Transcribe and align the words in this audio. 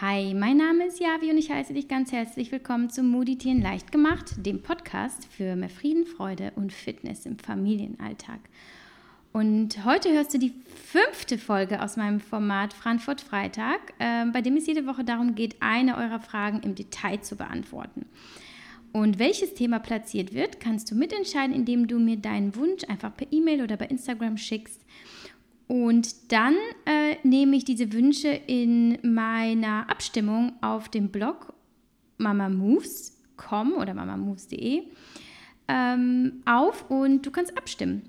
Hi, 0.00 0.32
mein 0.32 0.58
Name 0.58 0.86
ist 0.86 1.00
Javi 1.00 1.28
und 1.28 1.38
ich 1.38 1.50
heiße 1.50 1.74
dich 1.74 1.88
ganz 1.88 2.12
herzlich 2.12 2.52
willkommen 2.52 2.88
zum 2.88 3.10
Meditieren 3.10 3.60
leicht 3.60 3.90
gemacht, 3.90 4.26
dem 4.46 4.62
Podcast 4.62 5.26
für 5.26 5.56
mehr 5.56 5.68
Frieden, 5.68 6.06
Freude 6.06 6.52
und 6.54 6.72
Fitness 6.72 7.26
im 7.26 7.36
Familienalltag. 7.36 8.38
Und 9.32 9.84
heute 9.84 10.12
hörst 10.12 10.32
du 10.32 10.38
die 10.38 10.54
fünfte 10.84 11.36
Folge 11.36 11.82
aus 11.82 11.96
meinem 11.96 12.20
Format 12.20 12.74
Frankfurt 12.74 13.20
Freitag, 13.20 13.92
äh, 13.98 14.26
bei 14.26 14.40
dem 14.40 14.56
es 14.56 14.68
jede 14.68 14.86
Woche 14.86 15.02
darum 15.02 15.34
geht, 15.34 15.56
eine 15.58 15.96
eurer 15.96 16.20
Fragen 16.20 16.60
im 16.60 16.76
Detail 16.76 17.20
zu 17.22 17.34
beantworten. 17.34 18.06
Und 18.92 19.18
welches 19.18 19.54
Thema 19.54 19.80
platziert 19.80 20.32
wird, 20.32 20.60
kannst 20.60 20.92
du 20.92 20.94
mitentscheiden, 20.94 21.54
indem 21.54 21.88
du 21.88 21.98
mir 21.98 22.18
deinen 22.18 22.54
Wunsch 22.54 22.84
einfach 22.88 23.16
per 23.16 23.26
E-Mail 23.32 23.62
oder 23.62 23.76
bei 23.76 23.86
Instagram 23.86 24.36
schickst. 24.36 24.80
Und 25.68 26.32
dann 26.32 26.54
äh, 26.86 27.16
nehme 27.22 27.56
ich 27.56 27.64
diese 27.64 27.92
Wünsche 27.92 28.28
in 28.28 28.98
meiner 29.02 29.88
Abstimmung 29.90 30.54
auf 30.62 30.88
dem 30.88 31.10
Blog 31.10 31.52
mamamoves.com 32.16 33.74
oder 33.74 33.94
mamamoves.de 33.94 34.82
ähm, 35.68 36.42
auf 36.46 36.90
und 36.90 37.24
du 37.24 37.30
kannst 37.30 37.56
abstimmen. 37.56 38.02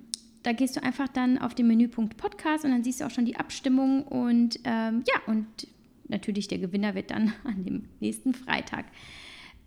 Da 0.43 0.53
gehst 0.53 0.77
du 0.77 0.83
einfach 0.83 1.09
dann 1.09 1.37
auf 1.37 1.53
den 1.53 1.67
Menüpunkt 1.67 2.15
Podcast 2.15 2.63
und 2.63 2.71
dann 2.71 2.83
siehst 2.83 3.01
du 3.01 3.05
auch 3.05 3.11
schon 3.11 3.25
die 3.25 3.35
Abstimmung 3.35 4.03
und 4.03 4.59
ähm, 4.63 5.03
ja, 5.05 5.21
und 5.27 5.45
natürlich 6.07 6.47
der 6.47 6.59
Gewinner 6.59 6.95
wird 6.95 7.11
dann 7.11 7.33
an 7.43 7.65
dem 7.65 7.85
nächsten 7.99 8.33
Freitag 8.33 8.85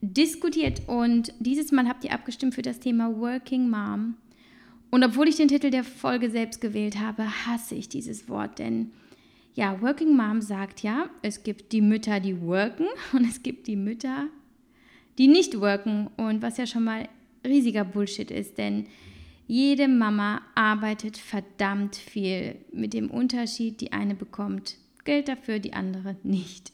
diskutiert. 0.00 0.82
Und 0.88 1.32
dieses 1.38 1.72
Mal 1.72 1.88
habt 1.88 2.04
ihr 2.04 2.12
abgestimmt 2.12 2.54
für 2.54 2.62
das 2.62 2.80
Thema 2.80 3.14
Working 3.16 3.68
Mom. 3.68 4.16
Und 4.92 5.02
obwohl 5.04 5.26
ich 5.26 5.36
den 5.36 5.48
Titel 5.48 5.70
der 5.70 5.84
Folge 5.84 6.28
selbst 6.28 6.60
gewählt 6.60 7.00
habe, 7.00 7.24
hasse 7.46 7.74
ich 7.74 7.88
dieses 7.88 8.28
Wort, 8.28 8.58
denn 8.58 8.92
ja, 9.54 9.80
Working 9.80 10.14
Mom 10.14 10.42
sagt 10.42 10.82
ja, 10.82 11.08
es 11.22 11.42
gibt 11.42 11.72
die 11.72 11.80
Mütter, 11.80 12.20
die 12.20 12.42
worken 12.42 12.86
und 13.14 13.24
es 13.24 13.42
gibt 13.42 13.68
die 13.68 13.76
Mütter, 13.76 14.26
die 15.16 15.28
nicht 15.28 15.58
worken 15.58 16.10
und 16.18 16.42
was 16.42 16.58
ja 16.58 16.66
schon 16.66 16.84
mal 16.84 17.08
riesiger 17.42 17.84
Bullshit 17.84 18.30
ist, 18.30 18.58
denn 18.58 18.86
jede 19.46 19.88
Mama 19.88 20.42
arbeitet 20.54 21.16
verdammt 21.16 21.96
viel 21.96 22.56
mit 22.70 22.92
dem 22.92 23.10
Unterschied, 23.10 23.80
die 23.80 23.92
eine 23.92 24.14
bekommt 24.14 24.76
Geld 25.04 25.26
dafür, 25.28 25.58
die 25.58 25.72
andere 25.72 26.16
nicht. 26.22 26.70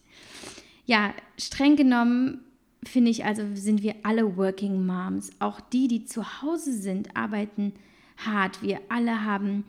Ja, 0.87 1.15
streng 1.39 1.77
genommen 1.77 2.41
finde 2.83 3.13
ich 3.13 3.25
also 3.25 3.45
sind 3.55 3.85
wir 3.85 3.95
alle 4.03 4.37
Working 4.37 4.85
Moms, 4.85 5.31
auch 5.39 5.61
die, 5.61 5.87
die 5.87 6.05
zu 6.05 6.43
Hause 6.43 6.73
sind, 6.73 7.17
arbeiten 7.17 7.75
hart. 8.19 8.63
Wir 8.63 8.81
alle 8.89 9.25
haben 9.25 9.65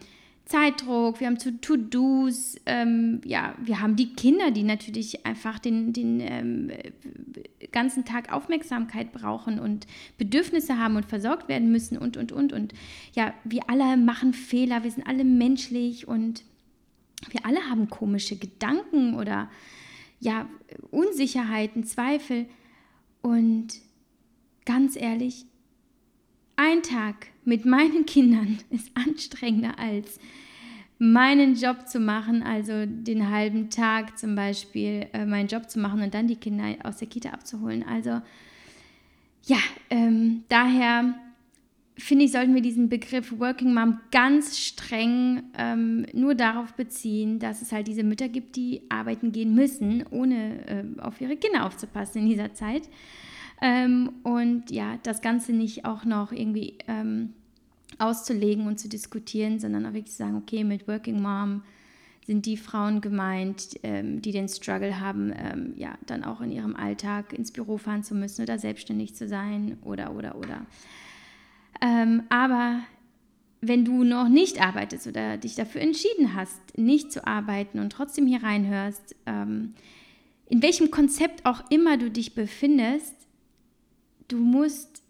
Zeitdruck, 0.49 1.19
wir 1.19 1.27
haben 1.27 1.37
To-Dos, 1.37 2.55
ähm, 2.65 3.21
ja, 3.23 3.53
wir 3.61 3.81
haben 3.81 3.95
die 3.95 4.13
Kinder, 4.13 4.49
die 4.49 4.63
natürlich 4.63 5.23
einfach 5.23 5.59
den, 5.59 5.93
den 5.93 6.19
ähm, 6.21 6.71
ganzen 7.71 8.03
Tag 8.03 8.33
Aufmerksamkeit 8.33 9.11
brauchen 9.11 9.59
und 9.59 9.85
Bedürfnisse 10.17 10.79
haben 10.79 10.95
und 10.95 11.05
versorgt 11.05 11.49
werden 11.49 11.71
müssen 11.71 11.99
und, 11.99 12.17
und, 12.17 12.31
und. 12.31 12.51
Und 12.51 12.73
ja, 13.13 13.35
wir 13.43 13.69
alle 13.69 13.95
machen 13.95 14.33
Fehler, 14.33 14.83
wir 14.83 14.89
sind 14.89 15.05
alle 15.05 15.23
menschlich 15.23 16.07
und 16.07 16.43
wir 17.29 17.45
alle 17.45 17.69
haben 17.69 17.89
komische 17.89 18.35
Gedanken 18.35 19.13
oder 19.13 19.51
ja, 20.19 20.47
Unsicherheiten, 20.89 21.83
Zweifel. 21.83 22.47
Und 23.21 23.67
ganz 24.65 24.95
ehrlich, 24.95 25.45
ein 26.59 26.83
Tag 26.83 27.27
mit 27.45 27.65
meinen 27.65 28.05
Kindern 28.05 28.59
ist 28.69 28.91
anstrengender 28.95 29.79
als 29.79 30.19
meinen 31.01 31.55
Job 31.55 31.87
zu 31.87 31.99
machen, 32.01 32.43
also 32.43 32.85
den 32.85 33.29
halben 33.29 33.69
Tag 33.69 34.19
zum 34.19 34.35
Beispiel 34.35 35.07
äh, 35.13 35.25
meinen 35.25 35.47
Job 35.47 35.69
zu 35.69 35.79
machen 35.79 36.01
und 36.01 36.13
dann 36.13 36.27
die 36.27 36.35
Kinder 36.35 36.75
aus 36.83 36.97
der 36.97 37.07
Kita 37.07 37.29
abzuholen. 37.29 37.85
Also 37.87 38.21
ja, 39.45 39.59
ähm, 39.89 40.43
daher 40.49 41.15
finde 41.97 42.25
ich, 42.25 42.33
sollten 42.33 42.53
wir 42.53 42.61
diesen 42.61 42.89
Begriff 42.89 43.39
Working 43.39 43.73
Mom 43.73 44.01
ganz 44.11 44.57
streng 44.57 45.43
ähm, 45.57 46.05
nur 46.11 46.35
darauf 46.35 46.73
beziehen, 46.73 47.39
dass 47.39 47.61
es 47.61 47.71
halt 47.71 47.87
diese 47.87 48.03
Mütter 48.03 48.27
gibt, 48.27 48.57
die 48.57 48.81
arbeiten 48.89 49.31
gehen 49.31 49.55
müssen, 49.55 50.03
ohne 50.11 50.67
äh, 50.67 51.01
auf 51.01 51.21
ihre 51.21 51.37
Kinder 51.37 51.65
aufzupassen 51.65 52.23
in 52.23 52.27
dieser 52.27 52.53
Zeit. 52.53 52.89
Ähm, 53.61 54.11
und 54.23 54.71
ja, 54.71 54.97
das 55.03 55.21
Ganze 55.21 55.53
nicht 55.53 55.85
auch 55.85 56.05
noch 56.05 56.31
irgendwie 56.31 56.77
ähm, 56.87 57.33
auszulegen 57.97 58.67
und 58.67 58.79
zu 58.79 58.87
diskutieren, 58.87 59.59
sondern 59.59 59.85
auch 59.85 59.93
wirklich 59.93 60.11
zu 60.11 60.17
sagen, 60.17 60.37
okay, 60.37 60.63
mit 60.63 60.87
Working 60.87 61.21
Mom 61.21 61.63
sind 62.25 62.45
die 62.45 62.57
Frauen 62.57 63.01
gemeint, 63.01 63.79
ähm, 63.83 64.21
die 64.21 64.31
den 64.31 64.47
Struggle 64.47 64.99
haben, 64.99 65.33
ähm, 65.35 65.73
ja, 65.75 65.97
dann 66.05 66.23
auch 66.23 66.41
in 66.41 66.51
ihrem 66.51 66.75
Alltag 66.75 67.33
ins 67.33 67.51
Büro 67.51 67.77
fahren 67.77 68.03
zu 68.03 68.13
müssen 68.13 68.43
oder 68.43 68.59
selbstständig 68.59 69.15
zu 69.15 69.27
sein 69.27 69.77
oder, 69.83 70.15
oder, 70.15 70.37
oder. 70.37 70.65
Ähm, 71.81 72.23
aber 72.29 72.81
wenn 73.61 73.83
du 73.83 74.03
noch 74.03 74.29
nicht 74.29 74.61
arbeitest 74.61 75.07
oder 75.07 75.37
dich 75.37 75.55
dafür 75.55 75.81
entschieden 75.81 76.35
hast, 76.35 76.77
nicht 76.77 77.11
zu 77.11 77.25
arbeiten 77.25 77.79
und 77.79 77.91
trotzdem 77.91 78.27
hier 78.27 78.43
reinhörst, 78.43 79.15
ähm, 79.25 79.73
in 80.47 80.61
welchem 80.61 80.91
Konzept 80.91 81.45
auch 81.45 81.69
immer 81.69 81.97
du 81.97 82.09
dich 82.09 82.35
befindest, 82.35 83.15
du 84.29 84.37
musst 84.37 85.03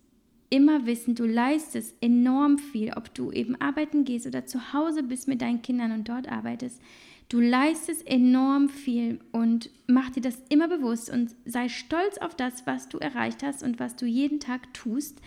immer 0.49 0.85
wissen, 0.85 1.15
du 1.15 1.25
leistest 1.25 1.95
enorm 2.01 2.57
viel, 2.57 2.93
ob 2.93 3.13
du 3.13 3.31
eben 3.31 3.59
arbeiten 3.61 4.03
gehst 4.03 4.25
oder 4.25 4.45
zu 4.45 4.73
Hause 4.73 5.03
bist 5.03 5.27
mit 5.27 5.41
deinen 5.41 5.61
Kindern 5.61 5.91
und 5.91 6.09
dort 6.09 6.27
arbeitest. 6.27 6.81
Du 7.29 7.39
leistest 7.39 8.07
enorm 8.07 8.69
viel 8.69 9.19
und 9.31 9.69
mach 9.85 10.09
dir 10.09 10.21
das 10.21 10.41
immer 10.49 10.67
bewusst 10.67 11.11
und 11.11 11.35
sei 11.45 11.69
stolz 11.69 12.17
auf 12.17 12.33
das, 12.33 12.65
was 12.65 12.89
du 12.89 12.97
erreicht 12.97 13.43
hast 13.43 13.61
und 13.61 13.79
was 13.79 13.95
du 13.95 14.07
jeden 14.07 14.39
Tag 14.39 14.73
tust. 14.73 15.21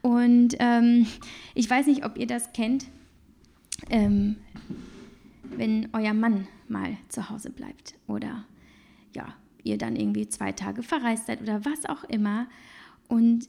Und 0.00 0.56
ähm, 0.60 1.06
ich 1.54 1.68
weiß 1.68 1.88
nicht, 1.88 2.06
ob 2.06 2.16
ihr 2.16 2.26
das 2.26 2.54
kennt, 2.54 2.86
ähm, 3.90 4.36
wenn 5.42 5.90
euer 5.92 6.14
Mann 6.14 6.48
mal 6.68 6.96
zu 7.10 7.28
Hause 7.28 7.50
bleibt 7.50 7.96
oder 8.06 8.46
ja, 9.14 9.34
ihr 9.62 9.76
dann 9.76 9.96
irgendwie 9.96 10.28
zwei 10.28 10.52
Tage 10.52 10.82
verreist 10.82 11.26
seid 11.26 11.42
oder 11.42 11.66
was 11.66 11.84
auch 11.84 12.04
immer 12.04 12.46
und 13.08 13.48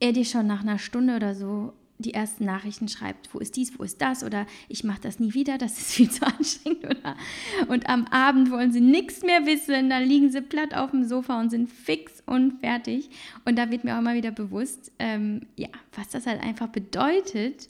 er 0.00 0.12
dir 0.12 0.24
schon 0.24 0.46
nach 0.46 0.60
einer 0.60 0.78
Stunde 0.78 1.16
oder 1.16 1.34
so 1.34 1.72
die 1.98 2.14
ersten 2.14 2.44
Nachrichten 2.44 2.88
schreibt, 2.88 3.34
wo 3.34 3.40
ist 3.40 3.56
dies, 3.56 3.76
wo 3.78 3.82
ist 3.82 4.00
das 4.00 4.22
oder 4.22 4.46
ich 4.68 4.84
mache 4.84 5.00
das 5.00 5.18
nie 5.18 5.34
wieder, 5.34 5.58
das 5.58 5.78
ist 5.78 5.92
viel 5.94 6.10
zu 6.10 6.24
anstrengend 6.26 6.84
oder? 6.84 7.16
Und 7.66 7.88
am 7.88 8.06
Abend 8.06 8.50
wollen 8.50 8.72
sie 8.72 8.80
nichts 8.80 9.22
mehr 9.22 9.46
wissen, 9.46 9.90
dann 9.90 10.04
liegen 10.04 10.30
sie 10.30 10.40
platt 10.40 10.74
auf 10.74 10.92
dem 10.92 11.04
Sofa 11.04 11.40
und 11.40 11.50
sind 11.50 11.68
fix 11.68 12.22
und 12.24 12.60
fertig. 12.60 13.10
Und 13.44 13.58
da 13.58 13.70
wird 13.70 13.84
mir 13.84 13.94
auch 13.94 13.98
immer 13.98 14.14
wieder 14.14 14.30
bewusst, 14.30 14.92
ähm, 14.98 15.46
ja, 15.56 15.68
was 15.94 16.08
das 16.08 16.26
halt 16.26 16.40
einfach 16.40 16.68
bedeutet, 16.68 17.68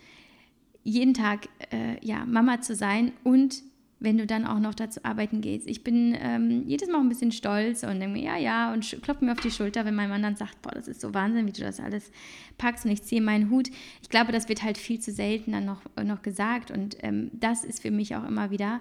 jeden 0.84 1.14
Tag 1.14 1.48
äh, 1.70 2.04
ja 2.04 2.24
Mama 2.24 2.60
zu 2.60 2.74
sein 2.74 3.12
und 3.24 3.62
wenn 4.00 4.16
du 4.16 4.26
dann 4.26 4.46
auch 4.46 4.60
noch 4.60 4.74
dazu 4.74 5.00
arbeiten 5.04 5.40
gehst. 5.40 5.66
Ich 5.66 5.82
bin 5.82 6.16
ähm, 6.20 6.64
jedes 6.66 6.88
Mal 6.88 7.00
ein 7.00 7.08
bisschen 7.08 7.32
stolz 7.32 7.82
und 7.82 7.98
denke 7.98 8.18
mir, 8.18 8.22
ja, 8.22 8.36
ja, 8.36 8.72
und 8.72 9.02
klopfe 9.02 9.24
mir 9.24 9.32
auf 9.32 9.40
die 9.40 9.50
Schulter, 9.50 9.84
wenn 9.84 9.94
mein 9.94 10.08
Mann 10.08 10.22
dann 10.22 10.36
sagt, 10.36 10.62
boah, 10.62 10.70
das 10.70 10.86
ist 10.86 11.00
so 11.00 11.14
Wahnsinn, 11.14 11.46
wie 11.46 11.52
du 11.52 11.62
das 11.62 11.80
alles 11.80 12.12
packst 12.58 12.84
und 12.84 12.92
ich 12.92 13.02
ziehe 13.02 13.20
meinen 13.20 13.50
Hut. 13.50 13.68
Ich 14.02 14.08
glaube, 14.08 14.30
das 14.30 14.48
wird 14.48 14.62
halt 14.62 14.78
viel 14.78 15.00
zu 15.00 15.10
selten 15.10 15.52
dann 15.52 15.64
noch, 15.64 15.82
noch 16.02 16.22
gesagt 16.22 16.70
und 16.70 16.96
ähm, 17.02 17.30
das 17.32 17.64
ist 17.64 17.82
für 17.82 17.90
mich 17.90 18.14
auch 18.14 18.26
immer 18.26 18.50
wieder, 18.50 18.80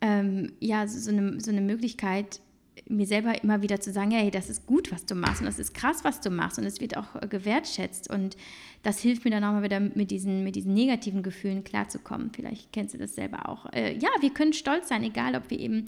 ähm, 0.00 0.52
ja, 0.60 0.86
so, 0.86 1.10
eine, 1.10 1.40
so 1.40 1.50
eine 1.50 1.60
Möglichkeit, 1.60 2.40
mir 2.86 3.06
selber 3.06 3.42
immer 3.42 3.62
wieder 3.62 3.80
zu 3.80 3.92
sagen, 3.92 4.10
hey, 4.10 4.30
das 4.30 4.50
ist 4.50 4.66
gut, 4.66 4.92
was 4.92 5.06
du 5.06 5.14
machst 5.14 5.40
und 5.40 5.46
das 5.46 5.58
ist 5.58 5.74
krass, 5.74 6.04
was 6.04 6.20
du 6.20 6.30
machst 6.30 6.58
und 6.58 6.64
es 6.64 6.80
wird 6.80 6.96
auch 6.96 7.14
äh, 7.20 7.26
gewertschätzt 7.26 8.10
und 8.10 8.36
das 8.82 9.00
hilft 9.00 9.24
mir 9.24 9.30
dann 9.30 9.44
auch 9.44 9.52
mal 9.52 9.62
wieder 9.62 9.80
mit 9.80 10.10
diesen, 10.10 10.44
mit 10.44 10.56
diesen 10.56 10.74
negativen 10.74 11.22
Gefühlen 11.22 11.64
klarzukommen. 11.64 12.30
Vielleicht 12.34 12.72
kennst 12.72 12.94
du 12.94 12.98
das 12.98 13.14
selber 13.14 13.48
auch. 13.48 13.72
Äh, 13.72 13.96
ja, 13.96 14.10
wir 14.20 14.30
können 14.30 14.52
stolz 14.52 14.88
sein, 14.88 15.02
egal 15.02 15.34
ob 15.34 15.50
wir 15.50 15.58
eben 15.58 15.86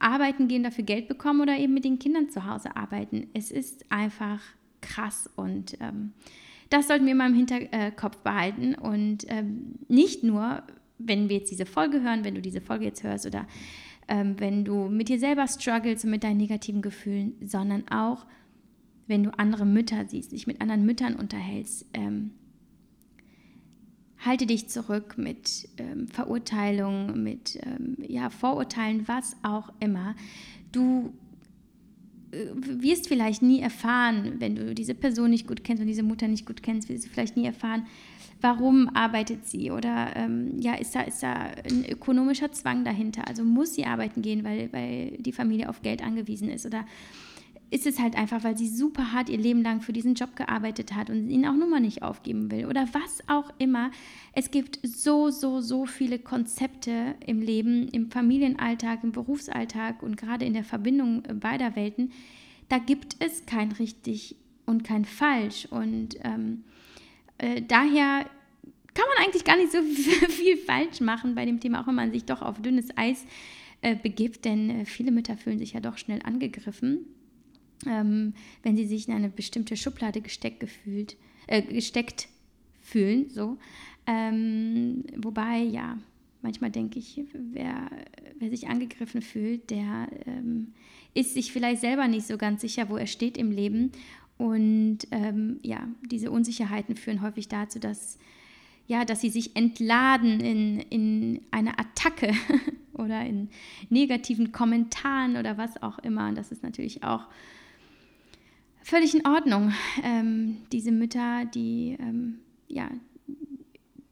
arbeiten 0.00 0.48
gehen, 0.48 0.64
dafür 0.64 0.84
Geld 0.84 1.06
bekommen 1.06 1.40
oder 1.40 1.56
eben 1.56 1.74
mit 1.74 1.84
den 1.84 2.00
Kindern 2.00 2.28
zu 2.28 2.44
Hause 2.46 2.74
arbeiten. 2.76 3.28
Es 3.34 3.52
ist 3.52 3.90
einfach 3.90 4.40
krass 4.80 5.30
und 5.36 5.76
ähm, 5.80 6.12
das 6.70 6.88
sollten 6.88 7.06
wir 7.06 7.14
mal 7.14 7.28
im 7.28 7.36
Hinterkopf 7.36 8.16
behalten 8.18 8.74
und 8.74 9.26
ähm, 9.28 9.74
nicht 9.88 10.24
nur, 10.24 10.62
wenn 10.98 11.28
wir 11.28 11.36
jetzt 11.36 11.50
diese 11.50 11.66
Folge 11.66 12.02
hören, 12.02 12.24
wenn 12.24 12.34
du 12.34 12.40
diese 12.40 12.62
Folge 12.62 12.86
jetzt 12.86 13.02
hörst 13.04 13.26
oder 13.26 13.46
ähm, 14.12 14.38
wenn 14.38 14.62
du 14.62 14.90
mit 14.90 15.08
dir 15.08 15.18
selber 15.18 15.48
struggles 15.48 16.04
und 16.04 16.10
mit 16.10 16.22
deinen 16.22 16.36
negativen 16.36 16.82
Gefühlen, 16.82 17.32
sondern 17.42 17.88
auch, 17.88 18.26
wenn 19.06 19.22
du 19.24 19.30
andere 19.38 19.64
Mütter 19.64 20.04
siehst, 20.06 20.32
dich 20.32 20.46
mit 20.46 20.60
anderen 20.60 20.84
Müttern 20.84 21.14
unterhältst. 21.14 21.86
Ähm, 21.94 22.32
halte 24.18 24.44
dich 24.44 24.68
zurück 24.68 25.16
mit 25.16 25.66
ähm, 25.78 26.08
Verurteilungen, 26.08 27.22
mit 27.22 27.58
ähm, 27.62 27.96
ja, 28.06 28.28
Vorurteilen, 28.28 29.08
was 29.08 29.34
auch 29.42 29.72
immer. 29.80 30.14
Du 30.72 31.14
äh, 32.32 32.48
wirst 32.54 33.08
vielleicht 33.08 33.40
nie 33.40 33.60
erfahren, 33.60 34.34
wenn 34.40 34.56
du 34.56 34.74
diese 34.74 34.94
Person 34.94 35.30
nicht 35.30 35.46
gut 35.46 35.64
kennst 35.64 35.80
und 35.80 35.88
diese 35.88 36.02
Mutter 36.02 36.28
nicht 36.28 36.44
gut 36.44 36.62
kennst, 36.62 36.90
wirst 36.90 37.06
du 37.06 37.08
vielleicht 37.08 37.38
nie 37.38 37.46
erfahren, 37.46 37.86
warum 38.42 38.88
arbeitet 38.94 39.46
sie 39.46 39.70
oder 39.70 40.14
ähm, 40.16 40.58
ja, 40.58 40.74
ist 40.74 40.94
da, 40.94 41.02
ist 41.02 41.22
da 41.22 41.32
ein 41.32 41.84
ökonomischer 41.88 42.52
Zwang 42.52 42.84
dahinter? 42.84 43.26
Also 43.28 43.44
muss 43.44 43.74
sie 43.74 43.86
arbeiten 43.86 44.20
gehen, 44.20 44.44
weil, 44.44 44.72
weil 44.72 45.16
die 45.18 45.32
Familie 45.32 45.68
auf 45.68 45.82
Geld 45.82 46.02
angewiesen 46.02 46.48
ist 46.48 46.66
oder 46.66 46.84
ist 47.70 47.86
es 47.86 47.98
halt 47.98 48.16
einfach, 48.16 48.44
weil 48.44 48.56
sie 48.58 48.68
super 48.68 49.12
hart 49.12 49.30
ihr 49.30 49.38
Leben 49.38 49.62
lang 49.62 49.80
für 49.80 49.94
diesen 49.94 50.14
Job 50.14 50.36
gearbeitet 50.36 50.94
hat 50.94 51.08
und 51.08 51.30
ihn 51.30 51.46
auch 51.46 51.54
nun 51.54 51.70
mal 51.70 51.80
nicht 51.80 52.02
aufgeben 52.02 52.50
will 52.50 52.66
oder 52.66 52.86
was 52.92 53.26
auch 53.28 53.50
immer. 53.56 53.90
Es 54.34 54.50
gibt 54.50 54.78
so, 54.82 55.30
so, 55.30 55.62
so 55.62 55.86
viele 55.86 56.18
Konzepte 56.18 57.14
im 57.26 57.40
Leben, 57.40 57.88
im 57.88 58.10
Familienalltag, 58.10 59.02
im 59.02 59.12
Berufsalltag 59.12 60.02
und 60.02 60.18
gerade 60.18 60.44
in 60.44 60.52
der 60.52 60.64
Verbindung 60.64 61.22
beider 61.40 61.74
Welten. 61.74 62.12
Da 62.68 62.76
gibt 62.76 63.16
es 63.20 63.46
kein 63.46 63.72
richtig 63.72 64.36
und 64.66 64.84
kein 64.84 65.04
falsch. 65.06 65.66
Und 65.70 66.16
ähm, 66.22 66.64
äh, 67.42 67.62
daher 67.62 68.26
kann 68.94 69.04
man 69.14 69.24
eigentlich 69.24 69.44
gar 69.44 69.56
nicht 69.56 69.72
so 69.72 69.82
viel 70.28 70.56
falsch 70.56 71.00
machen 71.00 71.34
bei 71.34 71.44
dem 71.44 71.60
Thema, 71.60 71.82
auch 71.82 71.86
wenn 71.86 71.94
man 71.94 72.12
sich 72.12 72.24
doch 72.24 72.42
auf 72.42 72.60
dünnes 72.60 72.88
Eis 72.96 73.24
äh, 73.80 73.96
begibt, 73.96 74.44
denn 74.44 74.70
äh, 74.70 74.84
viele 74.84 75.10
Mütter 75.10 75.36
fühlen 75.36 75.58
sich 75.58 75.72
ja 75.72 75.80
doch 75.80 75.98
schnell 75.98 76.20
angegriffen 76.22 77.06
ähm, 77.86 78.34
wenn 78.62 78.76
sie 78.76 78.86
sich 78.86 79.08
in 79.08 79.14
eine 79.14 79.28
bestimmte 79.28 79.76
Schublade 79.76 80.20
gesteckt, 80.20 80.60
gefühlt, 80.60 81.16
äh, 81.46 81.62
gesteckt 81.62 82.28
fühlen. 82.80 83.28
So. 83.30 83.58
Ähm, 84.06 85.04
wobei, 85.16 85.58
ja, 85.58 85.98
manchmal 86.42 86.70
denke 86.70 86.98
ich, 86.98 87.22
wer, 87.32 87.90
wer 88.38 88.50
sich 88.50 88.68
angegriffen 88.68 89.22
fühlt, 89.22 89.70
der 89.70 90.08
ähm, 90.26 90.72
ist 91.14 91.34
sich 91.34 91.52
vielleicht 91.52 91.80
selber 91.80 92.08
nicht 92.08 92.26
so 92.26 92.36
ganz 92.38 92.62
sicher, 92.62 92.88
wo 92.88 92.96
er 92.96 93.06
steht 93.06 93.36
im 93.36 93.50
Leben. 93.50 93.92
Und 94.38 94.98
ähm, 95.10 95.60
ja, 95.62 95.86
diese 96.10 96.30
Unsicherheiten 96.30 96.96
führen 96.96 97.22
häufig 97.22 97.48
dazu, 97.48 97.78
dass, 97.78 98.18
ja, 98.86 99.04
dass 99.04 99.20
sie 99.20 99.30
sich 99.30 99.56
entladen 99.56 100.40
in, 100.40 100.80
in 100.80 101.40
eine 101.50 101.78
Attacke 101.78 102.32
oder 102.92 103.24
in 103.24 103.48
negativen 103.88 104.52
Kommentaren 104.52 105.36
oder 105.36 105.58
was 105.58 105.82
auch 105.82 105.98
immer. 106.00 106.28
Und 106.28 106.36
das 106.36 106.50
ist 106.50 106.62
natürlich 106.62 107.04
auch 107.04 107.26
völlig 108.82 109.14
in 109.14 109.26
Ordnung. 109.26 109.72
Ähm, 110.02 110.58
diese 110.72 110.92
Mütter, 110.92 111.44
die, 111.46 111.96
ähm, 112.00 112.38
ja, 112.68 112.90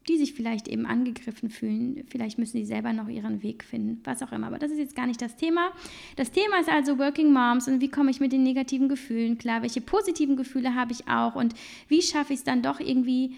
die 0.07 0.17
sich 0.17 0.33
vielleicht 0.33 0.67
eben 0.67 0.85
angegriffen 0.85 1.49
fühlen, 1.49 2.03
vielleicht 2.07 2.39
müssen 2.39 2.57
sie 2.57 2.65
selber 2.65 2.91
noch 2.91 3.07
ihren 3.07 3.43
Weg 3.43 3.63
finden, 3.63 4.01
was 4.03 4.23
auch 4.23 4.31
immer. 4.31 4.47
Aber 4.47 4.57
das 4.57 4.71
ist 4.71 4.79
jetzt 4.79 4.95
gar 4.95 5.05
nicht 5.05 5.21
das 5.21 5.35
Thema. 5.35 5.71
Das 6.15 6.31
Thema 6.31 6.59
ist 6.59 6.69
also 6.69 6.97
Working 6.97 7.31
Moms 7.31 7.67
und 7.67 7.81
wie 7.81 7.89
komme 7.89 8.09
ich 8.09 8.19
mit 8.19 8.31
den 8.31 8.43
negativen 8.43 8.89
Gefühlen 8.89 9.37
klar, 9.37 9.61
welche 9.61 9.81
positiven 9.81 10.35
Gefühle 10.35 10.73
habe 10.73 10.91
ich 10.91 11.07
auch 11.07 11.35
und 11.35 11.53
wie 11.87 12.01
schaffe 12.01 12.33
ich 12.33 12.39
es 12.39 12.45
dann 12.45 12.63
doch 12.63 12.79
irgendwie, 12.79 13.35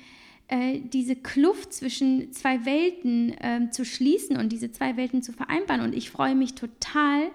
äh, 0.48 0.80
diese 0.82 1.16
Kluft 1.16 1.74
zwischen 1.74 2.32
zwei 2.32 2.66
Welten 2.66 3.30
äh, 3.40 3.70
zu 3.72 3.84
schließen 3.86 4.38
und 4.38 4.52
diese 4.52 4.72
zwei 4.72 4.96
Welten 4.98 5.22
zu 5.22 5.34
vereinbaren. 5.34 5.82
Und 5.82 5.94
ich 5.94 6.10
freue 6.10 6.36
mich 6.36 6.54
total, 6.54 7.30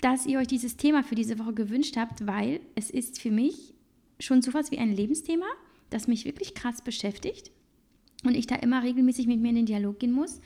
dass 0.00 0.26
ihr 0.26 0.38
euch 0.38 0.46
dieses 0.46 0.76
Thema 0.76 1.02
für 1.02 1.14
diese 1.14 1.38
Woche 1.38 1.54
gewünscht 1.54 1.96
habt, 1.96 2.26
weil 2.26 2.60
es 2.74 2.90
ist 2.90 3.20
für 3.20 3.30
mich 3.30 3.74
schon 4.20 4.42
so 4.42 4.54
was 4.54 4.70
wie 4.70 4.78
ein 4.78 4.94
Lebensthema, 4.94 5.46
das 5.90 6.06
mich 6.06 6.24
wirklich 6.24 6.54
krass 6.54 6.82
beschäftigt 6.82 7.50
und 8.24 8.34
ich 8.34 8.46
da 8.46 8.56
immer 8.56 8.82
regelmäßig 8.82 9.26
mit 9.26 9.40
mir 9.40 9.50
in 9.50 9.56
den 9.56 9.66
Dialog 9.66 9.98
gehen 9.98 10.12
muss, 10.12 10.40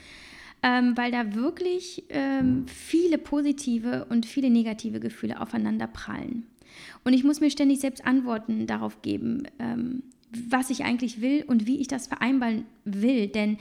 ähm, 0.63 0.97
weil 0.97 1.11
da 1.11 1.35
wirklich 1.35 2.05
ähm, 2.11 2.67
viele 2.67 3.19
positive 3.19 4.07
und 4.09 4.27
viele 4.27 4.51
negative 4.51 5.01
Gefühle 5.01 5.41
aufeinander 5.41 5.87
prallen. 5.87 6.47
Und 7.05 7.13
ich 7.13 7.25
muss 7.25 7.41
mir 7.41 7.51
ständig 7.51 7.81
selbst 7.81 8.07
Antworten 8.07 8.67
darauf 8.67 9.03
geben, 9.03 9.45
ähm, 9.59 10.03
was 10.49 10.71
ich 10.71 10.85
eigentlich 10.85 11.21
will 11.21 11.45
und 11.47 11.67
wie 11.67 11.79
ich 11.79 11.89
das 11.89 12.07
vereinbaren 12.07 12.65
will, 12.85 13.29
denn 13.29 13.59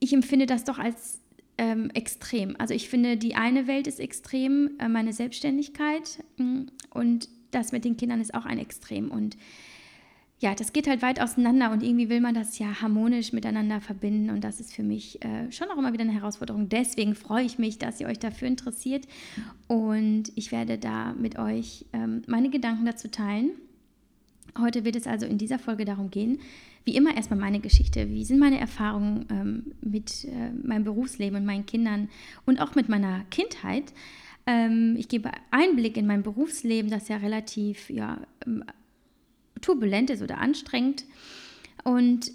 ich 0.00 0.12
empfinde 0.12 0.46
das 0.46 0.64
doch 0.64 0.78
als 0.78 1.20
ähm, 1.58 1.90
extrem. 1.94 2.56
Also 2.58 2.74
ich 2.74 2.88
finde, 2.88 3.16
die 3.16 3.34
eine 3.34 3.66
Welt 3.66 3.86
ist 3.86 4.00
extrem, 4.00 4.72
äh, 4.78 4.88
meine 4.88 5.12
Selbstständigkeit 5.12 6.22
mm, 6.38 6.62
und 6.90 7.28
das 7.52 7.72
mit 7.72 7.84
den 7.84 7.96
Kindern 7.96 8.20
ist 8.20 8.34
auch 8.34 8.46
ein 8.46 8.58
Extrem. 8.58 9.10
Und 9.10 9.36
ja, 10.42 10.56
das 10.56 10.72
geht 10.72 10.88
halt 10.88 11.02
weit 11.02 11.20
auseinander 11.20 11.70
und 11.70 11.84
irgendwie 11.84 12.08
will 12.08 12.20
man 12.20 12.34
das 12.34 12.58
ja 12.58 12.82
harmonisch 12.82 13.32
miteinander 13.32 13.80
verbinden 13.80 14.28
und 14.30 14.42
das 14.42 14.58
ist 14.58 14.74
für 14.74 14.82
mich 14.82 15.24
äh, 15.24 15.50
schon 15.52 15.68
auch 15.70 15.78
immer 15.78 15.92
wieder 15.92 16.02
eine 16.02 16.12
Herausforderung. 16.12 16.68
Deswegen 16.68 17.14
freue 17.14 17.44
ich 17.44 17.60
mich, 17.60 17.78
dass 17.78 18.00
ihr 18.00 18.08
euch 18.08 18.18
dafür 18.18 18.48
interessiert 18.48 19.06
und 19.68 20.32
ich 20.34 20.50
werde 20.50 20.78
da 20.78 21.12
mit 21.12 21.38
euch 21.38 21.86
ähm, 21.92 22.22
meine 22.26 22.50
Gedanken 22.50 22.84
dazu 22.84 23.08
teilen. 23.08 23.50
Heute 24.58 24.84
wird 24.84 24.96
es 24.96 25.06
also 25.06 25.26
in 25.26 25.38
dieser 25.38 25.60
Folge 25.60 25.84
darum 25.84 26.10
gehen, 26.10 26.40
wie 26.84 26.96
immer 26.96 27.16
erstmal 27.16 27.38
meine 27.38 27.60
Geschichte. 27.60 28.10
Wie 28.10 28.24
sind 28.24 28.40
meine 28.40 28.58
Erfahrungen 28.58 29.26
ähm, 29.30 29.72
mit 29.80 30.24
äh, 30.24 30.50
meinem 30.66 30.82
Berufsleben 30.82 31.38
und 31.38 31.46
meinen 31.46 31.66
Kindern 31.66 32.08
und 32.46 32.60
auch 32.60 32.74
mit 32.74 32.88
meiner 32.88 33.22
Kindheit? 33.30 33.92
Ähm, 34.48 34.96
ich 34.98 35.06
gebe 35.06 35.30
Einblick 35.52 35.96
in 35.96 36.08
mein 36.08 36.24
Berufsleben, 36.24 36.90
das 36.90 37.06
ja 37.06 37.18
relativ 37.18 37.88
ja, 37.90 38.18
ähm, 38.44 38.64
turbulent 39.62 40.10
ist 40.10 40.22
oder 40.22 40.38
anstrengend. 40.38 41.04
Und 41.84 42.30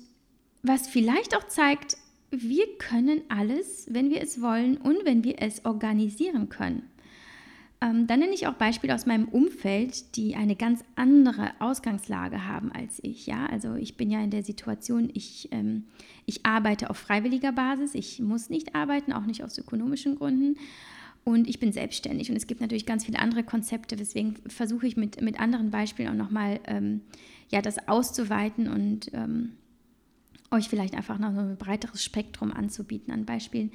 was 0.64 0.88
vielleicht 0.88 1.36
auch 1.36 1.48
zeigt, 1.48 1.98
wir 2.32 2.66
können 2.78 3.22
alles, 3.30 3.88
wenn 3.90 4.10
wir 4.10 4.22
es 4.22 4.42
wollen 4.42 4.78
und 4.78 5.06
wenn 5.06 5.24
wir 5.24 5.42
es 5.42 5.64
organisieren 5.66 6.50
können. 6.50 6.84
Ähm, 7.80 8.08
dann 8.08 8.20
nenne 8.22 8.34
ich 8.34 8.48
auch 8.48 8.56
Beispiele 8.56 8.96
aus 8.96 9.06
meinem 9.06 9.28
Umfeld, 9.28 10.16
die 10.16 10.36
eine 10.36 10.56
ganz 10.56 10.84
andere 10.96 11.52
Ausgangslage 11.60 12.46
haben 12.46 12.72
als 12.72 13.00
ich. 13.04 13.28
Ja? 13.28 13.46
Also 13.46 13.76
ich 13.76 13.98
bin 13.98 14.10
ja 14.10 14.20
in 14.20 14.32
der 14.32 14.44
Situation, 14.44 15.12
ich, 15.14 15.50
ähm, 15.52 15.84
ich 16.26 16.44
arbeite 16.44 16.90
auf 16.90 16.98
freiwilliger 16.98 17.52
Basis, 17.52 17.94
ich 17.94 18.20
muss 18.20 18.50
nicht 18.50 18.74
arbeiten, 18.74 19.14
auch 19.14 19.26
nicht 19.26 19.44
aus 19.44 19.58
ökonomischen 19.60 20.16
Gründen. 20.16 20.58
Und 21.28 21.50
ich 21.50 21.60
bin 21.60 21.74
selbstständig. 21.74 22.30
Und 22.30 22.38
es 22.38 22.48
gibt 22.48 22.62
natürlich 22.62 22.86
ganz 22.86 23.04
viele 23.04 23.20
andere 23.20 23.44
Konzepte, 23.44 23.98
deswegen 23.98 24.36
versuche 24.48 24.88
ich 24.88 24.96
mit, 24.96 25.20
mit 25.20 25.42
anderen 25.42 25.72
Beispielen 25.72 26.08
auch 26.08 26.14
nochmal 26.14 26.62
ähm, 26.64 27.02
ja, 27.50 27.62
das 27.62 27.90
auszuweiten 27.90 28.70
und 28.70 29.12
ähm, 29.12 29.52
euch 30.52 30.70
vielleicht 30.70 30.96
einfach 30.96 31.20
noch 31.20 31.36
ein 31.36 31.58
breiteres 31.58 32.02
Spektrum 32.02 32.54
anzubieten 32.54 33.12
an 33.12 33.26
Beispielen. 33.26 33.72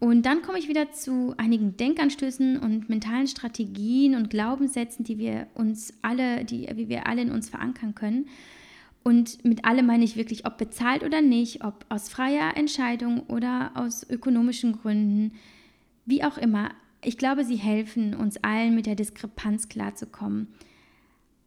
Und 0.00 0.26
dann 0.26 0.42
komme 0.42 0.58
ich 0.58 0.68
wieder 0.68 0.92
zu 0.92 1.32
einigen 1.38 1.78
Denkanstößen 1.78 2.58
und 2.58 2.90
mentalen 2.90 3.26
Strategien 3.26 4.14
und 4.14 4.28
Glaubenssätzen, 4.28 5.02
die 5.02 5.16
wir 5.16 5.46
uns 5.54 5.94
alle, 6.02 6.44
die 6.44 6.68
wie 6.74 6.90
wir 6.90 7.06
alle 7.06 7.22
in 7.22 7.30
uns 7.30 7.48
verankern 7.48 7.94
können. 7.94 8.26
Und 9.02 9.42
mit 9.46 9.64
allem 9.64 9.86
meine 9.86 10.04
ich 10.04 10.16
wirklich, 10.16 10.44
ob 10.44 10.58
bezahlt 10.58 11.04
oder 11.04 11.22
nicht, 11.22 11.64
ob 11.64 11.86
aus 11.88 12.10
freier 12.10 12.54
Entscheidung 12.54 13.20
oder 13.28 13.70
aus 13.76 14.06
ökonomischen 14.10 14.78
Gründen, 14.78 15.32
wie 16.04 16.24
auch 16.24 16.38
immer. 16.38 16.70
Ich 17.04 17.18
glaube, 17.18 17.44
sie 17.44 17.56
helfen 17.56 18.14
uns 18.14 18.36
allen 18.42 18.74
mit 18.74 18.86
der 18.86 18.94
Diskrepanz 18.94 19.68
klarzukommen. 19.68 20.48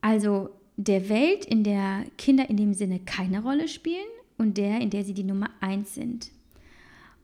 Also 0.01 0.49
der 0.77 1.09
Welt, 1.09 1.45
in 1.45 1.63
der 1.63 2.05
Kinder 2.17 2.49
in 2.49 2.57
dem 2.57 2.73
Sinne 2.73 2.99
keine 2.99 3.41
Rolle 3.41 3.67
spielen 3.67 4.05
und 4.37 4.57
der, 4.57 4.81
in 4.81 4.89
der 4.89 5.03
sie 5.03 5.13
die 5.13 5.23
Nummer 5.23 5.49
eins 5.61 5.95
sind. 5.95 6.31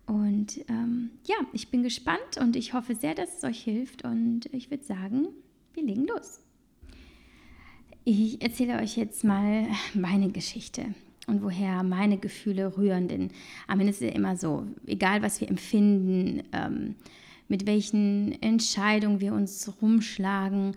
Und 0.05 0.59
ähm, 0.67 1.11
ja, 1.25 1.35
ich 1.53 1.69
bin 1.69 1.83
gespannt 1.83 2.37
und 2.39 2.55
ich 2.55 2.73
hoffe 2.73 2.95
sehr, 2.95 3.13
dass 3.13 3.37
es 3.37 3.43
euch 3.43 3.61
hilft. 3.63 4.03
Und 4.03 4.47
ich 4.51 4.71
würde 4.71 4.83
sagen, 4.83 5.27
wir 5.73 5.83
legen 5.83 6.07
los. 6.07 6.41
Ich 8.03 8.41
erzähle 8.41 8.79
euch 8.79 8.97
jetzt 8.97 9.23
mal 9.23 9.67
meine 9.93 10.31
Geschichte 10.31 10.93
und 11.31 11.41
woher 11.41 11.81
meine 11.83 12.17
Gefühle 12.17 12.77
rühren. 12.77 13.07
Denn 13.07 13.31
am 13.67 13.79
Ende 13.79 13.91
ist 13.91 14.01
es 14.01 14.09
ja 14.09 14.15
immer 14.15 14.35
so, 14.35 14.67
egal 14.85 15.21
was 15.21 15.41
wir 15.41 15.49
empfinden, 15.49 16.43
ähm, 16.51 16.95
mit 17.47 17.65
welchen 17.65 18.39
Entscheidungen 18.41 19.19
wir 19.19 19.33
uns 19.33 19.71
rumschlagen, 19.81 20.75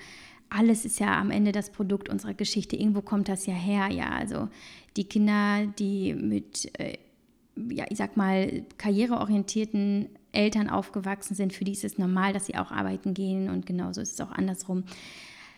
alles 0.48 0.84
ist 0.84 1.00
ja 1.00 1.20
am 1.20 1.30
Ende 1.30 1.52
das 1.52 1.70
Produkt 1.70 2.08
unserer 2.08 2.34
Geschichte. 2.34 2.76
Irgendwo 2.76 3.02
kommt 3.02 3.28
das 3.28 3.46
ja 3.46 3.54
her, 3.54 3.88
ja. 3.90 4.10
Also 4.10 4.48
die 4.96 5.04
Kinder, 5.04 5.66
die 5.78 6.14
mit 6.14 6.70
äh, 6.78 6.98
ja, 7.56 7.84
ich 7.88 7.98
sag 7.98 8.16
mal, 8.16 8.64
karriereorientierten 8.78 10.08
Eltern 10.32 10.68
aufgewachsen 10.68 11.34
sind, 11.34 11.52
für 11.52 11.64
die 11.64 11.72
ist 11.72 11.84
es 11.84 11.98
normal, 11.98 12.32
dass 12.32 12.46
sie 12.46 12.56
auch 12.56 12.70
arbeiten 12.70 13.14
gehen 13.14 13.48
und 13.48 13.66
genauso 13.66 14.00
ist 14.00 14.14
es 14.14 14.20
auch 14.20 14.32
andersrum. 14.32 14.84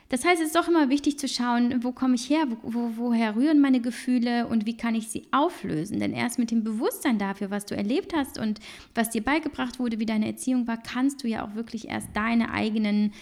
Das 0.08 0.24
heißt, 0.24 0.40
es 0.40 0.48
ist 0.48 0.56
doch 0.56 0.68
immer 0.68 0.88
wichtig 0.88 1.18
zu 1.18 1.26
schauen, 1.26 1.82
wo 1.82 1.90
komme 1.90 2.14
ich 2.14 2.30
her, 2.30 2.46
wo, 2.48 2.74
wo, 2.74 2.90
woher 2.96 3.34
rühren 3.34 3.60
meine 3.60 3.80
Gefühle 3.80 4.46
und 4.46 4.64
wie 4.64 4.76
kann 4.76 4.94
ich 4.94 5.08
sie 5.08 5.26
auflösen. 5.32 5.98
Denn 5.98 6.12
erst 6.12 6.38
mit 6.38 6.52
dem 6.52 6.62
Bewusstsein 6.62 7.18
dafür, 7.18 7.50
was 7.50 7.66
du 7.66 7.76
erlebt 7.76 8.14
hast 8.14 8.38
und 8.38 8.60
was 8.94 9.10
dir 9.10 9.22
beigebracht 9.22 9.80
wurde, 9.80 9.98
wie 9.98 10.06
deine 10.06 10.26
Erziehung 10.26 10.68
war, 10.68 10.76
kannst 10.76 11.24
du 11.24 11.28
ja 11.28 11.44
auch 11.44 11.56
wirklich 11.56 11.88
erst 11.88 12.08
deine 12.14 12.52
eigenen 12.52 13.12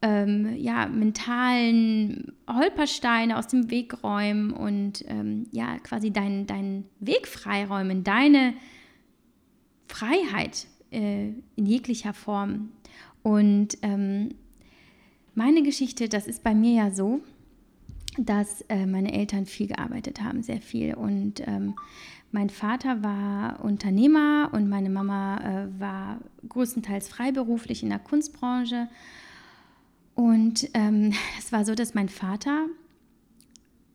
ähm, 0.00 0.56
ja, 0.56 0.86
mentalen 0.86 2.32
Holpersteine 2.48 3.38
aus 3.38 3.46
dem 3.46 3.70
Weg 3.70 4.02
räumen 4.02 4.52
und 4.52 5.04
ähm, 5.08 5.46
ja, 5.52 5.78
quasi 5.78 6.10
deinen 6.10 6.46
dein 6.46 6.84
Weg 6.98 7.28
freiräumen, 7.28 8.04
deine 8.04 8.54
Freiheit 9.86 10.66
äh, 10.90 11.28
in 11.56 11.66
jeglicher 11.66 12.14
Form. 12.14 12.70
Und 13.22 13.78
ähm, 13.82 14.30
meine 15.34 15.62
Geschichte, 15.62 16.08
das 16.08 16.26
ist 16.26 16.42
bei 16.42 16.54
mir 16.54 16.72
ja 16.72 16.90
so, 16.90 17.20
dass 18.18 18.62
äh, 18.62 18.86
meine 18.86 19.12
Eltern 19.12 19.46
viel 19.46 19.68
gearbeitet 19.68 20.22
haben, 20.22 20.42
sehr 20.42 20.60
viel. 20.60 20.94
Und 20.94 21.46
ähm, 21.46 21.74
mein 22.30 22.50
Vater 22.50 23.02
war 23.02 23.64
Unternehmer 23.64 24.50
und 24.52 24.68
meine 24.68 24.90
Mama 24.90 25.38
äh, 25.38 25.80
war 25.80 26.18
größtenteils 26.48 27.08
freiberuflich 27.08 27.82
in 27.82 27.90
der 27.90 27.98
Kunstbranche. 27.98 28.88
Und 30.14 30.68
ähm, 30.74 31.12
es 31.38 31.52
war 31.52 31.64
so, 31.64 31.74
dass 31.74 31.94
mein 31.94 32.08
Vater 32.08 32.66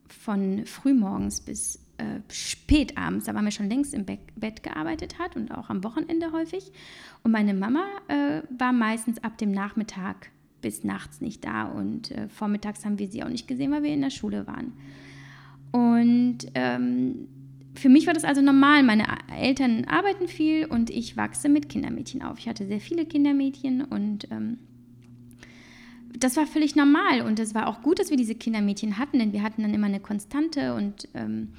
von 0.07 0.65
frühmorgens 0.65 1.41
bis 1.41 1.79
äh, 1.97 2.19
spät 2.31 2.95
da 2.95 3.33
waren 3.33 3.45
wir 3.45 3.51
schon 3.51 3.69
längst 3.69 3.93
im 3.93 4.05
Be 4.05 4.19
Bett 4.35 4.61
gearbeitet 4.61 5.17
hat 5.17 5.35
und 5.35 5.51
auch 5.51 5.69
am 5.69 5.83
Wochenende 5.83 6.31
häufig. 6.31 6.71
Und 7.23 7.31
meine 7.31 7.53
Mama 7.53 7.85
äh, 8.07 8.41
war 8.55 8.71
meistens 8.71 9.23
ab 9.23 9.37
dem 9.37 9.51
Nachmittag 9.51 10.29
bis 10.67 10.83
nachts 10.83 11.21
nicht 11.21 11.45
da 11.45 11.63
und 11.63 12.11
äh, 12.11 12.27
vormittags 12.27 12.83
haben 12.83 12.99
wir 12.99 13.07
sie 13.07 13.23
auch 13.23 13.29
nicht 13.29 13.47
gesehen, 13.47 13.71
weil 13.71 13.83
wir 13.83 13.93
in 13.93 14.01
der 14.01 14.09
Schule 14.09 14.45
waren. 14.47 14.73
Und 15.71 16.39
ähm, 16.55 17.29
für 17.73 17.87
mich 17.87 18.05
war 18.05 18.13
das 18.13 18.25
also 18.25 18.41
normal. 18.41 18.83
Meine 18.83 19.05
Eltern 19.33 19.85
arbeiten 19.85 20.27
viel 20.27 20.65
und 20.65 20.89
ich 20.89 21.15
wachse 21.15 21.47
mit 21.47 21.69
Kindermädchen 21.69 22.21
auf. 22.21 22.37
Ich 22.39 22.49
hatte 22.49 22.67
sehr 22.67 22.81
viele 22.81 23.05
Kindermädchen 23.05 23.85
und 23.85 24.27
ähm, 24.29 24.57
das 26.19 26.35
war 26.35 26.45
völlig 26.45 26.75
normal 26.75 27.21
und 27.21 27.39
es 27.39 27.55
war 27.55 27.67
auch 27.67 27.81
gut, 27.81 27.99
dass 27.99 28.09
wir 28.09 28.17
diese 28.17 28.35
Kindermädchen 28.35 28.97
hatten, 28.97 29.19
denn 29.19 29.31
wir 29.31 29.43
hatten 29.43 29.61
dann 29.61 29.73
immer 29.73 29.87
eine 29.87 30.01
Konstante 30.01 30.73
und, 30.75 31.07
ähm, 31.13 31.53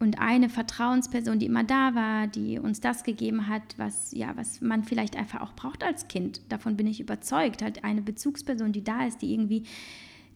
und 0.00 0.18
eine 0.18 0.48
Vertrauensperson, 0.48 1.38
die 1.38 1.46
immer 1.46 1.62
da 1.62 1.94
war, 1.94 2.26
die 2.26 2.58
uns 2.58 2.80
das 2.80 3.04
gegeben 3.04 3.48
hat, 3.48 3.62
was, 3.76 4.12
ja, 4.12 4.34
was 4.34 4.62
man 4.62 4.82
vielleicht 4.82 5.14
einfach 5.14 5.42
auch 5.42 5.52
braucht 5.52 5.84
als 5.84 6.08
Kind. 6.08 6.40
Davon 6.48 6.78
bin 6.78 6.86
ich 6.86 7.00
überzeugt. 7.00 7.62
Halt 7.62 7.84
eine 7.84 8.00
Bezugsperson, 8.00 8.72
die 8.72 8.82
da 8.82 9.06
ist, 9.06 9.20
die 9.20 9.32
irgendwie 9.32 9.64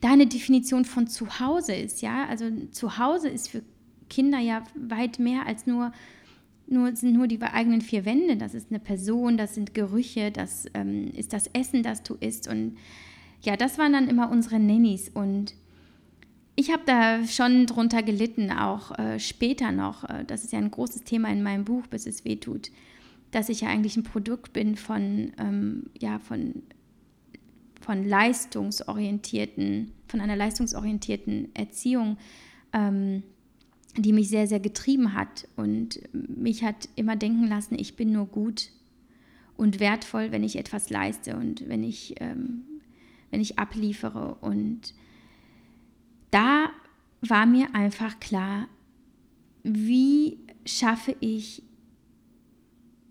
deine 0.03 0.27
Definition 0.27 0.85
von 0.85 1.07
Zuhause 1.07 1.75
ist. 1.75 2.03
Ja? 2.03 2.27
Also 2.27 2.45
Zuhause 2.73 3.31
ist 3.31 3.49
für 3.49 3.63
Kinder 4.11 4.39
ja 4.39 4.63
weit 4.75 5.19
mehr 5.19 5.47
als 5.47 5.67
nur 5.67 5.93
nur 6.67 6.97
sind 6.97 7.13
nur 7.13 7.27
die 7.27 7.41
eigenen 7.43 7.81
vier 7.81 8.05
Wände. 8.05 8.37
Das 8.37 8.55
ist 8.55 8.71
eine 8.71 8.81
Person, 8.81 9.37
das 9.37 9.55
sind 9.55 9.75
Gerüche, 9.75 10.31
das 10.31 10.67
ähm, 10.75 11.11
ist 11.15 11.33
das 11.33 11.47
Essen, 11.53 11.83
das 11.83 12.03
du 12.03 12.15
isst 12.15 12.49
und 12.49 12.77
ja, 13.43 13.57
das 13.57 13.77
waren 13.77 13.93
dann 13.93 14.09
immer 14.09 14.31
unsere 14.31 14.59
Nannies 14.59 15.11
und 15.11 15.55
ich 16.57 16.73
habe 16.73 16.83
da 16.87 17.27
schon 17.27 17.67
drunter 17.67 18.03
gelitten, 18.03 18.51
auch 18.51 18.97
äh, 18.99 19.19
später 19.19 19.73
noch. 19.73 20.05
Äh, 20.05 20.25
das 20.25 20.45
ist 20.45 20.53
ja 20.53 20.59
ein 20.59 20.71
großes 20.71 21.03
Thema 21.05 21.31
in 21.31 21.43
meinem 21.43 21.65
Buch, 21.65 21.87
bis 21.87 22.07
es 22.07 22.25
weh 22.25 22.37
tut, 22.37 22.71
dass 23.31 23.49
ich 23.49 23.63
ja 23.63 23.69
eigentlich 23.69 23.97
ein 23.97 24.05
Produkt 24.05 24.53
bin 24.53 24.77
von, 24.77 25.33
ähm, 25.39 25.91
ja, 25.99 26.19
von, 26.19 26.63
von 27.81 28.05
leistungsorientierten, 28.09 29.93
von 30.09 30.21
einer 30.21 30.37
leistungsorientierten 30.37 31.55
Erziehung, 31.55 32.19
ähm, 32.73 33.23
die 33.97 34.13
mich 34.13 34.29
sehr, 34.29 34.47
sehr 34.47 34.61
getrieben 34.61 35.15
hat 35.15 35.47
und 35.57 36.01
mich 36.13 36.65
hat 36.65 36.89
immer 36.97 37.15
denken 37.15 37.47
lassen, 37.47 37.77
ich 37.79 37.95
bin 37.95 38.11
nur 38.13 38.27
gut 38.27 38.71
und 39.57 39.79
wertvoll, 39.79 40.33
wenn 40.33 40.43
ich 40.43 40.57
etwas 40.57 40.91
leiste 40.91 41.37
und 41.37 41.69
wenn 41.69 41.85
ich 41.85 42.17
ähm, 42.21 42.65
wenn 43.35 43.41
ich 43.41 43.59
abliefere. 43.59 44.37
Und 44.41 44.95
da 46.35 46.71
war 47.21 47.47
mir 47.47 47.75
einfach 47.75 48.19
klar, 48.19 48.67
wie 49.63 50.39
schaffe 50.67 51.17
ich 51.21 51.63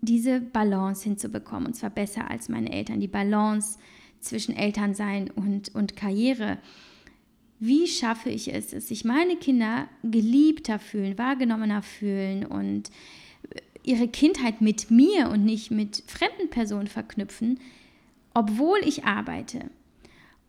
diese 0.02 0.42
Balance 0.42 1.04
hinzubekommen, 1.04 1.68
und 1.68 1.74
zwar 1.74 1.88
besser 1.88 2.30
als 2.30 2.50
meine 2.50 2.70
Eltern, 2.70 3.00
die 3.00 3.08
Balance 3.08 3.78
zwischen 4.20 4.54
Elternsein 4.54 5.30
und, 5.30 5.74
und 5.74 5.96
Karriere. 5.96 6.58
Wie 7.58 7.86
schaffe 7.86 8.28
ich 8.28 8.52
es, 8.52 8.68
dass 8.72 8.88
sich 8.88 9.06
meine 9.06 9.36
Kinder 9.36 9.88
geliebter 10.02 10.78
fühlen, 10.78 11.16
wahrgenommener 11.16 11.82
fühlen 11.82 12.44
und 12.44 12.90
ihre 13.82 14.08
Kindheit 14.08 14.60
mit 14.60 14.90
mir 14.90 15.30
und 15.30 15.46
nicht 15.46 15.70
mit 15.70 16.04
fremden 16.06 16.50
Personen 16.50 16.88
verknüpfen, 16.88 17.58
obwohl 18.34 18.80
ich 18.84 19.04
arbeite? 19.04 19.70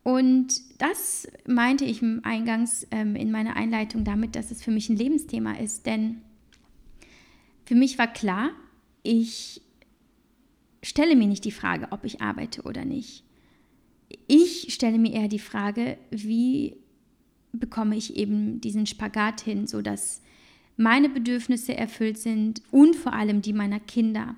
Und 0.05 0.61
das 0.79 1.27
meinte 1.47 1.83
ich 1.83 2.03
eingangs 2.21 2.85
ähm, 2.91 3.15
in 3.15 3.31
meiner 3.31 3.55
Einleitung 3.55 4.03
damit, 4.03 4.35
dass 4.35 4.51
es 4.51 4.61
für 4.61 4.69
mich 4.69 4.87
ein 4.87 4.95
Lebensthema 4.95 5.53
ist. 5.53 5.87
Denn 5.87 6.21
für 7.65 7.73
mich 7.73 7.97
war 7.97 8.05
klar, 8.05 8.51
ich 9.01 9.63
stelle 10.83 11.15
mir 11.15 11.25
nicht 11.25 11.43
die 11.43 11.51
Frage, 11.51 11.87
ob 11.89 12.03
ich 12.03 12.21
arbeite 12.21 12.61
oder 12.61 12.85
nicht. 12.85 13.23
Ich 14.27 14.71
stelle 14.75 14.99
mir 14.99 15.11
eher 15.11 15.27
die 15.27 15.39
Frage, 15.39 15.97
wie 16.11 16.77
bekomme 17.51 17.97
ich 17.97 18.15
eben 18.15 18.61
diesen 18.61 18.85
Spagat 18.85 19.41
hin, 19.41 19.65
sodass 19.65 20.21
meine 20.77 21.09
Bedürfnisse 21.09 21.75
erfüllt 21.75 22.19
sind 22.19 22.61
und 22.69 22.95
vor 22.95 23.13
allem 23.13 23.41
die 23.41 23.53
meiner 23.53 23.79
Kinder. 23.79 24.35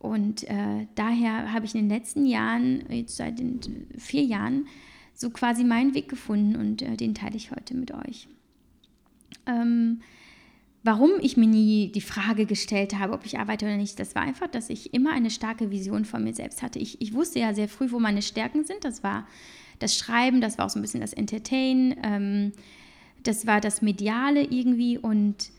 Und 0.00 0.44
äh, 0.44 0.86
daher 0.94 1.52
habe 1.52 1.66
ich 1.66 1.74
in 1.74 1.82
den 1.82 1.90
letzten 1.90 2.24
Jahren, 2.24 2.82
jetzt 2.88 3.16
seit 3.16 3.38
den 3.38 3.60
vier 3.98 4.24
Jahren, 4.24 4.66
so 5.14 5.28
quasi 5.28 5.62
meinen 5.62 5.94
Weg 5.94 6.08
gefunden 6.08 6.56
und 6.56 6.80
äh, 6.80 6.96
den 6.96 7.14
teile 7.14 7.36
ich 7.36 7.50
heute 7.50 7.76
mit 7.76 7.92
euch. 7.92 8.26
Ähm, 9.46 10.00
warum 10.82 11.10
ich 11.20 11.36
mir 11.36 11.46
nie 11.46 11.92
die 11.92 12.00
Frage 12.00 12.46
gestellt 12.46 12.98
habe, 12.98 13.12
ob 13.12 13.26
ich 13.26 13.38
arbeite 13.38 13.66
oder 13.66 13.76
nicht, 13.76 14.00
das 14.00 14.14
war 14.14 14.22
einfach, 14.22 14.46
dass 14.46 14.70
ich 14.70 14.94
immer 14.94 15.12
eine 15.12 15.30
starke 15.30 15.70
Vision 15.70 16.06
von 16.06 16.24
mir 16.24 16.32
selbst 16.32 16.62
hatte. 16.62 16.78
Ich, 16.78 17.02
ich 17.02 17.12
wusste 17.12 17.38
ja 17.38 17.52
sehr 17.52 17.68
früh, 17.68 17.90
wo 17.90 18.00
meine 18.00 18.22
Stärken 18.22 18.64
sind. 18.64 18.82
Das 18.84 19.02
war 19.02 19.26
das 19.80 19.94
Schreiben, 19.94 20.40
das 20.40 20.56
war 20.56 20.64
auch 20.64 20.70
so 20.70 20.78
ein 20.78 20.82
bisschen 20.82 21.02
das 21.02 21.12
Entertain, 21.12 21.94
ähm, 22.02 22.52
das 23.22 23.46
war 23.46 23.60
das 23.60 23.82
Mediale 23.82 24.42
irgendwie 24.42 24.96
und 24.96 25.50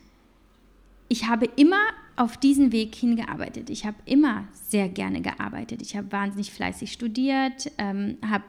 ich 1.08 1.28
habe 1.28 1.46
immer 1.54 1.80
auf 2.22 2.36
diesen 2.36 2.70
Weg 2.70 2.94
hingearbeitet. 2.94 3.68
Ich 3.68 3.84
habe 3.84 3.96
immer 4.04 4.44
sehr 4.52 4.88
gerne 4.88 5.22
gearbeitet. 5.22 5.82
Ich 5.82 5.96
habe 5.96 6.12
wahnsinnig 6.12 6.52
fleißig 6.52 6.92
studiert, 6.92 7.72
ähm, 7.78 8.16
habe 8.24 8.44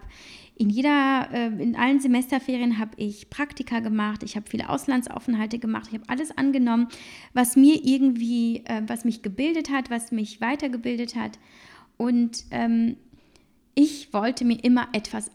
in 0.56 0.70
jeder, 0.70 1.28
äh, 1.34 1.48
in 1.48 1.76
allen 1.76 2.00
Semesterferien 2.00 2.78
habe 2.78 2.92
ich 2.98 3.32
Praktika 3.32 3.80
gemacht, 3.80 4.22
ich 4.22 4.36
habe 4.36 4.48
viele 4.48 4.70
Auslandsaufenthalte 4.70 5.58
gemacht, 5.58 5.88
ich 5.88 5.96
habe 5.96 6.08
alles 6.08 6.38
angenommen, 6.38 6.88
was 7.34 7.56
mir 7.56 7.84
irgendwie, 7.84 8.64
äh, 8.66 8.84
was 8.86 9.06
mich 9.06 9.24
gebildet 9.24 9.72
hat, 9.72 9.90
was 9.90 10.12
mich 10.12 10.40
weitergebildet 10.40 11.16
hat. 11.16 11.40
Und 11.98 12.46
ähm, 12.52 12.98
ich 13.74 14.14
wollte 14.14 14.46
mir 14.46 14.64
immer 14.64 14.88
etwas 14.94 15.32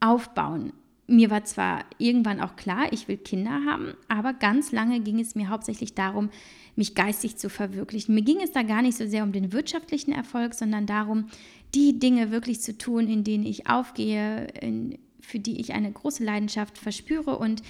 aufbauen 0.00 0.72
mir 1.12 1.30
war 1.30 1.44
zwar 1.44 1.84
irgendwann 1.98 2.40
auch 2.40 2.56
klar, 2.56 2.92
ich 2.92 3.08
will 3.08 3.16
Kinder 3.18 3.64
haben, 3.66 3.94
aber 4.08 4.32
ganz 4.32 4.72
lange 4.72 5.00
ging 5.00 5.20
es 5.20 5.34
mir 5.34 5.48
hauptsächlich 5.48 5.94
darum, 5.94 6.30
mich 6.76 6.94
geistig 6.94 7.36
zu 7.36 7.50
verwirklichen. 7.50 8.14
Mir 8.14 8.22
ging 8.22 8.40
es 8.42 8.52
da 8.52 8.62
gar 8.62 8.82
nicht 8.82 8.96
so 8.96 9.06
sehr 9.06 9.22
um 9.22 9.32
den 9.32 9.52
wirtschaftlichen 9.52 10.12
Erfolg, 10.12 10.54
sondern 10.54 10.86
darum, 10.86 11.26
die 11.74 11.98
Dinge 11.98 12.30
wirklich 12.30 12.60
zu 12.60 12.76
tun, 12.76 13.08
in 13.08 13.24
denen 13.24 13.44
ich 13.44 13.68
aufgehe, 13.68 14.46
in, 14.60 14.98
für 15.20 15.38
die 15.38 15.60
ich 15.60 15.72
eine 15.72 15.90
große 15.90 16.24
Leidenschaft 16.24 16.78
verspüre. 16.78 17.38
Und, 17.38 17.62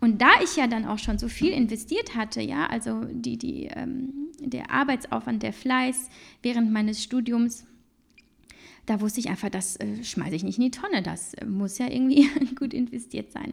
und 0.00 0.20
da 0.20 0.30
ich 0.42 0.56
ja 0.56 0.66
dann 0.66 0.86
auch 0.86 0.98
schon 0.98 1.18
so 1.18 1.28
viel 1.28 1.52
investiert 1.52 2.14
hatte, 2.14 2.40
ja, 2.40 2.66
also 2.66 3.04
die, 3.10 3.38
die, 3.38 3.66
ähm, 3.66 4.12
der 4.40 4.70
Arbeitsaufwand, 4.70 5.42
der 5.42 5.52
Fleiß 5.52 6.08
während 6.42 6.72
meines 6.72 7.02
Studiums, 7.02 7.66
da 8.86 9.00
wusste 9.00 9.20
ich 9.20 9.28
einfach, 9.28 9.50
das 9.50 9.76
äh, 9.76 10.02
schmeiße 10.02 10.34
ich 10.34 10.44
nicht 10.44 10.58
in 10.58 10.64
die 10.64 10.70
Tonne, 10.70 11.02
das 11.02 11.34
äh, 11.34 11.44
muss 11.44 11.78
ja 11.78 11.90
irgendwie 11.90 12.28
gut 12.58 12.72
investiert 12.72 13.32
sein. 13.32 13.52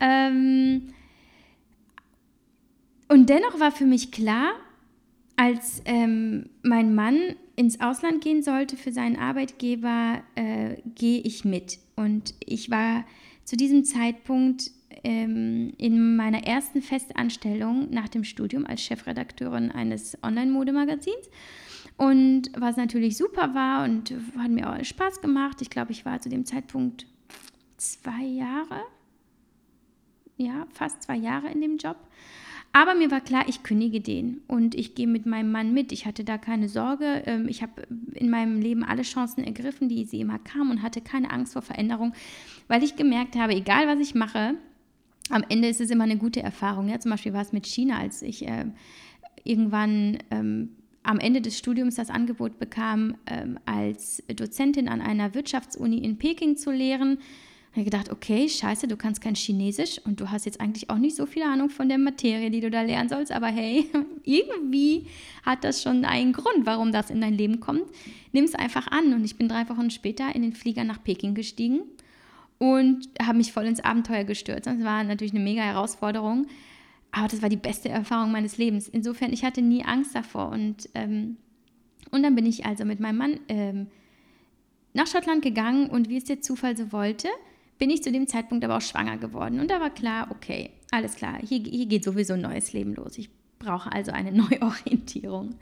Ähm, 0.00 0.88
und 3.08 3.28
dennoch 3.28 3.60
war 3.60 3.72
für 3.72 3.86
mich 3.86 4.10
klar, 4.10 4.52
als 5.36 5.82
ähm, 5.84 6.48
mein 6.62 6.94
Mann 6.94 7.36
ins 7.56 7.80
Ausland 7.80 8.22
gehen 8.22 8.42
sollte 8.42 8.76
für 8.76 8.92
seinen 8.92 9.16
Arbeitgeber, 9.16 10.22
äh, 10.34 10.76
gehe 10.94 11.20
ich 11.20 11.44
mit. 11.44 11.78
Und 11.94 12.34
ich 12.44 12.70
war 12.70 13.04
zu 13.44 13.56
diesem 13.56 13.84
Zeitpunkt 13.84 14.70
ähm, 15.04 15.72
in 15.78 16.16
meiner 16.16 16.44
ersten 16.46 16.82
Festanstellung 16.82 17.90
nach 17.90 18.08
dem 18.08 18.24
Studium 18.24 18.66
als 18.66 18.82
Chefredakteurin 18.82 19.70
eines 19.70 20.18
Online-Modemagazins. 20.22 21.30
Und 21.96 22.50
was 22.56 22.76
natürlich 22.76 23.16
super 23.16 23.54
war 23.54 23.84
und 23.84 24.12
hat 24.36 24.50
mir 24.50 24.70
auch 24.70 24.84
Spaß 24.84 25.22
gemacht. 25.22 25.62
Ich 25.62 25.70
glaube, 25.70 25.92
ich 25.92 26.04
war 26.04 26.20
zu 26.20 26.28
dem 26.28 26.44
Zeitpunkt 26.44 27.06
zwei 27.76 28.22
Jahre, 28.22 28.82
ja, 30.36 30.66
fast 30.72 31.02
zwei 31.02 31.16
Jahre 31.16 31.50
in 31.50 31.60
dem 31.60 31.78
Job. 31.78 31.96
Aber 32.76 32.94
mir 32.94 33.10
war 33.10 33.22
klar, 33.22 33.44
ich 33.48 33.62
kündige 33.62 34.02
den 34.02 34.42
und 34.48 34.74
ich 34.74 34.94
gehe 34.94 35.06
mit 35.06 35.24
meinem 35.24 35.50
Mann 35.50 35.72
mit. 35.72 35.92
Ich 35.92 36.04
hatte 36.04 36.24
da 36.24 36.36
keine 36.36 36.68
Sorge. 36.68 37.22
Ähm, 37.24 37.48
ich 37.48 37.62
habe 37.62 37.86
in 38.12 38.28
meinem 38.28 38.60
Leben 38.60 38.84
alle 38.84 39.00
Chancen 39.00 39.42
ergriffen, 39.44 39.88
die 39.88 40.04
sie 40.04 40.20
immer 40.20 40.38
kamen 40.38 40.72
und 40.72 40.82
hatte 40.82 41.00
keine 41.00 41.30
Angst 41.30 41.54
vor 41.54 41.62
Veränderung, 41.62 42.12
weil 42.68 42.82
ich 42.82 42.94
gemerkt 42.94 43.34
habe, 43.34 43.54
egal 43.54 43.88
was 43.88 44.06
ich 44.06 44.14
mache, 44.14 44.56
am 45.30 45.42
Ende 45.48 45.68
ist 45.68 45.80
es 45.80 45.88
immer 45.88 46.04
eine 46.04 46.18
gute 46.18 46.42
Erfahrung. 46.42 46.90
Ja, 46.90 47.00
zum 47.00 47.12
Beispiel 47.12 47.32
war 47.32 47.40
es 47.40 47.54
mit 47.54 47.66
China, 47.66 47.96
als 47.96 48.20
ich 48.20 48.46
äh, 48.46 48.66
irgendwann 49.42 50.18
ähm, 50.30 50.68
am 51.02 51.18
Ende 51.18 51.40
des 51.40 51.56
Studiums 51.56 51.94
das 51.94 52.10
Angebot 52.10 52.58
bekam, 52.58 53.16
ähm, 53.26 53.58
als 53.64 54.22
Dozentin 54.28 54.90
an 54.90 55.00
einer 55.00 55.32
Wirtschaftsuni 55.32 55.96
in 56.04 56.18
Peking 56.18 56.58
zu 56.58 56.72
lehren. 56.72 57.20
Habe 57.76 57.84
gedacht, 57.84 58.10
okay, 58.10 58.48
scheiße, 58.48 58.88
du 58.88 58.96
kannst 58.96 59.20
kein 59.20 59.34
Chinesisch 59.34 60.00
und 60.04 60.20
du 60.20 60.30
hast 60.30 60.46
jetzt 60.46 60.60
eigentlich 60.60 60.88
auch 60.90 60.98
nicht 60.98 61.16
so 61.16 61.26
viel 61.26 61.42
Ahnung 61.42 61.68
von 61.68 61.88
der 61.88 61.98
Materie, 61.98 62.50
die 62.50 62.60
du 62.60 62.70
da 62.70 62.82
lernen 62.82 63.08
sollst, 63.08 63.32
aber 63.32 63.48
hey, 63.48 63.86
irgendwie 64.24 65.06
hat 65.44 65.64
das 65.64 65.82
schon 65.82 66.04
einen 66.04 66.32
Grund, 66.32 66.64
warum 66.64 66.92
das 66.92 67.10
in 67.10 67.20
dein 67.20 67.34
Leben 67.34 67.60
kommt. 67.60 67.84
Nimm 68.32 68.44
es 68.44 68.54
einfach 68.54 68.88
an 68.88 69.12
und 69.12 69.24
ich 69.24 69.36
bin 69.36 69.48
drei 69.48 69.68
Wochen 69.68 69.90
später 69.90 70.34
in 70.34 70.42
den 70.42 70.52
Flieger 70.52 70.84
nach 70.84 71.02
Peking 71.02 71.34
gestiegen 71.34 71.80
und 72.58 73.08
habe 73.20 73.38
mich 73.38 73.52
voll 73.52 73.66
ins 73.66 73.80
Abenteuer 73.80 74.24
gestürzt. 74.24 74.66
Das 74.66 74.82
war 74.82 75.04
natürlich 75.04 75.34
eine 75.34 75.44
mega 75.44 75.62
Herausforderung, 75.62 76.46
aber 77.12 77.28
das 77.28 77.42
war 77.42 77.48
die 77.48 77.56
beste 77.56 77.88
Erfahrung 77.88 78.32
meines 78.32 78.58
Lebens. 78.58 78.88
Insofern, 78.88 79.32
ich 79.32 79.44
hatte 79.44 79.62
nie 79.62 79.84
Angst 79.84 80.14
davor 80.14 80.50
und, 80.50 80.88
ähm, 80.94 81.36
und 82.10 82.22
dann 82.22 82.34
bin 82.34 82.46
ich 82.46 82.64
also 82.64 82.84
mit 82.84 83.00
meinem 83.00 83.18
Mann 83.18 83.40
ähm, 83.48 83.88
nach 84.94 85.06
Schottland 85.06 85.42
gegangen 85.42 85.90
und 85.90 86.08
wie 86.08 86.16
es 86.16 86.24
der 86.24 86.40
Zufall 86.40 86.74
so 86.74 86.90
wollte, 86.90 87.28
bin 87.78 87.90
ich 87.90 88.02
zu 88.02 88.12
dem 88.12 88.26
Zeitpunkt 88.26 88.64
aber 88.64 88.76
auch 88.76 88.82
schwanger 88.82 89.18
geworden. 89.18 89.60
Und 89.60 89.70
da 89.70 89.80
war 89.80 89.90
klar, 89.90 90.28
okay, 90.30 90.70
alles 90.90 91.16
klar, 91.16 91.38
hier, 91.46 91.60
hier 91.60 91.86
geht 91.86 92.04
sowieso 92.04 92.34
ein 92.34 92.40
neues 92.40 92.72
Leben 92.72 92.94
los. 92.94 93.18
Ich 93.18 93.30
brauche 93.58 93.92
also 93.92 94.12
eine 94.12 94.32
Neuorientierung. 94.36 95.56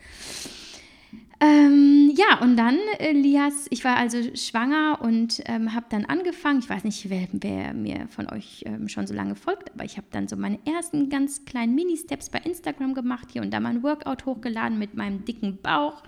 Ähm, 1.41 2.13
ja, 2.17 2.41
und 2.41 2.57
dann, 2.57 2.79
äh, 2.99 3.13
Lias, 3.13 3.67
ich 3.71 3.85
war 3.85 3.97
also 3.97 4.19
schwanger 4.35 5.01
und 5.03 5.43
ähm, 5.47 5.75
habe 5.75 5.87
dann 5.91 6.05
angefangen, 6.05 6.61
ich 6.61 6.71
weiß 6.71 6.85
nicht, 6.85 7.11
wer, 7.11 7.27
wer 7.33 7.75
mir 7.75 8.07
von 8.09 8.31
euch 8.31 8.63
ähm, 8.67 8.89
schon 8.89 9.07
so 9.07 9.15
lange 9.15 9.35
folgt, 9.35 9.75
aber 9.75 9.85
ich 9.85 9.97
habe 9.97 10.07
dann 10.11 10.29
so 10.29 10.37
meine 10.37 10.59
ersten 10.65 11.11
ganz 11.11 11.45
kleinen 11.45 11.75
Mini-Steps 11.75 12.31
bei 12.31 12.39
Instagram 12.39 12.95
gemacht, 12.95 13.29
hier 13.33 13.43
und 13.43 13.51
da 13.53 13.59
mal 13.61 13.71
ein 13.71 13.83
Workout 13.83 14.27
hochgeladen 14.27 14.79
mit 14.79 14.95
meinem 14.95 15.25
dicken 15.25 15.59
Bauch 15.61 16.03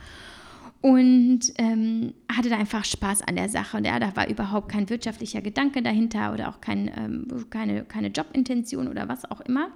und 0.87 1.41
ähm, 1.57 2.15
hatte 2.31 2.49
da 2.49 2.57
einfach 2.57 2.85
Spaß 2.85 3.23
an 3.23 3.35
der 3.35 3.49
Sache. 3.49 3.77
Und 3.77 3.85
ja, 3.85 3.99
da 3.99 4.15
war 4.15 4.29
überhaupt 4.29 4.69
kein 4.71 4.89
wirtschaftlicher 4.89 5.43
Gedanke 5.43 5.83
dahinter 5.83 6.33
oder 6.33 6.49
auch 6.49 6.61
kein, 6.61 6.89
ähm, 6.97 7.47
keine, 7.51 7.85
keine 7.85 8.07
Jobintention 8.07 8.87
oder 8.87 9.09
was 9.09 9.29
auch 9.29 9.41
immer. 9.41 9.73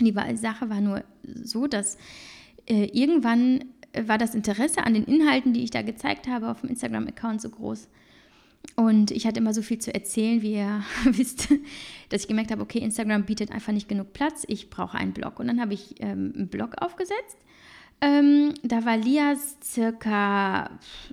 Die 0.00 0.14
Sache 0.36 0.70
war 0.70 0.80
nur 0.80 1.02
so, 1.24 1.66
dass 1.66 1.98
äh, 2.68 2.84
irgendwann 2.92 3.64
war 4.00 4.16
das 4.16 4.36
Interesse 4.36 4.84
an 4.84 4.94
den 4.94 5.06
Inhalten, 5.06 5.54
die 5.54 5.64
ich 5.64 5.72
da 5.72 5.82
gezeigt 5.82 6.28
habe 6.28 6.50
auf 6.50 6.60
dem 6.60 6.70
Instagram-Account 6.70 7.40
so 7.40 7.50
groß. 7.50 7.88
Und 8.76 9.10
ich 9.10 9.26
hatte 9.26 9.40
immer 9.40 9.54
so 9.54 9.62
viel 9.62 9.78
zu 9.78 9.92
erzählen, 9.92 10.40
wie 10.40 10.52
ihr 10.52 10.84
wisst, 11.04 11.48
dass 12.10 12.22
ich 12.22 12.28
gemerkt 12.28 12.52
habe, 12.52 12.62
okay, 12.62 12.78
Instagram 12.78 13.24
bietet 13.24 13.50
einfach 13.50 13.72
nicht 13.72 13.88
genug 13.88 14.12
Platz, 14.12 14.44
ich 14.46 14.70
brauche 14.70 14.98
einen 14.98 15.14
Blog. 15.14 15.40
Und 15.40 15.48
dann 15.48 15.60
habe 15.60 15.74
ich 15.74 15.96
ähm, 15.98 16.32
einen 16.36 16.46
Blog 16.46 16.80
aufgesetzt 16.80 17.38
ähm, 18.00 18.54
da 18.62 18.84
war 18.84 18.96
Lias 18.96 19.56
circa 19.62 20.70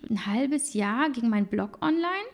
ein 0.10 0.25
halbes 0.25 0.74
Jahr, 0.74 1.10
ging 1.10 1.30
mein 1.30 1.48
Blog 1.48 1.80
online. 1.82 2.30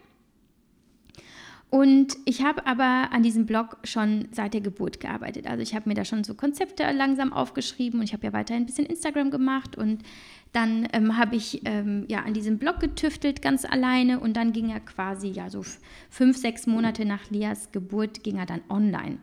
Und 1.72 2.18
ich 2.26 2.44
habe 2.44 2.68
aber 2.68 3.14
an 3.14 3.24
diesem 3.24 3.46
Blog 3.46 3.78
schon 3.86 4.28
seit 4.32 4.54
der 4.54 4.60
Geburt 4.60 5.00
gearbeitet. 5.00 5.48
Also 5.48 5.64
ich 5.64 5.74
habe 5.74 5.88
mir 5.88 5.96
da 5.96 6.04
schon 6.04 6.26
so 6.26 6.34
Konzepte 6.34 6.84
langsam 6.92 7.32
aufgeschrieben 7.32 8.02
und 8.02 8.04
ich 8.04 8.12
habe 8.12 8.28
ja 8.28 8.34
weiterhin 8.34 8.64
ein 8.64 8.66
bisschen 8.66 8.86
Instagram 8.86 9.32
gemacht 9.32 9.78
und 9.78 10.04
dann 10.52 10.86
ähm, 10.92 11.18
habe 11.18 11.38
ich 11.38 11.62
ähm, 11.64 12.04
ja 12.10 12.24
an 12.24 12.34
diesem 12.34 12.58
Blog 12.58 12.82
getüftelt 12.82 13.42
ganz 13.42 13.64
alleine 13.64 14.20
und 14.20 14.36
dann 14.36 14.52
ging 14.52 14.70
er 14.70 14.82
quasi 14.82 15.30
ja 15.30 15.50
so 15.50 15.64
fünf, 16.10 16.36
sechs 16.36 16.68
Monate 16.68 17.06
nach 17.06 17.30
Lias 17.30 17.72
Geburt 17.72 18.22
ging 18.22 18.36
er 18.36 18.46
dann 18.46 18.62
online. 18.68 19.20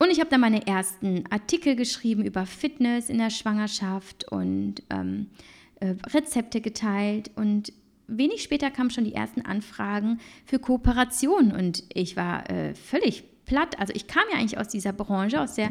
Und 0.00 0.10
ich 0.10 0.18
habe 0.18 0.30
dann 0.30 0.40
meine 0.40 0.66
ersten 0.66 1.24
Artikel 1.28 1.76
geschrieben 1.76 2.24
über 2.24 2.46
Fitness 2.46 3.10
in 3.10 3.18
der 3.18 3.28
Schwangerschaft 3.28 4.32
und 4.32 4.76
ähm, 4.88 5.26
äh, 5.78 5.94
Rezepte 6.14 6.62
geteilt. 6.62 7.30
Und 7.36 7.74
wenig 8.06 8.42
später 8.42 8.70
kamen 8.70 8.88
schon 8.88 9.04
die 9.04 9.14
ersten 9.14 9.42
Anfragen 9.42 10.18
für 10.46 10.58
Kooperation. 10.58 11.52
Und 11.52 11.84
ich 11.92 12.16
war 12.16 12.48
äh, 12.48 12.74
völlig 12.74 13.24
platt. 13.44 13.78
Also 13.78 13.92
ich 13.94 14.06
kam 14.06 14.22
ja 14.32 14.38
eigentlich 14.38 14.56
aus 14.56 14.68
dieser 14.68 14.94
Branche, 14.94 15.38
aus 15.38 15.56
der 15.56 15.70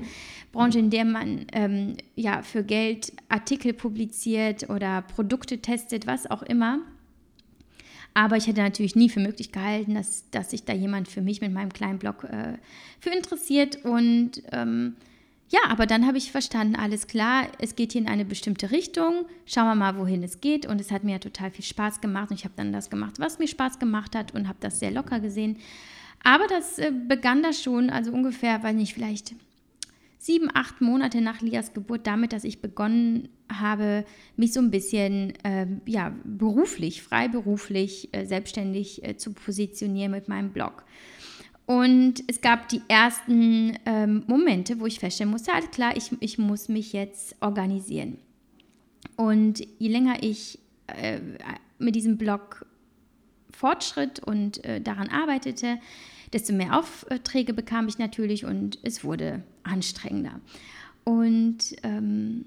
Branche, 0.52 0.78
in 0.78 0.92
der 0.92 1.06
man 1.06 1.48
ähm, 1.52 1.98
ja 2.16 2.44
für 2.44 2.64
Geld 2.64 3.12
Artikel 3.30 3.74
publiziert 3.74 4.70
oder 4.70 5.02
Produkte 5.02 5.58
testet, 5.58 6.06
was 6.06 6.30
auch 6.30 6.44
immer. 6.44 6.82
Aber 8.20 8.36
ich 8.36 8.48
hätte 8.48 8.60
natürlich 8.60 8.98
nie 8.98 9.08
für 9.08 9.22
möglich 9.22 9.54
gehalten, 9.54 9.94
dass, 9.94 10.30
dass 10.30 10.52
sich 10.52 10.66
da 10.66 10.74
jemand 10.74 11.08
für 11.08 11.22
mich 11.22 11.40
mit 11.40 11.54
meinem 11.54 11.72
kleinen 11.72 12.00
Blog 12.00 12.26
äh, 12.26 12.58
für 13.00 13.12
interessiert. 13.12 13.86
Und 13.86 14.44
ähm, 14.52 14.98
ja, 15.48 15.62
aber 15.70 15.86
dann 15.86 16.06
habe 16.06 16.18
ich 16.18 16.30
verstanden, 16.30 16.76
alles 16.76 17.08
klar, 17.08 17.48
es 17.60 17.78
geht 17.78 17.94
hier 17.94 18.02
in 18.02 18.10
eine 18.10 18.26
bestimmte 18.26 18.72
Richtung. 18.72 19.26
Schauen 19.46 19.68
wir 19.68 19.76
mal, 19.76 19.98
wohin 19.98 20.22
es 20.22 20.42
geht. 20.42 20.66
Und 20.66 20.82
es 20.82 20.92
hat 20.92 21.06
mir 21.06 21.22
total 21.22 21.50
viel 21.50 21.64
Spaß 21.64 22.02
gemacht. 22.02 22.32
Und 22.32 22.36
ich 22.36 22.44
habe 22.44 22.56
dann 22.58 22.74
das 22.74 22.90
gemacht, 22.90 23.20
was 23.20 23.40
mir 23.40 23.48
Spaß 23.48 23.80
gemacht 23.80 24.18
hat 24.18 24.36
und 24.36 24.50
habe 24.50 24.60
das 24.60 24.80
sehr 24.82 24.92
locker 24.92 25.22
gesehen. 25.22 25.56
Aber 26.22 26.46
das 26.48 26.78
äh, 26.78 26.92
begann 26.92 27.42
da 27.42 27.54
schon, 27.54 27.90
also 27.90 28.12
ungefähr, 28.12 28.64
weil 28.64 28.74
nicht, 28.74 28.96
vielleicht 28.96 29.34
sieben, 30.18 30.50
acht 30.54 30.82
Monate 30.82 31.22
nach 31.22 31.40
Lias 31.40 31.74
Geburt 31.74 32.06
damit, 32.06 32.34
dass 32.34 32.44
ich 32.44 32.62
begonnen 32.62 33.30
habe, 33.52 34.06
mich 34.36 34.54
so 34.54 34.60
ein 34.60 34.72
bisschen 34.72 35.34
äh, 35.44 35.68
ja, 35.86 36.14
beruflich, 36.24 37.02
freiberuflich, 37.02 38.10
äh, 38.14 38.26
selbstständig 38.26 39.04
äh, 39.04 39.18
zu 39.18 39.34
positionieren 39.34 40.12
mit 40.12 40.28
meinem 40.28 40.52
Blog. 40.52 40.84
Und 41.66 42.24
es 42.28 42.42
gab 42.42 42.68
die 42.70 42.82
ersten 42.88 43.78
ähm, 43.86 44.24
Momente, 44.26 44.80
wo 44.80 44.88
ich 44.88 45.00
feststellen 45.00 45.32
musste, 45.32 45.54
alles 45.54 45.70
klar, 45.70 45.96
ich, 45.96 46.12
ich 46.20 46.38
muss 46.40 46.68
mich 46.68 46.94
jetzt 46.94 47.36
organisieren. 47.42 48.18
Und 49.16 49.62
je 49.78 49.90
länger 49.90 50.24
ich 50.24 50.60
äh, 50.88 51.20
mit 51.78 51.96
diesem 51.96 52.18
Blog 52.18 52.66
fortschritt 53.52 54.20
und 54.20 54.64
äh, 54.64 54.82
daran 54.82 55.10
arbeitete, 55.10 55.78
desto 56.34 56.54
mehr 56.54 56.78
Aufträge 56.78 57.54
bekam 57.54 57.88
ich 57.88 57.98
natürlich 57.98 58.46
und 58.46 58.80
es 58.84 59.04
wurde 59.04 59.44
anstrengender. 59.64 60.40
Und 61.04 61.76
ähm, 61.84 62.46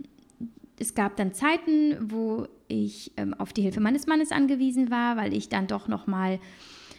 es 0.82 0.94
gab 0.94 1.16
dann 1.16 1.32
Zeiten, 1.32 1.96
wo 2.10 2.46
ich 2.68 3.12
ähm, 3.16 3.34
auf 3.34 3.52
die 3.52 3.62
Hilfe 3.62 3.80
meines 3.80 4.06
Mannes 4.06 4.32
angewiesen 4.32 4.90
war, 4.90 5.16
weil 5.16 5.32
ich 5.32 5.48
dann 5.48 5.66
doch 5.66 5.88
noch 5.88 6.06
mal 6.06 6.40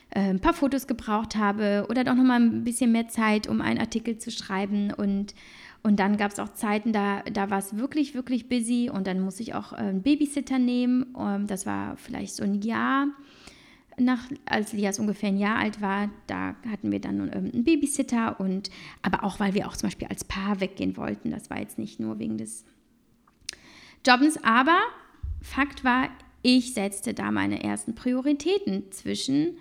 äh, 0.10 0.20
ein 0.20 0.40
paar 0.40 0.54
Fotos 0.54 0.88
gebraucht 0.88 1.36
habe 1.36 1.86
oder 1.90 2.04
doch 2.04 2.16
noch 2.16 2.24
mal 2.24 2.40
ein 2.40 2.64
bisschen 2.64 2.92
mehr 2.92 3.10
Zeit, 3.10 3.48
um 3.48 3.62
einen 3.62 3.80
Artikel 3.80 4.18
zu 4.18 4.32
schreiben 4.32 4.92
und 4.92 5.36
und 5.86 6.00
dann 6.00 6.16
gab 6.16 6.32
es 6.32 6.40
auch 6.40 6.54
Zeiten, 6.54 6.94
da, 6.94 7.24
da 7.24 7.50
war 7.50 7.58
es 7.58 7.76
wirklich, 7.76 8.16
wirklich 8.16 8.48
busy 8.48 8.90
und 8.90 9.06
dann 9.06 9.20
musste 9.20 9.44
ich 9.44 9.54
auch 9.54 9.74
äh, 9.74 9.78
einen 9.78 10.02
Babysitter 10.02 10.58
nehmen. 10.58 11.14
Ähm, 11.20 11.46
das 11.46 11.66
war 11.66 11.98
vielleicht 11.98 12.36
so 12.36 12.44
ein 12.46 12.62
Jahr 12.62 13.08
nach, 14.00 14.30
als 14.46 14.72
Lias 14.72 14.98
ungefähr 14.98 15.28
ein 15.28 15.38
Jahr 15.38 15.58
alt 15.58 15.82
war, 15.82 16.10
da 16.28 16.56
hatten 16.70 16.92
wir 16.92 17.02
dann 17.02 17.30
einen 17.30 17.64
Babysitter 17.66 18.40
und 18.40 18.70
aber 19.02 19.24
auch, 19.24 19.42
weil 19.42 19.54
wir 19.54 19.68
auch 19.68 19.76
zum 19.76 19.88
Beispiel 19.88 20.08
als 20.08 20.24
Paar 20.24 20.62
weggehen 20.62 20.98
wollten. 20.98 21.32
Das 21.32 21.50
war 21.50 21.60
jetzt 21.60 21.78
nicht 21.78 22.00
nur 22.00 22.18
wegen 22.18 22.38
des 22.38 22.66
Jobbens, 24.06 24.44
aber 24.44 24.78
Fakt 25.42 25.84
war, 25.84 26.10
ich 26.42 26.74
setzte 26.74 27.14
da 27.14 27.32
meine 27.32 27.64
ersten 27.64 27.96
Prioritäten 27.96 28.92
zwischen 28.92 29.58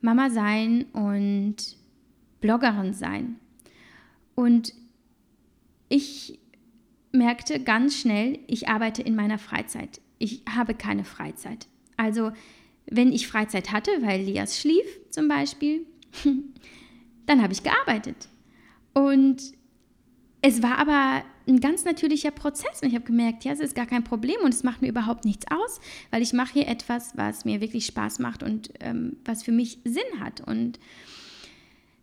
Mama 0.00 0.30
sein 0.30 0.86
und 0.92 1.76
Bloggerin 2.40 2.92
sein. 2.92 3.36
Und 4.34 4.72
ich 5.88 6.38
merkte 7.12 7.62
ganz 7.62 7.96
schnell, 7.96 8.38
ich 8.46 8.68
arbeite 8.68 9.02
in 9.02 9.16
meiner 9.16 9.38
Freizeit. 9.38 10.00
Ich 10.18 10.42
habe 10.48 10.74
keine 10.74 11.04
Freizeit. 11.04 11.66
Also 11.96 12.32
wenn 12.86 13.12
ich 13.12 13.26
Freizeit 13.26 13.72
hatte, 13.72 13.90
weil 14.00 14.22
Lias 14.22 14.60
schlief 14.60 14.86
zum 15.10 15.28
Beispiel, 15.28 15.86
dann 17.26 17.42
habe 17.42 17.52
ich 17.52 17.62
gearbeitet. 17.62 18.28
Und 18.94 19.55
es 20.42 20.62
war 20.62 20.78
aber 20.78 21.22
ein 21.48 21.60
ganz 21.60 21.84
natürlicher 21.84 22.30
Prozess 22.30 22.82
und 22.82 22.88
ich 22.88 22.94
habe 22.94 23.04
gemerkt, 23.04 23.44
ja, 23.44 23.52
es 23.52 23.60
ist 23.60 23.74
gar 23.74 23.86
kein 23.86 24.04
Problem 24.04 24.36
und 24.42 24.52
es 24.52 24.64
macht 24.64 24.82
mir 24.82 24.88
überhaupt 24.88 25.24
nichts 25.24 25.46
aus, 25.50 25.80
weil 26.10 26.22
ich 26.22 26.32
mache 26.32 26.54
hier 26.54 26.68
etwas, 26.68 27.16
was 27.16 27.44
mir 27.44 27.60
wirklich 27.60 27.86
Spaß 27.86 28.18
macht 28.18 28.42
und 28.42 28.70
ähm, 28.80 29.16
was 29.24 29.42
für 29.42 29.52
mich 29.52 29.78
Sinn 29.84 30.20
hat. 30.20 30.40
Und 30.40 30.78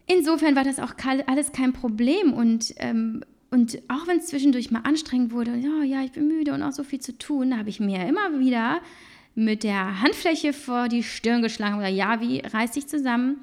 insofern 0.07 0.55
war 0.55 0.63
das 0.63 0.79
auch 0.79 0.93
alles 1.27 1.51
kein 1.51 1.73
Problem 1.73 2.33
und 2.33 2.73
ähm, 2.77 3.23
und 3.51 3.77
auch 3.87 4.07
wenn 4.07 4.17
es 4.17 4.25
zwischendurch 4.25 4.71
mal 4.71 4.79
anstrengend 4.79 5.31
wurde, 5.31 5.55
ja, 5.55 5.83
ja, 5.83 6.03
ich 6.03 6.13
bin 6.13 6.27
müde 6.27 6.53
und 6.53 6.63
auch 6.63 6.71
so 6.71 6.83
viel 6.83 6.99
zu 6.99 7.15
tun, 7.15 7.51
da 7.51 7.57
habe 7.57 7.69
ich 7.69 7.79
mir 7.79 8.07
immer 8.07 8.39
wieder 8.39 8.81
mit 9.35 9.63
der 9.63 10.01
Handfläche 10.01 10.53
vor 10.53 10.87
die 10.87 11.03
Stirn 11.03 11.43
geschlagen 11.43 11.77
oder 11.77 11.87
ja, 11.87 12.19
wie 12.19 12.39
reiß 12.39 12.71
dich 12.71 12.87
zusammen. 12.87 13.41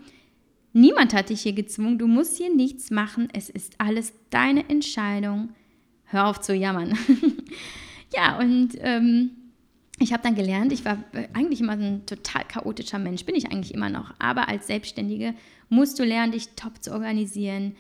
Niemand 0.72 1.14
hat 1.14 1.30
dich 1.30 1.42
hier 1.42 1.52
gezwungen, 1.52 1.98
du 1.98 2.06
musst 2.06 2.37
hier 2.37 2.54
nichts 2.54 2.90
machen, 2.90 3.28
es 3.33 3.50
ist 3.50 3.74
alles 3.78 4.12
deine 4.30 4.68
Entscheidung. 4.68 5.50
Hör 6.04 6.26
auf 6.26 6.40
zu 6.40 6.54
jammern. 6.54 6.96
ja, 8.14 8.38
und 8.38 8.70
ähm, 8.78 9.30
ich 9.98 10.12
habe 10.12 10.22
dann 10.22 10.35
gelernt, 10.35 10.72
ich 10.72 10.85
war 10.85 10.98
eigentlich 11.35 11.61
immer 11.61 11.72
ein 11.72 12.06
total 12.06 12.44
chaotischer 12.44 12.98
Mensch, 12.98 13.24
bin 13.24 13.35
ich 13.35 13.52
eigentlich 13.52 13.74
immer 13.74 13.90
noch, 13.90 14.14
aber 14.18 14.48
als 14.48 14.66
Selbstständige 14.66 15.35
musst 15.68 15.98
du 15.98 16.04
lernen, 16.04 16.33
dich 16.33 16.48
top 16.56 16.83
zu 16.83 16.92
organisieren. 16.92 17.76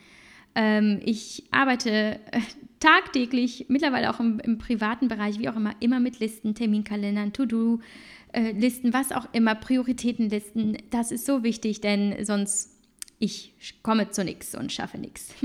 Ähm, 0.54 1.00
ich 1.04 1.44
arbeite 1.50 2.20
äh, 2.30 2.40
tagtäglich, 2.80 3.66
mittlerweile 3.68 4.10
auch 4.10 4.20
im, 4.20 4.40
im, 4.40 4.58
privaten 4.58 5.08
Bereich, 5.08 5.38
wie 5.38 5.48
auch 5.48 5.56
immer, 5.56 5.74
immer 5.80 6.00
mit 6.00 6.18
Listen, 6.18 6.54
Terminkalendern, 6.54 7.32
To-Do-Listen, 7.32 8.88
äh, 8.88 8.92
was 8.92 9.12
auch 9.12 9.28
immer, 9.32 9.54
Prioritätenlisten. 9.54 10.78
Das 10.90 11.12
ist 11.12 11.26
so 11.26 11.42
wichtig, 11.42 11.80
denn 11.80 12.24
sonst 12.24 12.79
ich 13.20 13.54
komme 13.82 14.10
zu 14.10 14.24
nichts 14.24 14.56
und 14.56 14.72
schaffe 14.72 14.98
nichts. 14.98 15.34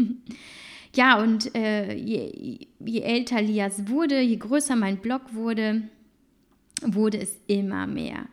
Ja, 0.96 1.22
und 1.22 1.54
äh, 1.56 1.94
je, 1.94 2.68
je 2.80 3.02
älter 3.02 3.42
Lias 3.42 3.90
wurde, 3.90 4.22
je 4.22 4.38
größer 4.38 4.78
mein 4.78 4.98
Blog 5.00 5.34
wurde, 5.34 5.82
wurde 6.82 7.18
es 7.18 7.38
immer 7.48 7.86
mehr. 7.86 8.28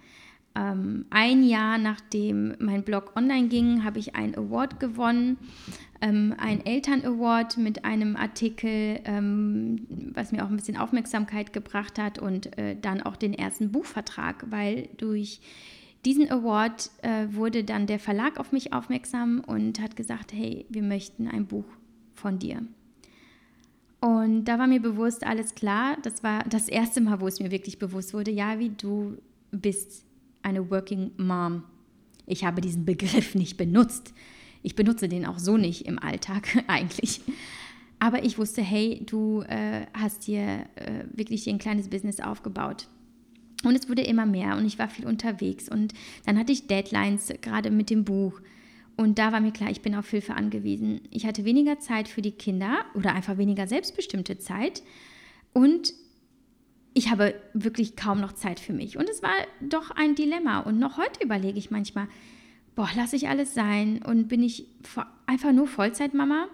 Ähm, 0.54 1.06
ein 1.10 1.42
Jahr 1.42 1.78
nachdem 1.78 2.54
mein 2.60 2.84
Blog 2.84 3.16
online 3.16 3.48
ging, 3.48 3.84
habe 3.84 3.98
ich 3.98 4.14
einen 4.14 4.36
Award 4.36 4.78
gewonnen, 4.78 5.38
ähm, 6.00 6.34
einen 6.38 6.64
Eltern-Award 6.64 7.56
mit 7.56 7.84
einem 7.84 8.16
Artikel, 8.16 9.00
ähm, 9.06 9.86
was 10.14 10.30
mir 10.30 10.44
auch 10.44 10.50
ein 10.50 10.56
bisschen 10.56 10.76
Aufmerksamkeit 10.76 11.52
gebracht 11.52 11.98
hat 11.98 12.18
und 12.18 12.56
äh, 12.58 12.76
dann 12.80 13.02
auch 13.02 13.16
den 13.16 13.34
ersten 13.34 13.72
Buchvertrag, 13.72 14.44
weil 14.50 14.88
durch 14.98 15.40
diesen 16.04 16.30
Award 16.30 16.90
äh, 17.02 17.26
wurde 17.30 17.64
dann 17.64 17.86
der 17.86 17.98
Verlag 17.98 18.38
auf 18.38 18.52
mich 18.52 18.72
aufmerksam 18.72 19.42
und 19.46 19.80
hat 19.80 19.96
gesagt, 19.96 20.32
hey, 20.32 20.66
wir 20.68 20.82
möchten 20.82 21.28
ein 21.28 21.46
Buch 21.46 21.66
von 22.14 22.38
dir. 22.38 22.62
Und 24.00 24.46
da 24.46 24.58
war 24.58 24.66
mir 24.66 24.82
bewusst, 24.82 25.24
alles 25.24 25.54
klar, 25.54 25.96
das 26.02 26.24
war 26.24 26.42
das 26.44 26.68
erste 26.68 27.00
Mal, 27.00 27.20
wo 27.20 27.28
es 27.28 27.38
mir 27.38 27.52
wirklich 27.52 27.78
bewusst 27.78 28.14
wurde, 28.14 28.32
ja, 28.32 28.58
wie 28.58 28.70
du 28.70 29.16
bist 29.52 30.04
eine 30.42 30.68
Working 30.70 31.12
Mom. 31.18 31.62
Ich 32.26 32.44
habe 32.44 32.60
diesen 32.60 32.84
Begriff 32.84 33.36
nicht 33.36 33.56
benutzt. 33.56 34.12
Ich 34.62 34.74
benutze 34.74 35.08
den 35.08 35.24
auch 35.24 35.38
so 35.38 35.56
nicht 35.56 35.86
im 35.86 36.00
Alltag 36.00 36.64
eigentlich. 36.66 37.20
Aber 38.00 38.24
ich 38.24 38.38
wusste, 38.38 38.60
hey, 38.62 39.02
du 39.06 39.42
äh, 39.42 39.86
hast 39.94 40.26
dir 40.26 40.66
äh, 40.74 41.04
wirklich 41.12 41.48
ein 41.48 41.58
kleines 41.58 41.88
Business 41.88 42.18
aufgebaut. 42.18 42.88
Und 43.64 43.76
es 43.76 43.88
wurde 43.88 44.02
immer 44.02 44.26
mehr 44.26 44.56
und 44.56 44.66
ich 44.66 44.78
war 44.78 44.88
viel 44.88 45.06
unterwegs. 45.06 45.68
Und 45.68 45.94
dann 46.26 46.38
hatte 46.38 46.52
ich 46.52 46.66
Deadlines, 46.66 47.32
gerade 47.40 47.70
mit 47.70 47.90
dem 47.90 48.04
Buch. 48.04 48.40
Und 48.96 49.18
da 49.18 49.32
war 49.32 49.40
mir 49.40 49.52
klar, 49.52 49.70
ich 49.70 49.82
bin 49.82 49.94
auf 49.94 50.10
Hilfe 50.10 50.34
angewiesen. 50.34 51.00
Ich 51.10 51.26
hatte 51.26 51.44
weniger 51.44 51.78
Zeit 51.78 52.08
für 52.08 52.22
die 52.22 52.32
Kinder 52.32 52.84
oder 52.94 53.14
einfach 53.14 53.38
weniger 53.38 53.66
selbstbestimmte 53.66 54.38
Zeit. 54.38 54.82
Und 55.52 55.94
ich 56.94 57.10
habe 57.10 57.34
wirklich 57.54 57.96
kaum 57.96 58.20
noch 58.20 58.32
Zeit 58.32 58.60
für 58.60 58.72
mich. 58.72 58.98
Und 58.98 59.08
es 59.08 59.22
war 59.22 59.32
doch 59.60 59.90
ein 59.90 60.14
Dilemma. 60.14 60.60
Und 60.60 60.78
noch 60.78 60.98
heute 60.98 61.24
überlege 61.24 61.58
ich 61.58 61.70
manchmal, 61.70 62.06
boah, 62.74 62.88
lasse 62.96 63.16
ich 63.16 63.28
alles 63.28 63.54
sein 63.54 64.02
und 64.02 64.28
bin 64.28 64.42
ich 64.42 64.66
einfach 65.26 65.52
nur 65.52 65.66
Vollzeitmama? 65.66 66.48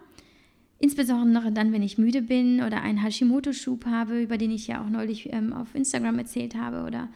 Insbesondere 0.80 1.50
dann, 1.50 1.72
wenn 1.72 1.82
ich 1.82 1.98
müde 1.98 2.22
bin 2.22 2.62
oder 2.62 2.82
einen 2.82 3.02
Hashimoto-Schub 3.02 3.86
habe, 3.86 4.22
über 4.22 4.38
den 4.38 4.52
ich 4.52 4.68
ja 4.68 4.82
auch 4.82 4.88
neulich 4.88 5.32
ähm, 5.32 5.52
auf 5.52 5.74
Instagram 5.74 6.18
erzählt 6.18 6.54
habe 6.54 6.86
oder 6.86 7.08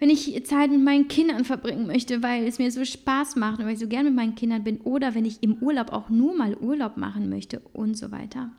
wenn 0.00 0.10
ich 0.10 0.44
Zeit 0.46 0.72
mit 0.72 0.82
meinen 0.82 1.06
Kindern 1.06 1.44
verbringen 1.44 1.86
möchte, 1.86 2.24
weil 2.24 2.44
es 2.44 2.58
mir 2.58 2.72
so 2.72 2.84
Spaß 2.84 3.36
macht 3.36 3.60
und 3.60 3.66
weil 3.66 3.74
ich 3.74 3.78
so 3.78 3.86
gern 3.86 4.06
mit 4.06 4.16
meinen 4.16 4.34
Kindern 4.34 4.64
bin 4.64 4.80
oder 4.80 5.14
wenn 5.14 5.24
ich 5.24 5.44
im 5.44 5.62
Urlaub 5.62 5.92
auch 5.92 6.08
nur 6.08 6.36
mal 6.36 6.56
Urlaub 6.56 6.96
machen 6.96 7.28
möchte 7.28 7.60
und 7.72 7.96
so 7.96 8.10
weiter. 8.10 8.50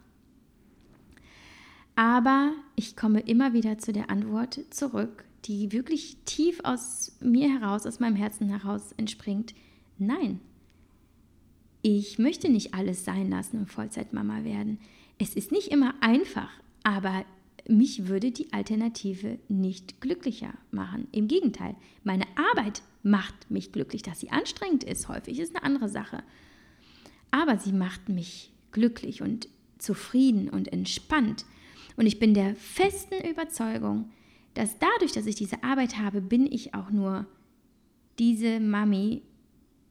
Aber 1.96 2.54
ich 2.78 2.96
komme 2.96 3.20
immer 3.20 3.52
wieder 3.52 3.78
zu 3.78 3.92
der 3.92 4.10
Antwort 4.10 4.62
zurück, 4.70 5.26
die 5.44 5.74
wirklich 5.74 6.16
tief 6.24 6.62
aus 6.64 7.18
mir 7.20 7.50
heraus, 7.50 7.86
aus 7.86 8.00
meinem 8.00 8.16
Herzen 8.16 8.48
heraus 8.48 8.94
entspringt. 8.94 9.54
Nein, 9.98 10.40
ich 11.84 12.18
möchte 12.18 12.50
nicht 12.50 12.74
alles 12.74 13.06
sein 13.06 13.30
lassen 13.30 13.60
und 13.60 13.70
Vollzeitmama 13.70 14.46
werden. 14.46 14.80
Es 15.20 15.36
ist 15.36 15.52
nicht 15.52 15.68
immer 15.68 15.94
einfach, 16.02 16.50
aber 16.84 17.26
mich 17.68 18.08
würde 18.08 18.32
die 18.32 18.52
Alternative 18.54 19.38
nicht 19.50 20.00
glücklicher 20.00 20.54
machen. 20.72 21.08
Im 21.12 21.28
Gegenteil, 21.28 21.76
meine 22.04 22.26
Arbeit 22.52 22.82
macht 23.04 23.52
mich 23.52 23.74
glücklich. 23.74 24.02
Dass 24.02 24.22
sie 24.22 24.32
anstrengend 24.32 24.86
ist, 24.86 25.10
häufig 25.10 25.40
ist 25.40 25.56
eine 25.56 25.64
andere 25.64 25.90
Sache. 25.90 26.24
Aber 27.32 27.58
sie 27.58 27.74
macht 27.74 28.08
mich 28.08 28.54
glücklich 28.72 29.22
und 29.22 29.50
zufrieden 29.78 30.50
und 30.50 30.72
entspannt. 30.72 31.46
Und 31.98 32.06
ich 32.06 32.18
bin 32.18 32.34
der 32.34 32.56
festen 32.56 33.16
Überzeugung, 33.30 34.10
dass 34.54 34.80
dadurch, 34.80 35.12
dass 35.12 35.26
ich 35.26 35.36
diese 35.36 35.64
Arbeit 35.64 35.98
habe, 35.98 36.22
bin 36.22 36.50
ich 36.50 36.74
auch 36.74 36.92
nur 36.92 37.26
diese 38.20 38.62
Mami, 38.62 39.22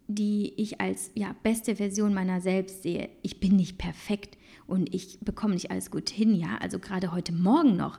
die 0.09 0.53
ich 0.57 0.81
als 0.81 1.11
ja, 1.15 1.35
beste 1.43 1.77
Version 1.77 2.15
meiner 2.15 2.41
selbst 2.41 2.83
sehe. 2.83 3.09
Ich 3.23 3.41
bin 3.41 3.57
nicht 3.57 3.79
perfekt 3.79 4.37
und 4.67 4.95
ich 4.95 5.19
bekomme 5.21 5.55
nicht 5.55 5.71
alles 5.71 5.91
gut 5.91 6.11
hin, 6.11 6.35
ja. 6.35 6.59
Also 6.61 6.79
gerade 6.79 7.12
heute 7.12 7.33
Morgen 7.33 7.77
noch 7.77 7.99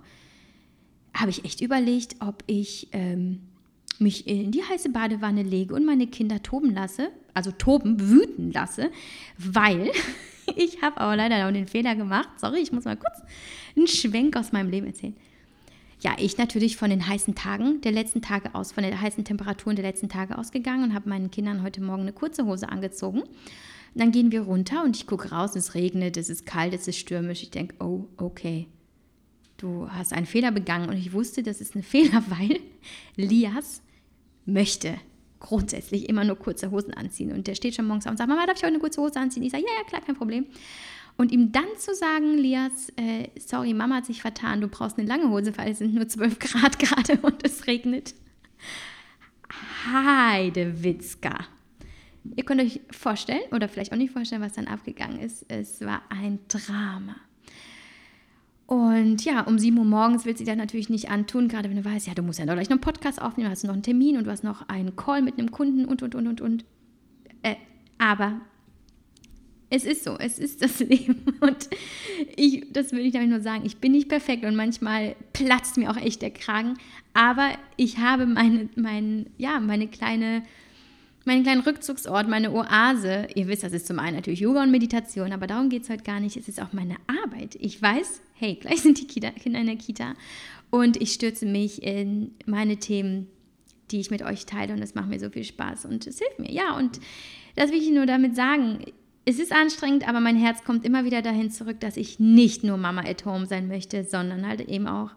habe 1.14 1.30
ich 1.30 1.46
echt 1.46 1.62
überlegt, 1.62 2.16
ob 2.20 2.44
ich 2.48 2.90
ähm, 2.92 3.42
mich 4.00 4.28
in 4.28 4.52
die 4.52 4.64
heiße 4.64 4.90
Badewanne 4.90 5.44
lege 5.44 5.76
und 5.76 5.86
meine 5.86 6.08
Kinder 6.08 6.42
toben 6.42 6.74
lasse, 6.74 7.12
also 7.34 7.52
toben, 7.52 8.00
wüten 8.00 8.52
lasse, 8.52 8.92
weil 9.38 9.92
ich 10.56 10.82
habe 10.82 11.00
aber 11.00 11.16
leider 11.16 11.48
auch 11.48 11.52
den 11.52 11.68
Fehler 11.68 11.96
gemacht. 11.96 12.30
Sorry, 12.38 12.60
ich 12.60 12.72
muss 12.72 12.86
mal 12.86 12.98
kurz 12.98 13.22
einen 13.76 13.88
Schwenk 13.88 14.36
aus 14.36 14.52
meinem 14.52 14.70
Leben 14.70 14.88
erzählen. 14.88 15.16
Ja, 16.04 16.16
ich 16.18 16.38
natürlich 16.38 16.78
von 16.78 16.90
den 16.90 17.08
heißen 17.08 17.34
Tagen 17.34 17.82
der 17.82 17.94
letzten 17.94 18.22
Tage 18.22 18.54
aus, 18.56 18.72
von 18.72 18.84
den 18.84 19.00
heißen 19.00 19.24
Temperaturen 19.24 19.76
der 19.76 19.86
letzten 19.86 20.10
Tage 20.10 20.38
ausgegangen 20.38 20.84
und 20.84 20.94
habe 20.94 21.10
meinen 21.10 21.32
Kindern 21.32 21.64
heute 21.64 21.82
Morgen 21.82 22.04
eine 22.04 22.14
kurze 22.14 22.46
Hose 22.46 22.70
angezogen 22.70 23.24
dann 23.96 24.12
gehen 24.12 24.32
wir 24.32 24.42
runter 24.42 24.84
und 24.84 24.96
ich 24.96 25.08
gucke 25.08 25.30
raus, 25.30 25.56
es 25.56 25.76
regnet, 25.76 26.18
es 26.18 26.30
ist 26.30 26.46
kalt, 26.46 26.74
es 26.74 26.88
ist 26.88 26.98
stürmisch. 26.98 27.44
Ich 27.44 27.52
denke, 27.52 27.76
oh, 27.80 28.08
okay, 28.18 28.68
du 29.58 29.88
hast 29.90 30.14
einen 30.14 30.26
Fehler 30.26 30.52
begangen. 30.52 30.90
Und 30.90 30.98
ich 30.98 31.14
wusste, 31.14 31.44
das 31.44 31.62
ist 31.62 31.76
ein 31.76 31.84
Fehler, 31.84 32.24
weil 32.28 32.60
Lias 33.16 33.82
möchte 34.46 34.96
grundsätzlich 35.40 36.10
immer 36.10 36.24
nur 36.24 36.38
kurze 36.38 36.72
Hosen 36.72 36.94
anziehen. 36.94 37.32
Und 37.32 37.48
der 37.48 37.56
steht 37.56 37.76
schon 37.76 37.86
morgens 37.86 38.06
auf 38.06 38.12
und 38.12 38.18
sagt, 38.18 38.30
Mama, 38.30 38.46
darf 38.46 38.58
ich 38.58 38.64
heute 38.64 38.74
eine 38.74 38.80
kurze 38.80 39.02
Hose 39.02 39.20
anziehen? 39.20 39.44
Ich 39.44 39.52
sage, 39.52 39.64
ja, 39.64 39.74
ja, 39.78 39.84
klar, 39.84 40.02
kein 40.02 40.16
Problem. 40.16 40.46
Und 41.16 41.32
ihm 41.32 41.52
dann 41.52 41.68
zu 41.78 41.94
sagen, 41.94 42.38
Lias, 42.38 42.90
äh, 42.96 43.30
sorry, 43.40 43.74
Mama 43.74 43.98
hat 43.98 44.06
sich 44.06 44.22
vertan, 44.22 44.62
du 44.62 44.68
brauchst 44.68 44.98
eine 44.98 45.08
lange 45.08 45.30
Hose, 45.30 45.56
weil 45.58 45.72
es 45.72 45.78
sind 45.78 45.94
nur 45.94 46.08
12 46.08 46.40
Grad 46.40 46.80
gerade 46.80 47.20
und 47.22 47.46
es 47.46 47.68
regnet. 47.68 48.16
Heidewitzka. 49.92 51.46
Ihr 52.36 52.46
könnt 52.46 52.62
euch 52.62 52.80
vorstellen 52.90 53.42
oder 53.52 53.68
vielleicht 53.68 53.92
auch 53.92 53.98
nicht 53.98 54.12
vorstellen, 54.12 54.42
was 54.42 54.54
dann 54.54 54.68
abgegangen 54.68 55.20
ist. 55.20 55.46
Es 55.50 55.82
war 55.82 56.02
ein 56.10 56.40
Drama. 56.48 57.16
Und 58.66 59.24
ja, 59.26 59.42
um 59.42 59.60
7 59.60 59.78
Uhr 59.78 59.86
morgens 59.86 60.26
will 60.26 60.36
sie 60.36 60.46
dann 60.46 60.58
natürlich 60.58 60.90
nicht 60.90 61.12
antun, 61.12 61.48
gerade 61.48 61.70
wenn 61.70 61.76
du 61.76 61.86
weißt, 61.86 62.08
ja, 62.08 62.14
du 62.14 62.24
musst 62.24 62.40
ja 62.40 62.46
noch 62.46 62.54
gleich 62.54 62.70
noch 62.70 62.78
einen 62.78 62.82
Podcast 62.82 63.22
aufnehmen, 63.22 63.50
hast 63.50 63.64
noch 63.64 63.74
einen 63.74 63.84
Termin 63.84 64.18
und 64.18 64.24
du 64.24 64.32
hast 64.32 64.44
noch 64.44 64.68
einen 64.70 64.96
Call 64.96 65.22
mit 65.22 65.38
einem 65.38 65.52
Kunden 65.52 65.86
und, 65.86 66.02
und, 66.02 66.16
und, 66.16 66.28
und, 66.28 66.42
und. 66.42 66.66
Äh, 67.44 67.56
aber 67.98 68.42
es 69.74 69.86
ist 69.86 70.04
so, 70.04 70.18
es 70.20 70.38
ist 70.38 70.62
das 70.62 70.80
Leben. 70.82 71.24
Und 71.42 71.68
ich, 72.36 72.66
das 72.72 72.92
will 72.92 73.06
ich 73.06 73.14
damit 73.14 73.30
nur 73.30 73.42
sagen, 73.42 73.66
ich 73.66 73.78
bin 73.78 73.92
nicht 73.92 74.08
perfekt 74.08 74.46
und 74.46 74.56
manchmal 74.56 75.16
platzt 75.34 75.78
mir 75.78 75.90
auch 75.90 75.98
echt 75.98 76.22
der 76.22 76.32
Kragen. 76.32 76.76
Aber 77.14 77.50
ich 77.76 77.98
habe 77.98 78.28
meine, 78.28 78.70
mein, 78.76 79.28
ja, 79.38 79.60
meine 79.60 79.88
kleine 79.88 80.44
meinen 81.26 81.44
kleinen 81.44 81.62
Rückzugsort, 81.62 82.28
meine 82.28 82.52
Oase. 82.52 83.28
Ihr 83.34 83.48
wisst, 83.48 83.64
das 83.64 83.72
ist 83.72 83.88
zum 83.88 83.98
einen 83.98 84.18
natürlich 84.18 84.42
Yoga 84.42 84.62
und 84.62 84.72
Meditation, 84.72 85.32
aber 85.32 85.48
darum 85.48 85.70
geht 85.70 85.84
es 85.84 85.90
heute 85.90 86.04
gar 86.04 86.20
nicht. 86.20 86.36
Es 86.36 86.50
ist 86.50 86.62
auch 86.62 86.74
meine 86.74 86.98
Arbeit. 87.08 87.56
Ich 87.56 87.82
weiß, 87.82 88.22
hey, 88.34 88.56
gleich 88.56 88.82
sind 88.82 89.00
die 89.00 89.08
Kita, 89.08 89.32
Kinder 89.32 89.62
in 89.62 89.68
der 89.68 89.78
Kita 89.78 90.16
und 90.70 91.02
ich 91.02 91.14
stürze 91.14 91.46
mich 91.46 91.82
in 91.82 92.34
meine 92.46 92.76
Themen, 92.76 93.30
die 93.90 94.02
ich 94.02 94.12
mit 94.12 94.22
euch 94.22 94.46
teile 94.46 94.74
und 94.74 94.82
es 94.82 94.96
macht 94.96 95.08
mir 95.08 95.20
so 95.20 95.30
viel 95.30 95.46
Spaß 95.46 95.86
und 95.86 96.06
es 96.06 96.20
hilft 96.20 96.40
mir. 96.40 96.52
Ja, 96.52 96.76
und 96.76 97.00
das 97.56 97.72
will 97.72 97.82
ich 97.82 97.90
nur 97.90 98.06
damit 98.06 98.36
sagen. 98.36 98.84
Es 99.26 99.40
ist 99.40 99.54
anstrengend, 99.54 100.08
aber 100.08 100.20
mein 100.20 100.36
Herz 100.36 100.64
kommt 100.64 100.86
immer 100.86 101.06
wieder 101.06 101.22
dahin 101.22 101.50
zurück, 101.50 101.80
dass 101.80 101.96
ich 101.96 102.20
nicht 102.20 102.64
nur 102.64 102.78
Mama 102.78 103.04
at 103.06 103.26
Home 103.26 103.46
sein 103.46 103.68
möchte, 103.68 104.04
sondern 104.04 104.46
halt 104.46 104.62
eben 104.62 104.88
auch, 104.88 105.12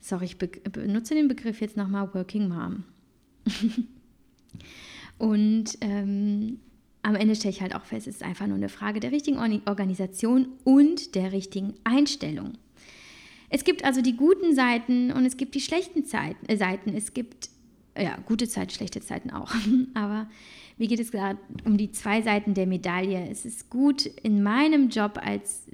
sorry, 0.00 0.24
ich 0.24 0.38
benutze 0.38 1.14
den 1.14 1.28
Begriff 1.28 1.60
jetzt 1.60 1.76
nochmal, 1.76 2.12
Working 2.14 2.48
Mom. 2.48 2.84
Und 5.18 5.76
ähm, 5.80 6.60
am 7.02 7.16
Ende 7.16 7.34
stelle 7.34 7.52
ich 7.52 7.60
halt 7.60 7.74
auch 7.74 7.84
fest, 7.84 8.06
es 8.06 8.16
ist 8.16 8.22
einfach 8.22 8.46
nur 8.46 8.56
eine 8.56 8.68
Frage 8.68 9.00
der 9.00 9.12
richtigen 9.12 9.38
Organisation 9.38 10.48
und 10.64 11.14
der 11.14 11.32
richtigen 11.32 11.74
Einstellung. 11.84 12.52
Es 13.50 13.64
gibt 13.64 13.84
also 13.84 14.00
die 14.02 14.16
guten 14.16 14.54
Seiten 14.54 15.10
und 15.12 15.24
es 15.24 15.36
gibt 15.36 15.54
die 15.54 15.60
schlechten 15.60 16.04
äh, 16.48 16.56
Seiten. 16.56 16.94
Es 16.94 17.14
gibt 17.14 17.50
ja 18.00 18.16
gute 18.26 18.48
Zeiten, 18.48 18.70
schlechte 18.70 19.00
Zeiten 19.00 19.30
auch. 19.30 19.52
Aber 19.94 20.26
mir 20.76 20.88
geht 20.88 21.00
es 21.00 21.10
gerade 21.10 21.38
um 21.64 21.76
die 21.76 21.90
zwei 21.90 22.22
Seiten 22.22 22.54
der 22.54 22.66
Medaille. 22.66 23.28
Es 23.30 23.44
ist 23.44 23.70
gut 23.70 24.06
in 24.06 24.42
meinem 24.42 24.88
Job 24.88 25.18
als 25.22 25.66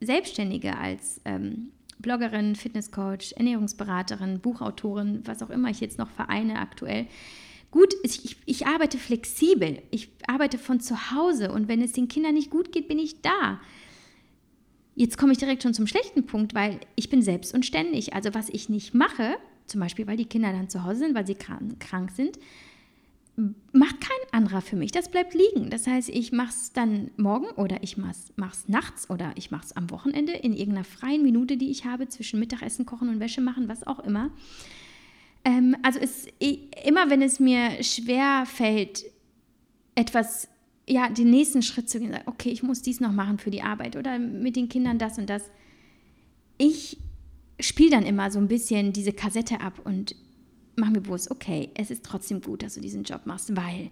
Selbstständige, 0.00 0.76
als 0.76 1.20
ähm, 1.24 1.70
Bloggerin, 1.98 2.54
Fitnesscoach, 2.54 3.32
Ernährungsberaterin, 3.36 4.40
Buchautorin, 4.40 5.22
was 5.24 5.42
auch 5.42 5.50
immer 5.50 5.70
ich 5.70 5.80
jetzt 5.80 5.98
noch 5.98 6.10
vereine 6.10 6.58
aktuell, 6.58 7.06
Gut, 7.74 7.92
ich, 8.04 8.36
ich 8.46 8.68
arbeite 8.68 8.98
flexibel, 8.98 9.82
ich 9.90 10.08
arbeite 10.28 10.58
von 10.58 10.78
zu 10.78 11.10
Hause 11.10 11.50
und 11.50 11.66
wenn 11.66 11.82
es 11.82 11.90
den 11.90 12.06
Kindern 12.06 12.34
nicht 12.34 12.48
gut 12.48 12.70
geht, 12.70 12.86
bin 12.86 13.00
ich 13.00 13.20
da. 13.20 13.60
Jetzt 14.94 15.18
komme 15.18 15.32
ich 15.32 15.38
direkt 15.38 15.64
schon 15.64 15.74
zum 15.74 15.88
schlechten 15.88 16.24
Punkt, 16.24 16.54
weil 16.54 16.78
ich 16.94 17.10
bin 17.10 17.20
selbst 17.20 17.52
und 17.52 17.66
ständig. 17.66 18.14
Also 18.14 18.32
was 18.32 18.48
ich 18.48 18.68
nicht 18.68 18.94
mache, 18.94 19.34
zum 19.66 19.80
Beispiel 19.80 20.06
weil 20.06 20.16
die 20.16 20.26
Kinder 20.26 20.52
dann 20.52 20.68
zu 20.68 20.84
Hause 20.84 21.00
sind, 21.00 21.14
weil 21.14 21.26
sie 21.26 21.34
krank, 21.34 22.10
sind, 22.12 22.38
macht 23.72 24.00
kein 24.00 24.10
anderer 24.30 24.60
für 24.60 24.76
mich. 24.76 24.92
Das 24.92 25.10
bleibt 25.10 25.34
liegen. 25.34 25.70
Das 25.70 25.86
heißt, 25.86 26.08
ich 26.08 26.30
mache 26.30 26.50
es 26.50 26.72
dann 26.72 27.10
morgen 27.16 27.46
oder 27.56 27.82
ich 27.82 27.96
mache 27.96 28.12
es 28.52 28.68
nachts 28.68 29.10
oder 29.10 29.32
ich 29.34 29.50
mache 29.50 29.64
es 29.64 29.76
am 29.76 29.90
Wochenende 29.90 30.32
in 30.32 30.52
irgendeiner 30.52 30.84
freien 30.84 31.22
Minute, 31.22 31.56
die 31.56 31.70
ich 31.70 31.84
habe, 31.84 32.08
zwischen 32.08 32.38
Mittagessen, 32.38 32.86
Kochen 32.86 33.08
und 33.08 33.20
Wäsche 33.20 33.40
machen, 33.40 33.68
was 33.68 33.86
auch 33.86 33.98
immer. 34.00 34.30
Ähm, 35.44 35.76
also 35.82 35.98
es, 35.98 36.26
immer 36.38 37.10
wenn 37.10 37.22
es 37.22 37.40
mir 37.40 37.82
schwer 37.82 38.44
fällt, 38.46 39.04
etwas, 39.96 40.48
ja, 40.88 41.08
den 41.08 41.30
nächsten 41.30 41.62
Schritt 41.62 41.88
zu 41.88 41.98
gehen, 41.98 42.16
okay, 42.26 42.50
ich 42.50 42.62
muss 42.62 42.82
dies 42.82 43.00
noch 43.00 43.12
machen 43.12 43.38
für 43.38 43.50
die 43.50 43.62
Arbeit 43.62 43.96
oder 43.96 44.18
mit 44.18 44.54
den 44.54 44.68
Kindern 44.68 44.98
das 44.98 45.18
und 45.18 45.28
das. 45.28 45.50
Ich 46.56 46.98
spiele 47.60 47.90
dann 47.90 48.04
immer 48.04 48.30
so 48.30 48.38
ein 48.38 48.48
bisschen 48.48 48.92
diese 48.92 49.12
Kassette 49.12 49.60
ab 49.60 49.80
und 49.84 50.16
mache 50.76 50.92
mir 50.92 51.00
bewusst, 51.00 51.30
okay, 51.30 51.70
es 51.74 51.90
ist 51.90 52.04
trotzdem 52.04 52.40
gut, 52.40 52.62
dass 52.62 52.74
du 52.74 52.80
diesen 52.80 53.04
Job 53.04 53.22
machst, 53.26 53.56
weil 53.56 53.90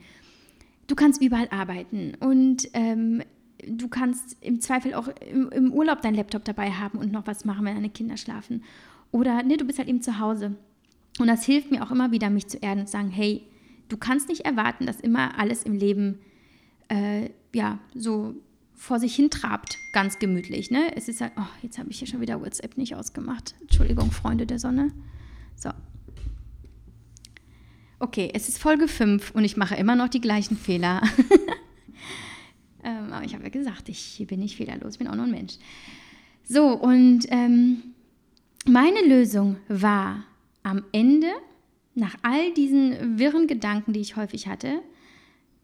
du 0.88 0.94
kannst 0.94 1.22
überall 1.22 1.48
arbeiten 1.51 2.14
und 2.20 2.68
ähm, 2.72 3.22
du 3.66 3.88
kannst 3.88 4.37
im 4.40 4.61
Zweifel 4.61 4.94
auch 4.94 5.09
im, 5.31 5.48
im, 5.51 5.72
Urlaub 5.72 6.03
deinen 6.03 6.16
Laptop 6.16 6.44
dabei 6.44 6.72
haben 6.72 6.98
und 6.98 7.12
noch 7.12 7.27
was 7.27 7.44
machen, 7.44 7.64
wenn 7.64 7.75
deine 7.75 7.90
Kinder 7.90 8.16
schlafen. 8.16 8.64
Oder 9.12 9.42
ne, 9.42 9.57
du 9.57 9.64
bist 9.64 9.79
halt 9.79 9.88
eben 9.88 10.03
zu 10.03 10.18
Hause. 10.18 10.57
Und 11.18 11.27
das 11.29 11.44
hilft 11.44 11.70
mir 11.70 11.83
auch 11.85 11.90
immer 11.90 12.11
wieder, 12.11 12.31
mich 12.31 12.48
zu 12.48 12.59
erden 12.59 12.81
und 12.81 12.87
zu 12.87 12.92
sagen, 12.92 13.11
hey, 13.11 13.42
du 13.88 13.96
kannst 13.96 14.29
nicht 14.29 14.44
erwarten, 14.44 14.87
dass 14.87 15.01
immer 15.01 15.38
alles 15.38 15.62
im 15.62 15.75
Leben 15.75 16.18
äh, 16.88 17.29
ja 17.55 17.79
so 17.94 18.35
vor 18.75 18.99
sich 18.99 19.15
hin 19.15 19.31
trabt, 19.31 19.79
ganz 19.93 20.19
gemütlich. 20.19 20.71
Ne? 20.71 20.95
Es 20.97 21.09
ist 21.09 21.21
halt, 21.21 21.33
oh, 21.37 21.47
jetzt 21.63 21.79
habe 21.79 21.91
ich 21.91 21.99
hier 21.99 22.09
schon 22.09 22.21
wieder 22.21 22.41
WhatsApp 22.41 22.77
nicht 22.77 22.95
ausgemacht. 22.95 23.55
Entschuldigung, 23.61 24.11
Freunde 24.11 24.47
der 24.47 24.59
Sonne. 24.59 24.93
So. 25.57 25.71
Okay, 27.99 28.31
es 28.35 28.49
ist 28.49 28.59
Folge 28.59 28.89
5 28.89 29.31
und 29.33 29.45
ich 29.45 29.57
mache 29.57 29.77
immer 29.77 29.95
noch 29.95 30.09
die 30.09 30.21
gleichen 30.21 30.57
Fehler. 30.57 31.03
ähm, 32.85 33.13
aber 33.13 33.25
ich 33.25 33.35
habe 33.35 33.45
ja 33.45 33.51
gesagt, 33.51 33.89
ich 33.89 34.25
bin 34.27 34.41
nicht 34.41 34.57
fehlerlos, 34.57 34.95
ich 34.95 34.99
bin 34.99 35.07
auch 35.07 35.15
nur 35.15 35.27
ein 35.27 35.31
Mensch. 35.31 35.55
So, 36.43 36.73
und 36.73 37.27
ähm, 37.29 37.83
meine 38.67 39.07
Lösung 39.07 39.57
war 39.69 40.25
am 40.65 40.85
Ende, 40.93 41.29
nach 41.95 42.17
all 42.23 42.53
diesen 42.55 43.19
wirren 43.19 43.47
Gedanken, 43.47 43.93
die 43.93 44.01
ich 44.01 44.17
häufig 44.17 44.49
hatte, 44.49 44.81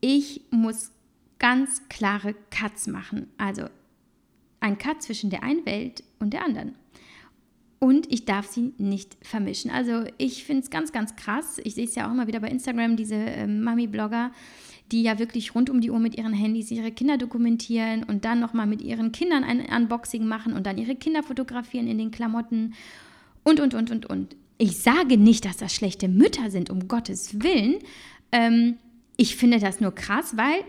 ich 0.00 0.42
muss 0.50 0.92
ganz 1.38 1.88
klare 1.88 2.34
Cuts 2.50 2.86
machen. 2.86 3.28
Also 3.38 3.64
ein 4.60 4.78
Cut 4.78 5.02
zwischen 5.02 5.30
der 5.30 5.42
einen 5.42 5.64
Welt 5.66 6.02
und 6.18 6.32
der 6.32 6.44
anderen. 6.44 6.74
Und 7.80 8.12
ich 8.12 8.24
darf 8.24 8.46
sie 8.48 8.72
nicht 8.78 9.16
vermischen. 9.22 9.70
Also 9.70 10.04
ich 10.18 10.44
finde 10.44 10.64
es 10.64 10.70
ganz, 10.70 10.90
ganz 10.90 11.14
krass. 11.14 11.60
Ich 11.62 11.74
sehe 11.74 11.84
es 11.84 11.94
ja 11.94 12.08
auch 12.08 12.12
immer 12.12 12.26
wieder 12.26 12.40
bei 12.40 12.48
Instagram, 12.48 12.96
diese 12.96 13.14
äh, 13.14 13.46
Mami-Blogger, 13.46 14.32
die 14.90 15.02
ja 15.02 15.18
wirklich 15.18 15.54
rund 15.54 15.70
um 15.70 15.80
die 15.80 15.90
Uhr 15.90 16.00
mit 16.00 16.16
ihren 16.16 16.32
Handys 16.32 16.72
ihre 16.72 16.90
Kinder 16.90 17.18
dokumentieren 17.18 18.02
und 18.02 18.24
dann 18.24 18.40
nochmal 18.40 18.66
mit 18.66 18.82
ihren 18.82 19.12
Kindern 19.12 19.44
ein 19.44 19.60
Unboxing 19.60 20.26
machen 20.26 20.54
und 20.54 20.66
dann 20.66 20.78
ihre 20.78 20.96
Kinder 20.96 21.22
fotografieren 21.22 21.86
in 21.86 21.98
den 21.98 22.10
Klamotten 22.10 22.74
und, 23.44 23.60
und, 23.60 23.74
und, 23.74 23.90
und, 23.92 24.06
und. 24.06 24.36
Ich 24.56 24.78
sage 24.78 25.16
nicht, 25.16 25.44
dass 25.44 25.56
das 25.56 25.72
schlechte 25.72 26.08
Mütter 26.08 26.50
sind, 26.50 26.70
um 26.70 26.88
Gottes 26.88 27.40
Willen. 27.42 27.76
Ähm, 28.32 28.76
ich 29.16 29.36
finde 29.36 29.60
das 29.60 29.80
nur 29.80 29.94
krass, 29.94 30.36
weil 30.36 30.64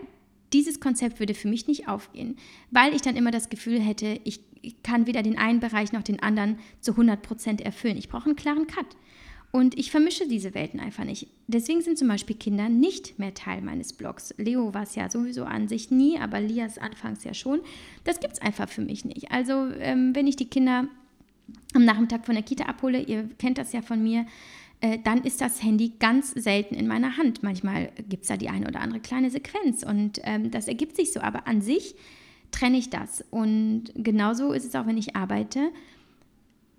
dieses 0.52 0.80
Konzept 0.80 1.20
würde 1.20 1.34
für 1.34 1.48
mich 1.48 1.66
nicht 1.66 1.88
aufgehen, 1.88 2.36
weil 2.70 2.94
ich 2.94 3.02
dann 3.02 3.16
immer 3.16 3.30
das 3.30 3.48
Gefühl 3.48 3.80
hätte, 3.80 4.20
ich 4.24 4.40
kann 4.82 5.06
weder 5.06 5.22
den 5.22 5.38
einen 5.38 5.60
Bereich 5.60 5.92
noch 5.92 6.02
den 6.02 6.22
anderen 6.22 6.58
zu 6.80 6.92
100 6.92 7.22
Prozent 7.22 7.60
erfüllen. 7.60 7.96
Ich 7.96 8.08
brauche 8.08 8.26
einen 8.26 8.36
klaren 8.36 8.66
Cut. 8.66 8.86
Und 9.52 9.76
ich 9.76 9.90
vermische 9.90 10.28
diese 10.28 10.54
Welten 10.54 10.78
einfach 10.78 11.04
nicht. 11.04 11.26
Deswegen 11.48 11.80
sind 11.80 11.98
zum 11.98 12.06
Beispiel 12.06 12.36
Kinder 12.36 12.68
nicht 12.68 13.18
mehr 13.18 13.34
Teil 13.34 13.62
meines 13.62 13.92
Blogs. 13.92 14.32
Leo 14.36 14.74
war 14.74 14.84
es 14.84 14.94
ja 14.94 15.10
sowieso 15.10 15.44
an 15.44 15.66
sich 15.66 15.90
nie, 15.90 16.18
aber 16.18 16.40
Lias 16.40 16.78
anfangs 16.78 17.24
ja 17.24 17.34
schon. 17.34 17.60
Das 18.04 18.20
gibt 18.20 18.34
es 18.34 18.40
einfach 18.40 18.68
für 18.68 18.82
mich 18.82 19.04
nicht. 19.04 19.32
Also 19.32 19.66
ähm, 19.80 20.14
wenn 20.14 20.28
ich 20.28 20.36
die 20.36 20.48
Kinder 20.48 20.86
am 21.74 21.84
Nachmittag 21.84 22.26
von 22.26 22.36
der 22.36 22.44
Kita 22.44 22.66
abhole, 22.66 23.02
ihr 23.02 23.28
kennt 23.38 23.58
das 23.58 23.72
ja 23.72 23.82
von 23.82 24.00
mir, 24.00 24.24
äh, 24.80 24.98
dann 25.02 25.22
ist 25.22 25.40
das 25.40 25.62
Handy 25.62 25.92
ganz 25.98 26.30
selten 26.30 26.74
in 26.74 26.86
meiner 26.86 27.16
Hand. 27.16 27.42
Manchmal 27.42 27.92
gibt 28.08 28.22
es 28.22 28.28
da 28.28 28.36
die 28.36 28.48
eine 28.48 28.66
oder 28.66 28.80
andere 28.80 29.00
kleine 29.00 29.30
Sequenz 29.30 29.82
und 29.82 30.20
ähm, 30.24 30.50
das 30.50 30.68
ergibt 30.68 30.96
sich 30.96 31.12
so. 31.12 31.20
Aber 31.20 31.46
an 31.46 31.60
sich 31.60 31.94
trenne 32.50 32.78
ich 32.78 32.90
das. 32.90 33.24
Und 33.30 33.92
genauso 33.94 34.52
ist 34.52 34.64
es 34.64 34.74
auch, 34.74 34.86
wenn 34.86 34.98
ich 34.98 35.16
arbeite, 35.16 35.70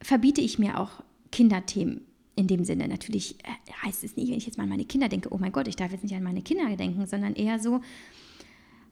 verbiete 0.01 0.41
ich 0.41 0.59
mir 0.59 0.79
auch 0.79 1.03
Kinderthemen. 1.31 2.01
In 2.35 2.47
dem 2.47 2.63
Sinne 2.63 2.87
natürlich 2.87 3.35
äh, 3.43 3.85
heißt 3.85 4.03
es 4.03 4.15
nicht, 4.15 4.29
wenn 4.29 4.37
ich 4.37 4.47
jetzt 4.47 4.57
mal 4.57 4.63
an 4.63 4.69
meine 4.69 4.85
Kinder 4.85 5.07
denke, 5.07 5.29
oh 5.31 5.37
mein 5.37 5.51
Gott, 5.51 5.67
ich 5.67 5.75
darf 5.75 5.91
jetzt 5.91 6.03
nicht 6.03 6.15
an 6.15 6.23
meine 6.23 6.41
Kinder 6.41 6.75
denken, 6.75 7.05
sondern 7.05 7.35
eher 7.35 7.59
so, 7.59 7.81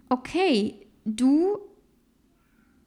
okay, 0.10 0.76
du 1.06 1.58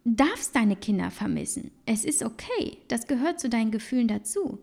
darfst 0.05 0.55
deine 0.55 0.77
Kinder 0.77 1.11
vermissen. 1.11 1.71
Es 1.87 2.05
ist 2.05 2.23
okay. 2.23 2.79
Das 2.89 3.07
gehört 3.07 3.41
zu 3.41 3.49
deinen 3.49 3.71
Gefühlen 3.71 4.09
dazu. 4.09 4.59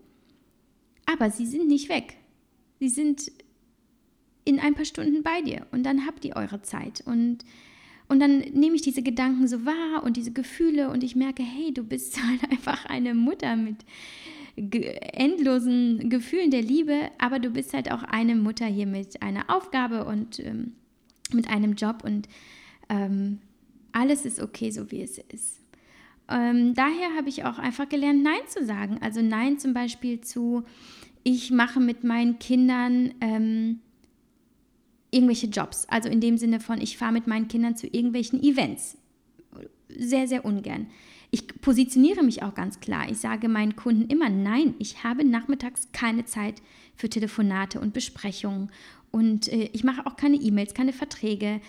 Aber 1.12 1.32
sie 1.32 1.46
sind 1.46 1.68
nicht 1.68 1.90
weg. 1.90 2.18
Sie 2.80 2.90
sind 2.90 3.32
in 4.46 4.60
ein 4.60 4.76
paar 4.76 4.86
Stunden 4.86 5.24
bei 5.24 5.42
dir 5.42 5.66
und 5.72 5.84
dann 5.84 6.06
habt 6.06 6.24
ihr 6.24 6.36
eure 6.36 6.62
Zeit. 6.62 7.02
Und, 7.06 7.40
und 8.08 8.20
dann 8.20 8.40
nehme 8.40 8.76
ich 8.76 8.84
diese 8.84 9.02
Gedanken 9.02 9.48
so 9.48 9.66
wahr 9.66 10.04
und 10.04 10.18
diese 10.18 10.32
Gefühle 10.32 10.90
und 10.90 11.04
ich 11.04 11.16
merke, 11.16 11.44
hey, 11.44 11.74
du 11.74 11.84
bist 11.84 12.22
halt 12.28 12.52
einfach 12.52 12.86
eine 12.86 13.14
Mutter 13.14 13.56
mit 13.56 13.78
endlosen 14.56 16.10
Gefühlen 16.10 16.52
der 16.52 16.62
Liebe, 16.62 17.10
aber 17.18 17.40
du 17.40 17.50
bist 17.50 17.74
halt 17.74 17.92
auch 17.92 18.04
eine 18.04 18.36
Mutter 18.36 18.66
hier 18.66 18.88
mit 18.88 19.22
einer 19.22 19.50
Aufgabe 19.50 20.06
und 20.06 20.40
ähm, 20.40 20.74
mit 21.32 21.50
einem 21.50 21.74
Job 21.76 22.04
und 22.04 22.28
ähm, 22.90 23.40
alles 23.94 24.26
ist 24.26 24.42
okay, 24.42 24.70
so 24.72 24.92
wie 24.92 25.02
es 25.02 25.18
ist. 25.18 25.60
Ähm, 26.30 26.74
daher 26.76 27.16
habe 27.18 27.30
ich 27.30 27.44
auch 27.44 27.58
einfach 27.58 27.90
gelernt, 27.90 28.24
Nein 28.24 28.42
zu 28.48 28.66
sagen. 28.66 29.00
Also 29.02 29.22
Nein 29.22 29.58
zum 29.58 29.74
Beispiel 29.74 30.22
zu, 30.22 30.64
ich 31.24 31.52
mache 31.52 31.80
mit 31.80 32.04
meinen 32.04 32.40
Kindern 32.40 33.14
ähm, 33.22 33.80
irgendwelche 35.12 35.48
Jobs. 35.48 35.88
Also 35.90 36.10
in 36.10 36.22
dem 36.22 36.38
Sinne 36.38 36.60
von, 36.60 36.80
ich 36.80 36.98
fahre 36.98 37.14
mit 37.14 37.28
meinen 37.28 37.48
Kindern 37.48 37.76
zu 37.76 37.88
irgendwelchen 37.88 38.42
Events. 38.44 38.98
Sehr, 39.90 40.28
sehr 40.28 40.46
ungern. 40.46 40.88
Ich 41.32 41.48
positioniere 41.62 42.24
mich 42.24 42.44
auch 42.44 42.56
ganz 42.56 42.80
klar. 42.80 43.10
Ich 43.10 43.18
sage 43.18 43.50
meinen 43.50 43.76
Kunden 43.76 44.10
immer, 44.10 44.30
nein, 44.30 44.76
ich 44.80 45.04
habe 45.04 45.24
nachmittags 45.24 45.90
keine 45.92 46.26
Zeit 46.26 46.62
für 46.96 47.10
Telefonate 47.10 47.80
und 47.80 47.94
Besprechungen. 47.94 48.72
Und 49.12 49.48
äh, 49.48 49.70
ich 49.74 49.84
mache 49.84 50.06
auch 50.06 50.16
keine 50.16 50.38
E-Mails, 50.38 50.74
keine 50.74 50.94
Verträge. 50.94 51.62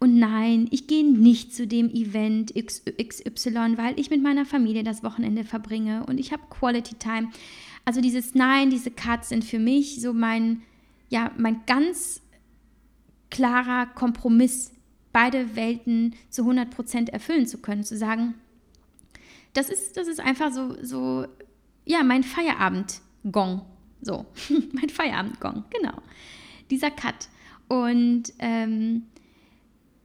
Und 0.00 0.16
nein, 0.18 0.68
ich 0.70 0.86
gehe 0.86 1.04
nicht 1.04 1.54
zu 1.54 1.66
dem 1.66 1.90
Event 1.90 2.54
XY, 2.54 3.76
weil 3.76 3.98
ich 3.98 4.10
mit 4.10 4.22
meiner 4.22 4.46
Familie 4.46 4.84
das 4.84 5.02
Wochenende 5.02 5.42
verbringe 5.42 6.06
und 6.06 6.18
ich 6.18 6.32
habe 6.32 6.42
Quality 6.50 6.94
Time. 6.94 7.30
Also 7.84 8.00
dieses 8.00 8.34
Nein, 8.34 8.70
diese 8.70 8.90
Cuts 8.90 9.30
sind 9.30 9.44
für 9.44 9.58
mich 9.58 10.00
so 10.00 10.12
mein, 10.12 10.62
ja, 11.08 11.32
mein 11.36 11.62
ganz 11.66 12.22
klarer 13.30 13.86
Kompromiss, 13.86 14.72
beide 15.12 15.56
Welten 15.56 16.14
zu 16.30 16.42
100% 16.42 17.10
erfüllen 17.10 17.46
zu 17.46 17.58
können, 17.58 17.82
zu 17.82 17.96
sagen, 17.96 18.34
das 19.54 19.68
ist, 19.70 19.96
das 19.96 20.06
ist 20.06 20.20
einfach 20.20 20.52
so, 20.52 20.76
so, 20.82 21.26
ja, 21.84 22.04
mein 22.04 22.22
Feierabend-Gong. 22.22 23.62
So, 24.00 24.26
mein 24.72 24.88
Feierabend-Gong, 24.88 25.64
genau. 25.70 25.94
Dieser 26.70 26.90
Cut. 26.90 27.28
Und 27.68 28.32
ähm, 28.38 29.04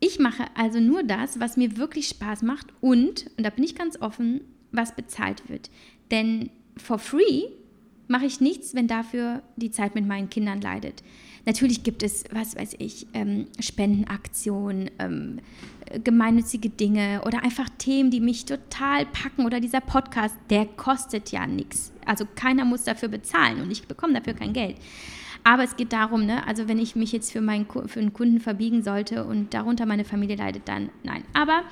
ich 0.03 0.19
mache 0.19 0.43
also 0.55 0.81
nur 0.81 1.03
das, 1.03 1.39
was 1.39 1.55
mir 1.55 1.77
wirklich 1.77 2.09
Spaß 2.09 2.41
macht 2.41 2.67
und, 2.81 3.31
und 3.37 3.43
da 3.45 3.49
bin 3.49 3.63
ich 3.63 3.73
ganz 3.73 4.01
offen, 4.01 4.41
was 4.73 4.95
bezahlt 4.95 5.47
wird. 5.49 5.69
Denn 6.11 6.49
for 6.75 6.99
free 6.99 7.43
mache 8.09 8.25
ich 8.25 8.41
nichts, 8.41 8.75
wenn 8.75 8.87
dafür 8.87 9.43
die 9.55 9.71
Zeit 9.71 9.95
mit 9.95 10.05
meinen 10.05 10.29
Kindern 10.29 10.59
leidet. 10.59 11.03
Natürlich 11.45 11.83
gibt 11.83 12.03
es, 12.03 12.25
was 12.31 12.57
weiß 12.57 12.75
ich, 12.79 13.07
ähm, 13.13 13.47
Spendenaktionen, 13.59 14.91
ähm, 14.99 15.39
gemeinnützige 16.03 16.69
Dinge 16.69 17.21
oder 17.25 17.41
einfach 17.41 17.69
Themen, 17.77 18.11
die 18.11 18.19
mich 18.19 18.43
total 18.45 19.05
packen. 19.05 19.45
Oder 19.45 19.61
dieser 19.61 19.81
Podcast, 19.81 20.35
der 20.49 20.65
kostet 20.65 21.31
ja 21.31 21.47
nichts. 21.47 21.93
Also 22.05 22.25
keiner 22.35 22.65
muss 22.65 22.83
dafür 22.83 23.09
bezahlen 23.09 23.61
und 23.61 23.71
ich 23.71 23.87
bekomme 23.87 24.13
dafür 24.13 24.33
kein 24.33 24.53
Geld. 24.53 24.77
Aber 25.43 25.63
es 25.63 25.75
geht 25.75 25.91
darum, 25.91 26.25
ne, 26.25 26.47
also 26.47 26.67
wenn 26.67 26.79
ich 26.79 26.95
mich 26.95 27.11
jetzt 27.11 27.31
für, 27.31 27.41
meinen, 27.41 27.67
für 27.67 27.99
einen 27.99 28.13
Kunden 28.13 28.39
verbiegen 28.39 28.81
sollte 28.81 29.25
und 29.25 29.53
darunter 29.53 29.85
meine 29.85 30.05
Familie 30.05 30.37
leidet, 30.37 30.67
dann 30.67 30.89
nein. 31.03 31.23
Aber 31.33 31.63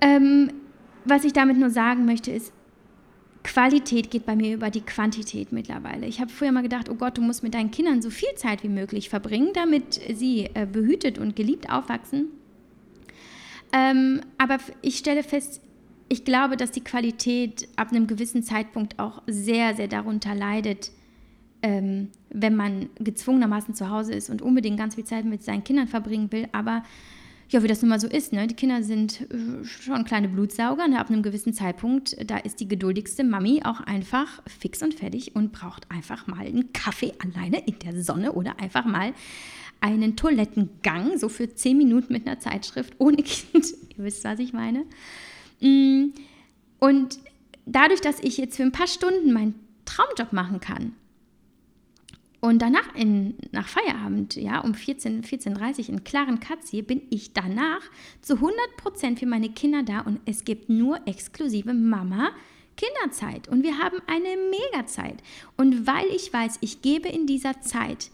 ähm, 0.00 0.52
was 1.04 1.24
ich 1.24 1.32
damit 1.32 1.58
nur 1.58 1.70
sagen 1.70 2.04
möchte, 2.04 2.30
ist, 2.30 2.52
Qualität 3.42 4.10
geht 4.10 4.26
bei 4.26 4.36
mir 4.36 4.54
über 4.54 4.70
die 4.70 4.82
Quantität 4.82 5.50
mittlerweile. 5.50 6.06
Ich 6.06 6.20
habe 6.20 6.30
früher 6.30 6.52
mal 6.52 6.62
gedacht, 6.62 6.88
oh 6.90 6.94
Gott, 6.94 7.16
du 7.16 7.22
musst 7.22 7.42
mit 7.42 7.54
deinen 7.54 7.70
Kindern 7.70 8.02
so 8.02 8.10
viel 8.10 8.34
Zeit 8.36 8.62
wie 8.62 8.68
möglich 8.68 9.08
verbringen, 9.08 9.50
damit 9.54 10.00
sie 10.14 10.50
äh, 10.54 10.66
behütet 10.70 11.18
und 11.18 11.36
geliebt 11.36 11.70
aufwachsen. 11.70 12.26
Ähm, 13.72 14.20
aber 14.36 14.58
ich 14.82 14.98
stelle 14.98 15.22
fest, 15.22 15.62
ich 16.08 16.24
glaube, 16.24 16.56
dass 16.56 16.70
die 16.70 16.82
Qualität 16.82 17.68
ab 17.76 17.92
einem 17.92 18.06
gewissen 18.06 18.42
Zeitpunkt 18.42 18.98
auch 18.98 19.22
sehr, 19.26 19.74
sehr 19.74 19.88
darunter 19.88 20.34
leidet, 20.34 20.90
ähm, 21.62 22.08
wenn 22.30 22.56
man 22.56 22.88
gezwungenermaßen 22.98 23.74
zu 23.74 23.90
Hause 23.90 24.14
ist 24.14 24.30
und 24.30 24.42
unbedingt 24.42 24.78
ganz 24.78 24.94
viel 24.94 25.04
Zeit 25.04 25.24
mit 25.24 25.42
seinen 25.42 25.64
Kindern 25.64 25.88
verbringen 25.88 26.32
will, 26.32 26.48
aber 26.52 26.82
ja, 27.50 27.64
wie 27.64 27.66
das 27.66 27.82
nun 27.82 27.88
mal 27.88 27.98
so 27.98 28.06
ist, 28.06 28.32
ne? 28.32 28.46
Die 28.46 28.54
Kinder 28.54 28.82
sind 28.84 29.22
äh, 29.22 29.64
schon 29.64 30.04
kleine 30.04 30.28
Blutsauger, 30.28 30.86
ne? 30.86 31.00
ab 31.00 31.10
einem 31.10 31.22
gewissen 31.22 31.52
Zeitpunkt, 31.52 32.16
da 32.30 32.38
ist 32.38 32.60
die 32.60 32.68
geduldigste 32.68 33.24
Mami 33.24 33.62
auch 33.64 33.80
einfach 33.80 34.40
fix 34.46 34.82
und 34.82 34.94
fertig 34.94 35.34
und 35.34 35.50
braucht 35.50 35.90
einfach 35.90 36.28
mal 36.28 36.46
einen 36.46 36.72
Kaffee 36.72 37.12
alleine 37.18 37.58
in 37.66 37.78
der 37.80 38.02
Sonne 38.02 38.32
oder 38.32 38.60
einfach 38.60 38.84
mal 38.84 39.12
einen 39.80 40.14
Toilettengang, 40.14 41.18
so 41.18 41.28
für 41.28 41.52
zehn 41.52 41.76
Minuten 41.76 42.12
mit 42.12 42.26
einer 42.26 42.38
Zeitschrift 42.38 42.94
ohne 42.98 43.16
Kind. 43.22 43.66
Ihr 43.96 44.04
wisst, 44.04 44.22
was 44.24 44.38
ich 44.38 44.52
meine. 44.52 44.84
Mm, 45.60 46.10
und 46.78 47.18
dadurch, 47.66 48.00
dass 48.00 48.20
ich 48.20 48.36
jetzt 48.36 48.56
für 48.56 48.62
ein 48.62 48.72
paar 48.72 48.86
Stunden 48.86 49.32
meinen 49.32 49.54
Traumjob 49.86 50.32
machen 50.32 50.60
kann, 50.60 50.92
und 52.40 52.62
danach 52.62 52.94
in, 52.94 53.34
nach 53.52 53.68
Feierabend, 53.68 54.36
ja, 54.36 54.60
um 54.60 54.74
14, 54.74 55.22
14.30 55.22 55.80
Uhr 55.80 55.88
in 55.90 56.04
klaren 56.04 56.40
Cut 56.40 56.64
ziehe, 56.64 56.82
bin 56.82 57.02
ich 57.10 57.34
danach 57.34 57.82
zu 58.22 58.34
100% 58.34 59.18
für 59.18 59.26
meine 59.26 59.50
Kinder 59.50 59.82
da 59.82 60.00
und 60.00 60.20
es 60.24 60.44
gibt 60.44 60.70
nur 60.70 61.06
exklusive 61.06 61.74
Mama 61.74 62.30
Kinderzeit 62.76 63.46
und 63.48 63.62
wir 63.62 63.78
haben 63.78 63.98
eine 64.06 64.36
Mega-Zeit. 64.50 65.22
Und 65.58 65.86
weil 65.86 66.06
ich 66.16 66.32
weiß, 66.32 66.58
ich 66.62 66.80
gebe 66.80 67.08
in 67.08 67.26
dieser 67.26 67.60
Zeit 67.60 68.10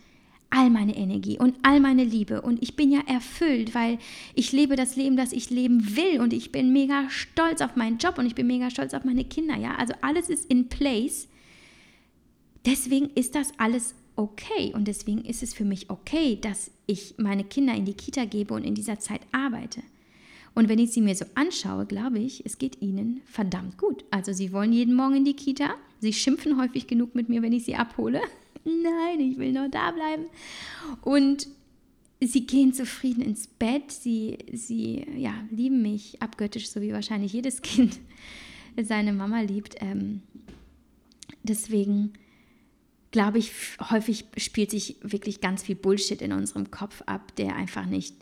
all 0.50 0.70
meine 0.70 0.96
Energie 0.96 1.38
und 1.38 1.56
all 1.62 1.78
meine 1.78 2.02
Liebe 2.02 2.42
und 2.42 2.60
ich 2.62 2.74
bin 2.74 2.90
ja 2.90 3.00
erfüllt, 3.06 3.74
weil 3.76 3.98
ich 4.34 4.50
lebe 4.50 4.74
das 4.74 4.96
Leben, 4.96 5.16
das 5.16 5.32
ich 5.32 5.50
leben 5.50 5.96
will 5.96 6.20
und 6.20 6.32
ich 6.32 6.50
bin 6.50 6.72
mega 6.72 7.08
stolz 7.10 7.60
auf 7.60 7.76
meinen 7.76 7.98
Job 7.98 8.18
und 8.18 8.26
ich 8.26 8.34
bin 8.34 8.48
mega 8.48 8.70
stolz 8.70 8.92
auf 8.92 9.04
meine 9.04 9.24
Kinder, 9.24 9.56
ja, 9.56 9.76
also 9.76 9.94
alles 10.00 10.30
ist 10.30 10.50
in 10.50 10.68
place. 10.68 11.28
Deswegen 12.64 13.10
ist 13.10 13.36
das 13.36 13.52
alles 13.58 13.94
okay 14.16 14.72
und 14.74 14.88
deswegen 14.88 15.24
ist 15.24 15.42
es 15.42 15.54
für 15.54 15.64
mich 15.64 15.90
okay, 15.90 16.38
dass 16.40 16.70
ich 16.86 17.14
meine 17.18 17.44
Kinder 17.44 17.74
in 17.74 17.84
die 17.84 17.94
Kita 17.94 18.24
gebe 18.24 18.54
und 18.54 18.64
in 18.64 18.74
dieser 18.74 18.98
Zeit 18.98 19.20
arbeite. 19.32 19.82
Und 20.54 20.70
wenn 20.70 20.78
ich 20.78 20.92
sie 20.92 21.02
mir 21.02 21.14
so 21.14 21.26
anschaue, 21.34 21.84
glaube 21.84 22.18
ich, 22.18 22.44
es 22.46 22.56
geht 22.56 22.80
ihnen 22.80 23.20
verdammt 23.26 23.76
gut. 23.76 24.04
Also 24.10 24.32
sie 24.32 24.52
wollen 24.52 24.72
jeden 24.72 24.94
Morgen 24.94 25.16
in 25.16 25.24
die 25.26 25.36
Kita. 25.36 25.74
Sie 26.00 26.14
schimpfen 26.14 26.58
häufig 26.58 26.86
genug 26.86 27.14
mit 27.14 27.28
mir, 27.28 27.42
wenn 27.42 27.52
ich 27.52 27.64
sie 27.66 27.76
abhole. 27.76 28.22
Nein, 28.64 29.20
ich 29.20 29.36
will 29.36 29.52
noch 29.52 29.70
da 29.70 29.90
bleiben. 29.90 30.24
Und 31.02 31.46
sie 32.22 32.46
gehen 32.46 32.72
zufrieden 32.72 33.20
ins 33.20 33.48
Bett. 33.48 33.92
Sie, 33.92 34.38
sie 34.50 35.04
ja, 35.18 35.34
lieben 35.50 35.82
mich 35.82 36.22
abgöttisch, 36.22 36.70
so 36.70 36.80
wie 36.80 36.94
wahrscheinlich 36.94 37.34
jedes 37.34 37.60
Kind 37.62 38.00
seine 38.82 39.12
Mama 39.12 39.42
liebt. 39.42 39.76
Ähm, 39.80 40.22
deswegen 41.42 42.14
glaube 43.10 43.38
ich, 43.38 43.52
häufig 43.90 44.24
spielt 44.36 44.70
sich 44.70 44.96
wirklich 45.02 45.40
ganz 45.40 45.62
viel 45.62 45.76
Bullshit 45.76 46.20
in 46.20 46.32
unserem 46.32 46.70
Kopf 46.70 47.02
ab, 47.06 47.34
der 47.36 47.56
einfach 47.56 47.86
nicht, 47.86 48.14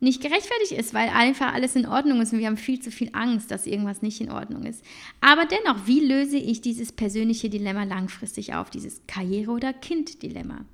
nicht 0.00 0.20
gerechtfertigt 0.20 0.72
ist, 0.72 0.94
weil 0.94 1.08
einfach 1.08 1.52
alles 1.52 1.76
in 1.76 1.86
Ordnung 1.86 2.20
ist 2.20 2.32
und 2.32 2.38
wir 2.38 2.46
haben 2.46 2.56
viel 2.56 2.80
zu 2.80 2.90
viel 2.90 3.10
Angst, 3.12 3.50
dass 3.50 3.66
irgendwas 3.66 4.02
nicht 4.02 4.20
in 4.20 4.30
Ordnung 4.30 4.64
ist. 4.64 4.84
Aber 5.20 5.46
dennoch, 5.46 5.86
wie 5.86 6.00
löse 6.00 6.36
ich 6.38 6.60
dieses 6.60 6.92
persönliche 6.92 7.50
Dilemma 7.50 7.84
langfristig 7.84 8.54
auf, 8.54 8.70
dieses 8.70 9.02
Karriere- 9.06 9.52
oder 9.52 9.72
Kind-Dilemma? 9.72 10.64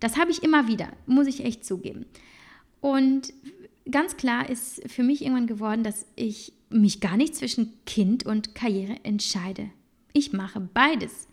Das 0.00 0.16
habe 0.16 0.30
ich 0.30 0.42
immer 0.42 0.68
wieder, 0.68 0.92
muss 1.06 1.26
ich 1.26 1.44
echt 1.44 1.64
zugeben. 1.64 2.06
Und 2.80 3.32
ganz 3.90 4.16
klar 4.16 4.48
ist 4.48 4.82
für 4.88 5.02
mich 5.02 5.22
irgendwann 5.22 5.46
geworden, 5.46 5.82
dass 5.82 6.06
ich 6.14 6.52
mich 6.70 7.00
gar 7.00 7.16
nicht 7.16 7.34
zwischen 7.34 7.72
Kind 7.86 8.26
und 8.26 8.54
Karriere 8.54 8.96
entscheide. 9.02 9.70
Ich 10.12 10.32
mache 10.32 10.60
beides. 10.60 11.28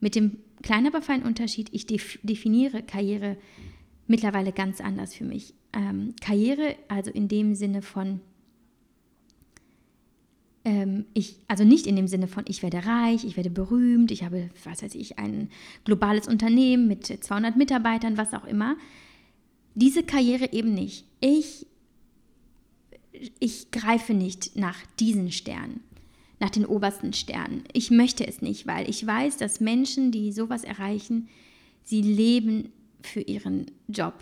Mit 0.00 0.14
dem 0.14 0.38
kleinen, 0.66 0.88
aber 0.88 1.00
feinen 1.00 1.24
Unterschied, 1.24 1.68
ich 1.70 1.86
definiere 1.86 2.82
Karriere 2.82 3.36
mittlerweile 4.08 4.52
ganz 4.52 4.80
anders 4.80 5.14
für 5.14 5.24
mich. 5.24 5.54
Ähm, 5.72 6.14
Karriere, 6.20 6.74
also 6.88 7.10
in 7.12 7.28
dem 7.28 7.54
Sinne 7.54 7.82
von, 7.82 8.20
ähm, 10.64 11.04
ich, 11.14 11.36
also 11.46 11.62
nicht 11.62 11.86
in 11.86 11.94
dem 11.94 12.08
Sinne 12.08 12.26
von, 12.26 12.44
ich 12.48 12.64
werde 12.64 12.84
reich, 12.84 13.24
ich 13.24 13.36
werde 13.36 13.50
berühmt, 13.50 14.10
ich 14.10 14.24
habe, 14.24 14.50
was 14.64 14.82
weiß 14.82 14.96
ich, 14.96 15.20
ein 15.20 15.50
globales 15.84 16.26
Unternehmen 16.26 16.88
mit 16.88 17.06
200 17.06 17.56
Mitarbeitern, 17.56 18.16
was 18.16 18.34
auch 18.34 18.44
immer. 18.44 18.76
Diese 19.76 20.02
Karriere 20.02 20.52
eben 20.52 20.74
nicht. 20.74 21.04
Ich, 21.20 21.66
ich 23.38 23.70
greife 23.70 24.14
nicht 24.14 24.56
nach 24.56 24.78
diesen 24.98 25.30
Sternen 25.30 25.85
nach 26.38 26.50
den 26.50 26.66
obersten 26.66 27.12
Sternen. 27.12 27.64
Ich 27.72 27.90
möchte 27.90 28.26
es 28.26 28.42
nicht, 28.42 28.66
weil 28.66 28.88
ich 28.88 29.06
weiß, 29.06 29.36
dass 29.38 29.60
Menschen, 29.60 30.10
die 30.12 30.32
sowas 30.32 30.64
erreichen, 30.64 31.28
sie 31.84 32.02
leben 32.02 32.72
für 33.00 33.20
ihren 33.20 33.66
Job 33.88 34.14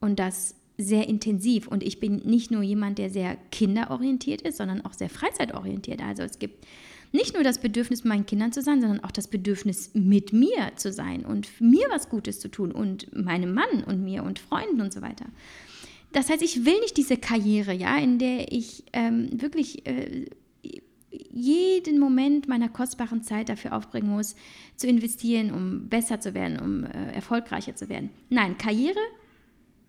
und 0.00 0.18
das 0.18 0.56
sehr 0.78 1.08
intensiv. 1.08 1.68
Und 1.68 1.82
ich 1.82 2.00
bin 2.00 2.16
nicht 2.24 2.50
nur 2.50 2.62
jemand, 2.62 2.98
der 2.98 3.10
sehr 3.10 3.36
kinderorientiert 3.52 4.42
ist, 4.42 4.56
sondern 4.56 4.84
auch 4.84 4.94
sehr 4.94 5.10
freizeitorientiert. 5.10 6.02
Also 6.02 6.22
es 6.22 6.38
gibt 6.38 6.66
nicht 7.12 7.34
nur 7.34 7.42
das 7.42 7.58
Bedürfnis, 7.58 8.04
meinen 8.04 8.26
Kindern 8.26 8.52
zu 8.52 8.62
sein, 8.62 8.80
sondern 8.80 9.02
auch 9.04 9.10
das 9.10 9.28
Bedürfnis, 9.28 9.90
mit 9.94 10.32
mir 10.32 10.72
zu 10.76 10.92
sein 10.92 11.24
und 11.24 11.48
mir 11.60 11.86
was 11.90 12.08
Gutes 12.08 12.40
zu 12.40 12.48
tun 12.48 12.72
und 12.72 13.14
meinem 13.14 13.52
Mann 13.52 13.84
und 13.86 14.02
mir 14.02 14.22
und 14.22 14.38
Freunden 14.38 14.80
und 14.80 14.92
so 14.92 15.02
weiter. 15.02 15.26
Das 16.12 16.28
heißt, 16.28 16.42
ich 16.42 16.64
will 16.64 16.78
nicht 16.80 16.96
diese 16.96 17.16
Karriere, 17.16 17.72
ja, 17.72 17.96
in 17.98 18.18
der 18.18 18.52
ich 18.52 18.84
ähm, 18.92 19.28
wirklich 19.40 19.86
äh, 19.86 20.26
jeden 21.30 21.98
Moment 21.98 22.48
meiner 22.48 22.68
kostbaren 22.68 23.22
Zeit 23.22 23.48
dafür 23.48 23.76
aufbringen 23.76 24.10
muss, 24.10 24.36
zu 24.76 24.86
investieren, 24.86 25.52
um 25.52 25.88
besser 25.88 26.20
zu 26.20 26.34
werden, 26.34 26.58
um 26.58 26.84
äh, 26.84 27.12
erfolgreicher 27.12 27.74
zu 27.74 27.88
werden. 27.88 28.10
Nein, 28.28 28.58
Karriere 28.58 29.00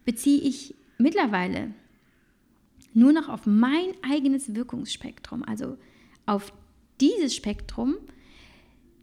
beziehe 0.05 0.41
ich 0.41 0.75
mittlerweile 0.97 1.73
nur 2.93 3.13
noch 3.13 3.29
auf 3.29 3.45
mein 3.45 3.93
eigenes 4.01 4.55
Wirkungsspektrum, 4.55 5.43
also 5.43 5.77
auf 6.25 6.53
dieses 6.99 7.35
Spektrum, 7.35 7.95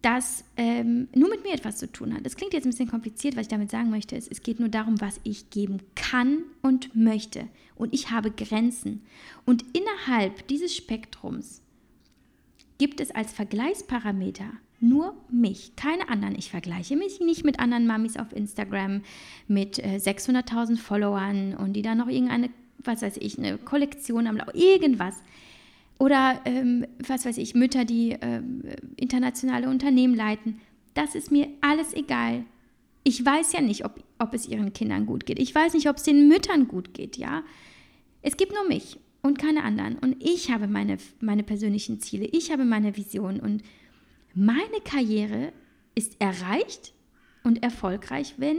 das 0.03 0.45
ähm, 0.57 1.09
nur 1.15 1.29
mit 1.29 1.43
mir 1.43 1.53
etwas 1.53 1.79
zu 1.79 1.91
tun 1.91 2.15
hat. 2.15 2.25
Das 2.25 2.37
klingt 2.37 2.53
jetzt 2.53 2.65
ein 2.65 2.71
bisschen 2.71 2.91
kompliziert, 2.91 3.35
was 3.37 3.43
ich 3.43 3.49
damit 3.49 3.71
sagen 3.71 3.91
möchte. 3.91 4.15
Ist, 4.15 4.31
es 4.31 4.43
geht 4.43 4.61
nur 4.61 4.69
darum, 4.69 5.01
was 5.01 5.21
ich 5.25 5.51
geben 5.51 5.79
kann 5.97 6.45
und 6.63 6.95
möchte. 6.95 7.49
Und 7.75 7.93
ich 7.93 8.11
habe 8.11 8.31
Grenzen. 8.31 9.03
Und 9.45 9.65
innerhalb 9.73 10.47
dieses 10.47 10.77
Spektrums 10.77 11.63
gibt 12.79 13.01
es 13.01 13.11
als 13.11 13.33
Vergleichsparameter 13.33 14.51
nur 14.81 15.15
mich, 15.29 15.75
keine 15.77 16.09
anderen. 16.09 16.37
Ich 16.39 16.51
vergleiche 16.51 16.97
mich 16.97 17.21
nicht 17.21 17.45
mit 17.45 17.59
anderen 17.59 17.87
Mamis 17.87 18.17
auf 18.17 18.33
Instagram 18.33 19.03
mit 19.49 19.79
äh, 19.79 19.97
600.000 19.97 20.77
Followern 20.77 21.55
und 21.55 21.73
die 21.73 21.83
dann 21.83 21.99
noch 21.99 22.09
irgendeine, 22.09 22.51
was 22.79 23.03
weiß 23.03 23.17
ich, 23.17 23.39
eine 23.39 23.59
Kollektion 23.59 24.29
haben, 24.29 24.41
irgendwas. 24.55 25.17
Oder 25.99 26.41
ähm, 26.45 26.87
was 27.05 27.27
weiß 27.27 27.39
ich, 27.39 27.55
Mütter, 27.57 27.85
die 27.85 28.13
äh, 28.13 28.41
internationale 28.97 29.69
Unternehmen 29.69 30.15
leiten. 30.15 30.61
Das 30.95 31.17
ist 31.17 31.33
mir 31.33 31.49
alles 31.61 31.93
egal. 31.93 32.45
Ich 33.03 33.25
weiß 33.25 33.53
ja 33.53 33.61
nicht, 33.61 33.85
ob, 33.85 34.01
ob 34.21 34.33
es 34.33 34.47
ihren 34.47 34.73
Kindern 34.73 35.07
gut 35.07 35.27
geht. 35.27 35.41
Ich 35.41 35.53
weiß 35.53 35.75
nicht, 35.75 35.89
ob 35.89 35.97
es 35.97 36.05
den 36.05 36.29
Müttern 36.29 36.69
gut 36.69 36.95
geht, 36.95 37.17
ja. 37.17 37.43
Es 38.23 38.37
gibt 38.37 38.53
nur 38.53 38.67
mich 38.69 38.99
und 39.29 39.39
keine 39.39 39.63
anderen. 39.63 39.97
Und 39.99 40.17
ich 40.21 40.51
habe 40.51 40.67
meine, 40.67 40.99
meine 41.21 41.45
persönlichen 41.45 42.01
Ziele, 42.01 42.27
ich 42.27 42.51
habe 42.51 42.65
meine 42.65 42.97
Vision 42.97 43.39
und 43.39 43.63
meine 44.35 44.81
Karriere 44.85 45.53
ist 45.95 46.21
erreicht 46.21 46.95
und 47.45 47.63
erfolgreich, 47.63 48.35
wenn 48.39 48.59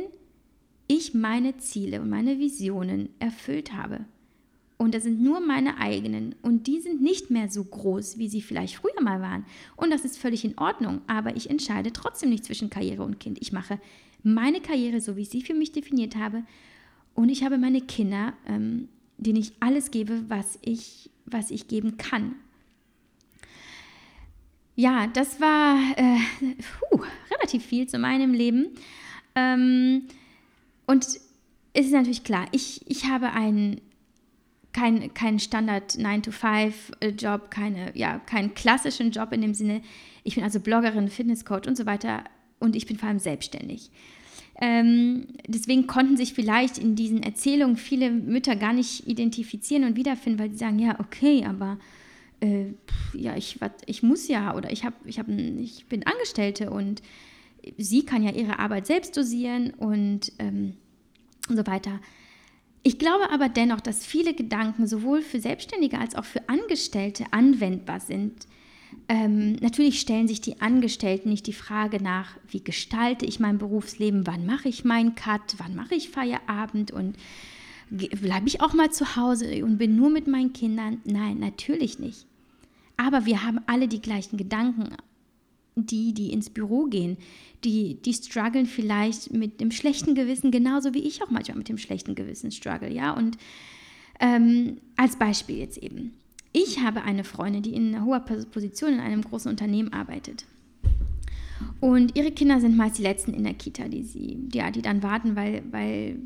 ich 0.88 1.14
meine 1.14 1.58
Ziele 1.58 2.02
und 2.02 2.10
meine 2.10 2.40
Visionen 2.40 3.10
erfüllt 3.20 3.74
habe. 3.74 4.06
Und 4.78 4.96
das 4.96 5.04
sind 5.04 5.22
nur 5.22 5.42
meine 5.42 5.78
eigenen. 5.78 6.36
Und 6.42 6.68
die 6.68 6.80
sind 6.80 7.02
nicht 7.02 7.30
mehr 7.30 7.50
so 7.50 7.64
groß, 7.64 8.18
wie 8.18 8.30
sie 8.30 8.42
vielleicht 8.42 8.76
früher 8.76 9.02
mal 9.02 9.22
waren. 9.22 9.46
Und 9.76 9.92
das 9.92 10.06
ist 10.06 10.18
völlig 10.18 10.46
in 10.46 10.58
Ordnung. 10.58 11.02
Aber 11.06 11.36
ich 11.36 11.50
entscheide 11.50 11.92
trotzdem 11.92 12.30
nicht 12.30 12.46
zwischen 12.46 12.70
Karriere 12.70 13.04
und 13.04 13.20
Kind. 13.20 13.40
Ich 13.42 13.52
mache 13.52 13.80
meine 14.24 14.62
Karriere 14.62 15.02
so, 15.02 15.18
wie 15.18 15.24
ich 15.24 15.30
sie 15.30 15.42
für 15.42 15.54
mich 15.54 15.74
definiert 15.74 16.16
habe. 16.16 16.44
Und 17.14 17.30
ich 17.30 17.44
habe 17.44 17.58
meine 17.58 17.82
Kinder 17.82 18.34
ähm, 18.48 18.88
denen 19.20 19.40
ich 19.40 19.54
alles 19.60 19.92
gebe, 19.92 20.30
was 20.30 20.58
ich, 20.62 21.10
was 21.26 21.52
ich 21.52 21.68
geben 21.68 21.98
kann. 21.98 22.36
Ja, 24.76 25.08
das 25.08 25.42
war 25.42 25.78
äh, 25.98 26.20
puh, 26.90 27.04
relativ 27.32 27.66
viel 27.66 27.88
zu 27.88 28.00
meinem 28.00 28.34
Leben. 28.34 28.70
Ähm, 29.36 30.04
und 30.88 31.06
es 31.06 31.86
ist 31.86 31.92
natürlich 31.92 32.24
klar, 32.24 32.48
ich, 32.52 32.90
ich 32.90 33.06
habe 33.06 33.32
einen 33.32 33.82
kein, 34.72 35.14
kein 35.14 35.40
Standard 35.40 35.94
9-to-5-Job, 35.94 37.52
keine, 37.52 37.92
ja, 37.98 38.20
keinen 38.20 38.54
klassischen 38.54 39.12
Job 39.12 39.34
in 39.34 39.42
dem 39.42 39.54
Sinne. 39.54 39.82
Ich 40.24 40.36
bin 40.36 40.44
also 40.44 40.60
Bloggerin, 40.60 41.10
Fitnesscoach 41.10 41.68
und 41.68 41.76
so 41.76 41.86
weiter 41.86 42.24
und 42.60 42.76
ich 42.76 42.86
bin 42.86 42.98
vor 42.98 43.10
allem 43.10 43.20
selbstständig. 43.20 43.92
Ähm, 44.62 45.28
deswegen 45.48 45.88
konnten 45.88 46.18
sich 46.18 46.34
vielleicht 46.34 46.78
in 46.78 46.96
diesen 46.96 47.24
Erzählungen 47.24 47.78
viele 47.78 48.12
Mütter 48.12 48.58
gar 48.58 48.74
nicht 48.74 49.08
identifizieren 49.08 49.86
und 49.86 49.96
wiederfinden, 49.96 50.40
weil 50.40 50.52
sie 50.52 50.58
sagen, 50.58 50.80
ja, 50.80 51.00
okay, 51.00 51.46
aber 51.46 51.80
äh, 52.42 52.74
ja, 53.14 53.38
ich, 53.38 53.62
wat, 53.62 53.72
ich 53.86 54.04
muss 54.04 54.28
ja 54.28 54.56
oder 54.56 54.72
ich, 54.72 54.84
hab, 54.84 54.94
ich, 55.06 55.18
hab, 55.18 55.30
ich 55.30 55.86
bin 55.88 56.06
Angestellte 56.06 56.72
und 56.72 57.02
sie 57.78 58.06
kann 58.06 58.24
ja 58.24 58.32
ihre 58.32 58.60
Arbeit 58.60 58.88
selbst 58.88 59.16
dosieren 59.16 59.72
und, 59.72 60.34
ähm, 60.40 60.74
und 61.48 61.56
so 61.56 61.66
weiter. 61.66 62.00
Ich 62.84 63.00
glaube 63.00 63.30
aber 63.32 63.50
dennoch, 63.50 63.82
dass 63.82 64.06
viele 64.06 64.34
Gedanken 64.34 64.88
sowohl 64.88 65.22
für 65.22 65.40
Selbstständige 65.40 66.00
als 66.00 66.16
auch 66.16 66.26
für 66.26 66.48
Angestellte 66.48 67.26
anwendbar 67.32 68.00
sind. 68.00 68.48
Ähm, 69.08 69.54
natürlich 69.54 70.00
stellen 70.00 70.28
sich 70.28 70.42
die 70.42 70.62
Angestellten 70.62 71.30
nicht 71.30 71.48
die 71.48 71.54
Frage 71.54 72.02
nach, 72.02 72.38
wie 72.48 72.64
gestalte 72.64 73.26
ich 73.26 73.40
mein 73.40 73.58
Berufsleben, 73.58 74.28
wann 74.28 74.46
mache 74.46 74.70
ich 74.70 74.86
meinen 74.86 75.16
Cut, 75.16 75.56
wann 75.58 75.76
mache 75.76 75.96
ich 75.96 76.10
Feierabend 76.10 76.92
und 76.92 77.18
bleibe 77.90 78.48
ich 78.48 78.62
auch 78.62 78.74
mal 78.74 78.92
zu 78.92 79.16
Hause 79.16 79.64
und 79.66 79.78
bin 79.78 79.96
nur 79.96 80.10
mit 80.10 80.28
meinen 80.28 80.54
Kindern. 80.54 81.00
Nein, 81.06 81.40
natürlich 81.40 82.00
nicht. 82.00 82.26
Aber 82.98 83.26
wir 83.26 83.44
haben 83.44 83.60
alle 83.66 83.88
die 83.88 84.02
gleichen 84.02 84.38
Gedanken. 84.38 84.96
Die, 85.76 86.14
die 86.14 86.34
ins 86.34 86.50
Büro 86.50 86.88
gehen, 86.88 87.16
die, 87.64 88.02
die 88.02 88.14
strugglen 88.14 88.66
vielleicht 88.66 89.32
mit 89.32 89.62
dem 89.62 89.72
schlechten 89.72 90.14
Gewissen, 90.14 90.52
genauso 90.52 90.94
wie 90.94 91.00
ich 91.00 91.24
auch 91.24 91.30
manchmal 91.30 91.58
mit 91.58 91.70
dem 91.70 91.78
schlechten 91.78 92.16
Gewissen 92.16 92.52
struggle, 92.52 92.92
ja. 92.92 93.14
Und 93.14 93.38
ähm, 94.20 94.82
als 94.98 95.16
Beispiel 95.16 95.58
jetzt 95.58 95.78
eben. 95.78 96.19
Ich 96.52 96.80
habe 96.80 97.04
eine 97.04 97.24
Freundin, 97.24 97.62
die 97.62 97.74
in 97.74 97.94
einer 97.94 98.06
hoher 98.06 98.22
Position 98.22 98.94
in 98.94 99.00
einem 99.00 99.22
großen 99.22 99.50
Unternehmen 99.50 99.94
arbeitet. 99.94 100.46
Und 101.80 102.18
ihre 102.18 102.32
Kinder 102.32 102.60
sind 102.60 102.78
meist 102.78 102.98
die 102.98 103.04
letzten 103.04 103.34
in 103.34 103.44
der 103.44 103.54
Kita, 103.54 103.88
die 103.88 104.04
sie, 104.04 104.48
ja, 104.54 104.72
die 104.72 104.82
dann 104.82 105.04
warten, 105.04 105.36
weil, 105.36 105.64
weil 105.72 106.20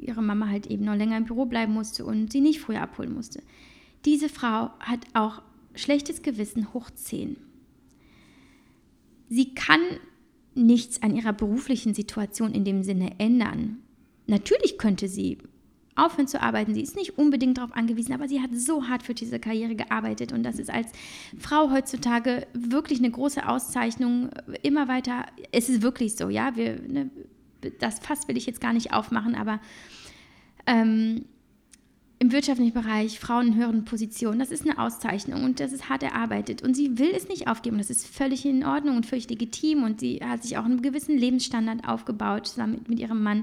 ihre 0.00 0.22
Mama 0.22 0.48
halt 0.48 0.66
eben 0.66 0.84
noch 0.84 0.96
länger 0.96 1.16
im 1.16 1.24
Büro 1.24 1.46
bleiben 1.46 1.72
musste 1.72 2.04
und 2.04 2.32
sie 2.32 2.40
nicht 2.40 2.60
früher 2.60 2.82
abholen 2.82 3.14
musste. 3.14 3.42
Diese 4.04 4.28
Frau 4.28 4.70
hat 4.80 5.00
auch 5.14 5.42
schlechtes 5.74 6.22
Gewissen 6.22 6.72
hoch 6.74 6.90
10. 6.90 7.36
Sie 9.28 9.54
kann 9.54 9.80
nichts 10.54 11.02
an 11.02 11.16
ihrer 11.16 11.32
beruflichen 11.32 11.94
Situation 11.94 12.52
in 12.52 12.64
dem 12.64 12.82
Sinne 12.82 13.18
ändern. 13.18 13.78
Natürlich 14.26 14.78
könnte 14.78 15.08
sie 15.08 15.38
aufhören 15.94 16.26
zu 16.26 16.40
arbeiten. 16.40 16.74
Sie 16.74 16.80
ist 16.80 16.96
nicht 16.96 17.18
unbedingt 17.18 17.58
darauf 17.58 17.72
angewiesen, 17.74 18.12
aber 18.12 18.28
sie 18.28 18.40
hat 18.40 18.50
so 18.54 18.88
hart 18.88 19.02
für 19.02 19.14
diese 19.14 19.38
Karriere 19.38 19.74
gearbeitet 19.74 20.32
und 20.32 20.42
das 20.42 20.58
ist 20.58 20.70
als 20.70 20.90
Frau 21.38 21.70
heutzutage 21.70 22.46
wirklich 22.54 22.98
eine 22.98 23.10
große 23.10 23.46
Auszeichnung. 23.46 24.30
Immer 24.62 24.88
weiter, 24.88 25.26
es 25.50 25.68
ist 25.68 25.82
wirklich 25.82 26.16
so, 26.16 26.28
ja, 26.28 26.56
wir, 26.56 26.80
ne, 26.80 27.10
das 27.78 27.98
Fass 27.98 28.26
will 28.28 28.36
ich 28.36 28.46
jetzt 28.46 28.60
gar 28.60 28.72
nicht 28.72 28.92
aufmachen, 28.92 29.34
aber 29.34 29.60
ähm, 30.66 31.24
im 32.22 32.30
wirtschaftlichen 32.30 32.72
Bereich, 32.72 33.18
Frauen 33.18 33.48
in 33.48 33.56
höheren 33.56 33.84
Positionen, 33.84 34.38
das 34.38 34.52
ist 34.52 34.64
eine 34.64 34.78
Auszeichnung 34.78 35.42
und 35.42 35.58
das 35.58 35.72
ist 35.72 35.88
hart 35.88 36.04
erarbeitet. 36.04 36.62
Und 36.62 36.74
sie 36.74 36.96
will 36.98 37.10
es 37.16 37.28
nicht 37.28 37.48
aufgeben. 37.48 37.78
Das 37.78 37.90
ist 37.90 38.06
völlig 38.06 38.46
in 38.46 38.64
Ordnung 38.64 38.94
und 38.94 39.06
völlig 39.06 39.28
legitim 39.28 39.82
und 39.82 39.98
sie 39.98 40.20
hat 40.22 40.44
sich 40.44 40.56
auch 40.56 40.64
einen 40.64 40.82
gewissen 40.82 41.18
Lebensstandard 41.18 41.86
aufgebaut 41.86 42.46
zusammen 42.46 42.74
mit, 42.74 42.88
mit 42.88 43.00
ihrem 43.00 43.24
Mann. 43.24 43.42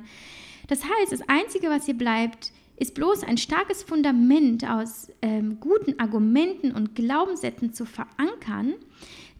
Das 0.69 0.83
heißt, 0.83 1.11
das 1.11 1.27
Einzige, 1.27 1.67
was 1.69 1.85
hier 1.85 1.97
bleibt, 1.97 2.51
ist 2.77 2.93
bloß 2.93 3.23
ein 3.23 3.37
starkes 3.37 3.81
Fundament 3.81 4.63
aus 4.69 5.11
ähm, 5.23 5.59
guten 5.59 5.99
Argumenten 5.99 6.71
und 6.71 6.95
Glaubenssätzen 6.95 7.73
zu 7.73 7.85
verankern, 7.85 8.75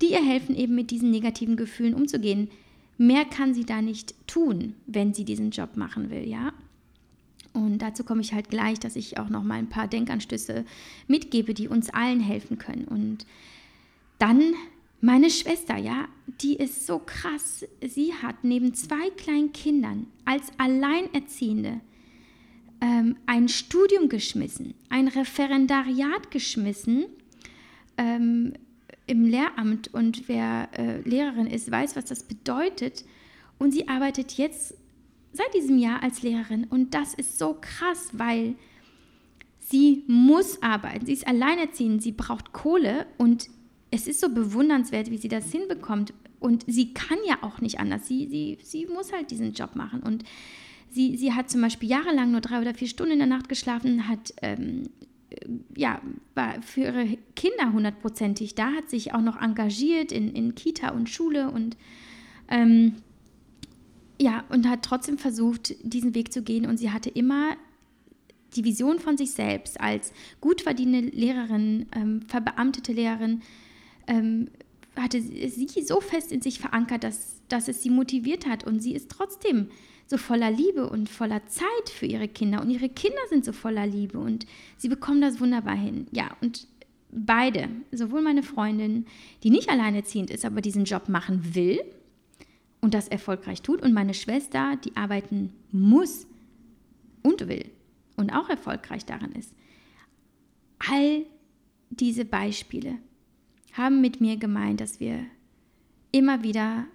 die 0.01 0.11
ihr 0.11 0.25
helfen, 0.25 0.55
eben 0.55 0.73
mit 0.73 0.89
diesen 0.89 1.11
negativen 1.11 1.55
Gefühlen 1.55 1.93
umzugehen. 1.93 2.49
Mehr 2.97 3.25
kann 3.25 3.53
sie 3.53 3.63
da 3.63 3.81
nicht 3.81 4.15
tun, 4.27 4.75
wenn 4.87 5.13
sie 5.13 5.23
diesen 5.23 5.51
Job 5.51 5.77
machen 5.77 6.09
will, 6.09 6.27
ja. 6.27 6.51
Und 7.53 7.77
dazu 7.77 8.03
komme 8.03 8.21
ich 8.21 8.33
halt 8.33 8.49
gleich, 8.49 8.79
dass 8.79 8.95
ich 8.95 9.19
auch 9.19 9.29
noch 9.29 9.43
mal 9.43 9.59
ein 9.59 9.69
paar 9.69 9.87
Denkanstöße 9.87 10.65
mitgebe, 11.07 11.53
die 11.53 11.67
uns 11.67 11.91
allen 11.91 12.19
helfen 12.19 12.57
können. 12.57 12.85
Und 12.85 13.25
dann 14.17 14.53
meine 15.01 15.29
Schwester, 15.29 15.77
ja, 15.77 16.07
die 16.41 16.55
ist 16.55 16.85
so 16.85 16.99
krass. 16.99 17.65
Sie 17.85 18.13
hat 18.13 18.43
neben 18.43 18.73
zwei 18.73 19.09
kleinen 19.11 19.53
Kindern 19.53 20.07
als 20.25 20.43
Alleinerziehende 20.57 21.81
ähm, 22.81 23.15
ein 23.25 23.47
Studium 23.47 24.09
geschmissen, 24.09 24.73
ein 24.89 25.07
Referendariat 25.07 26.31
geschmissen 26.31 27.05
ähm, 27.97 28.53
im 29.07 29.25
Lehramt. 29.25 29.93
Und 29.93 30.27
wer 30.27 30.69
äh, 30.77 31.01
Lehrerin 31.01 31.47
ist, 31.47 31.71
weiß, 31.71 31.95
was 31.95 32.05
das 32.05 32.23
bedeutet. 32.23 33.05
Und 33.57 33.71
sie 33.71 33.87
arbeitet 33.87 34.33
jetzt 34.33 34.75
seit 35.33 35.53
diesem 35.53 35.77
Jahr 35.77 36.03
als 36.03 36.21
Lehrerin. 36.23 36.65
Und 36.65 36.93
das 36.93 37.13
ist 37.13 37.37
so 37.37 37.57
krass, 37.59 38.09
weil 38.13 38.55
sie 39.59 40.03
muss 40.07 40.61
arbeiten. 40.61 41.05
Sie 41.05 41.13
ist 41.13 41.27
alleinerziehend, 41.27 42.01
sie 42.01 42.11
braucht 42.11 42.53
Kohle 42.53 43.05
und 43.17 43.49
es 43.91 44.07
ist 44.07 44.21
so 44.21 44.29
bewundernswert, 44.29 45.09
wie 45.11 45.17
sie 45.17 45.27
das 45.27 45.51
hinbekommt. 45.51 46.13
Und 46.39 46.63
sie 46.67 46.93
kann 46.93 47.17
ja 47.27 47.39
auch 47.41 47.59
nicht 47.59 47.79
anders. 47.79 48.07
Sie, 48.07 48.27
sie, 48.27 48.57
sie 48.63 48.85
muss 48.85 49.11
halt 49.11 49.31
diesen 49.31 49.53
Job 49.53 49.75
machen. 49.75 50.01
Und 50.01 50.23
sie, 50.89 51.17
sie 51.17 51.33
hat 51.33 51.49
zum 51.49 51.61
Beispiel 51.61 51.89
jahrelang 51.89 52.31
nur 52.31 52.41
drei 52.41 52.61
oder 52.61 52.73
vier 52.73 52.87
Stunden 52.87 53.13
in 53.13 53.19
der 53.19 53.27
Nacht 53.27 53.49
geschlafen, 53.49 54.07
hat 54.07 54.33
ähm, 54.41 54.89
ja, 55.75 56.01
war 56.35 56.61
für 56.61 56.81
ihre 56.81 57.17
Kinder 57.35 57.71
hundertprozentig 57.71 58.55
da, 58.55 58.71
hat 58.71 58.89
sich 58.89 59.13
auch 59.13 59.21
noch 59.21 59.39
engagiert 59.41 60.11
in, 60.11 60.33
in 60.33 60.55
Kita 60.55 60.89
und 60.89 61.09
Schule 61.09 61.51
und 61.51 61.77
ähm, 62.47 62.95
ja, 64.21 64.43
und 64.49 64.67
hat 64.67 64.83
trotzdem 64.83 65.17
versucht, 65.17 65.75
diesen 65.81 66.13
Weg 66.13 66.33
zu 66.33 66.41
gehen. 66.41 66.65
Und 66.65 66.77
sie 66.77 66.91
hatte 66.91 67.09
immer 67.09 67.55
die 68.55 68.65
Vision 68.65 68.99
von 68.99 69.17
sich 69.17 69.31
selbst 69.31 69.79
als 69.79 70.11
gut 70.41 70.61
verdienende 70.61 71.15
Lehrerin, 71.15 71.85
ähm, 71.95 72.21
verbeamtete 72.23 72.91
Lehrerin, 72.91 73.41
ähm, 74.09 74.49
hatte 74.95 75.21
sie 75.21 75.83
so 75.83 76.01
fest 76.01 76.31
in 76.31 76.41
sich 76.41 76.59
verankert, 76.59 77.03
dass, 77.03 77.41
dass 77.47 77.67
es 77.67 77.81
sie 77.81 77.89
motiviert 77.89 78.45
hat. 78.45 78.65
Und 78.65 78.81
sie 78.81 78.93
ist 78.93 79.09
trotzdem 79.09 79.69
so 80.07 80.17
voller 80.17 80.51
Liebe 80.51 80.89
und 80.89 81.07
voller 81.07 81.45
Zeit 81.45 81.89
für 81.89 82.05
ihre 82.05 82.27
Kinder. 82.27 82.61
Und 82.61 82.69
ihre 82.69 82.89
Kinder 82.89 83.21
sind 83.29 83.45
so 83.45 83.53
voller 83.53 83.87
Liebe 83.87 84.19
und 84.19 84.45
sie 84.77 84.89
bekommen 84.89 85.21
das 85.21 85.39
wunderbar 85.39 85.75
hin. 85.75 86.07
Ja, 86.11 86.35
und 86.41 86.67
beide, 87.11 87.69
sowohl 87.91 88.21
meine 88.21 88.43
Freundin, 88.43 89.05
die 89.43 89.51
nicht 89.51 89.69
alleinerziehend 89.69 90.31
ist, 90.31 90.43
aber 90.43 90.61
diesen 90.61 90.83
Job 90.83 91.07
machen 91.07 91.55
will, 91.55 91.79
und 92.81 92.93
das 92.93 93.07
erfolgreich 93.07 93.61
tut. 93.61 93.81
Und 93.81 93.93
meine 93.93 94.13
Schwester, 94.13 94.77
die 94.83 94.95
arbeiten 94.95 95.53
muss 95.71 96.27
und 97.23 97.47
will 97.47 97.65
und 98.15 98.31
auch 98.31 98.49
erfolgreich 98.49 99.05
daran 99.05 99.31
ist. 99.33 99.53
All 100.89 101.25
diese 101.89 102.25
Beispiele 102.25 102.97
haben 103.79 104.01
mit 104.01 104.19
mir 104.19 104.35
gemeint, 104.35 104.81
dass 104.81 104.99
wir 104.99 105.25
immer 106.11 106.43
wieder 106.43 106.85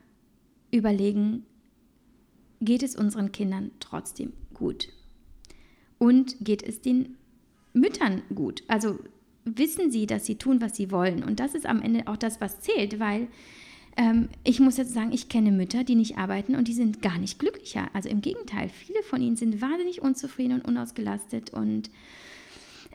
überlegen, 0.71 1.45
geht 2.61 2.83
es 2.83 2.95
unseren 2.95 3.33
Kindern 3.33 3.71
trotzdem 3.81 4.33
gut? 4.53 4.89
Und 5.99 6.37
geht 6.41 6.63
es 6.63 6.83
den 6.83 7.17
Müttern 7.73 8.23
gut? 8.35 8.63
Also 8.69 8.99
wissen 9.45 9.91
sie, 9.91 10.07
dass 10.07 10.27
sie 10.27 10.37
tun, 10.37 10.61
was 10.61 10.77
sie 10.77 10.91
wollen? 10.91 11.25
Und 11.25 11.41
das 11.41 11.55
ist 11.55 11.67
am 11.67 11.81
Ende 11.81 12.07
auch 12.07 12.19
das, 12.19 12.41
was 12.41 12.61
zählt, 12.61 13.01
weil 13.01 13.29
ähm, 13.97 14.29
ich 14.43 14.61
muss 14.61 14.77
jetzt 14.77 14.93
sagen, 14.93 15.13
ich 15.13 15.29
kenne 15.29 15.53
Mütter, 15.53 15.85
die 15.85 15.95
nicht 15.95 16.19
arbeiten 16.19 16.55
und 16.55 16.69
die 16.69 16.75
sind 16.75 17.01
gar 17.01 17.19
nicht 17.19 17.39
glücklicher. 17.39 17.89
Also 17.95 18.11
im 18.11 18.21
Gegenteil, 18.21 18.69
viele 18.69 19.03
von 19.03 19.23
ihnen 19.23 19.37
sind 19.37 19.63
wahnsinnig 19.63 20.03
unzufrieden 20.03 20.55
und 20.55 20.65
unausgelastet. 20.67 21.51
Und 21.55 21.91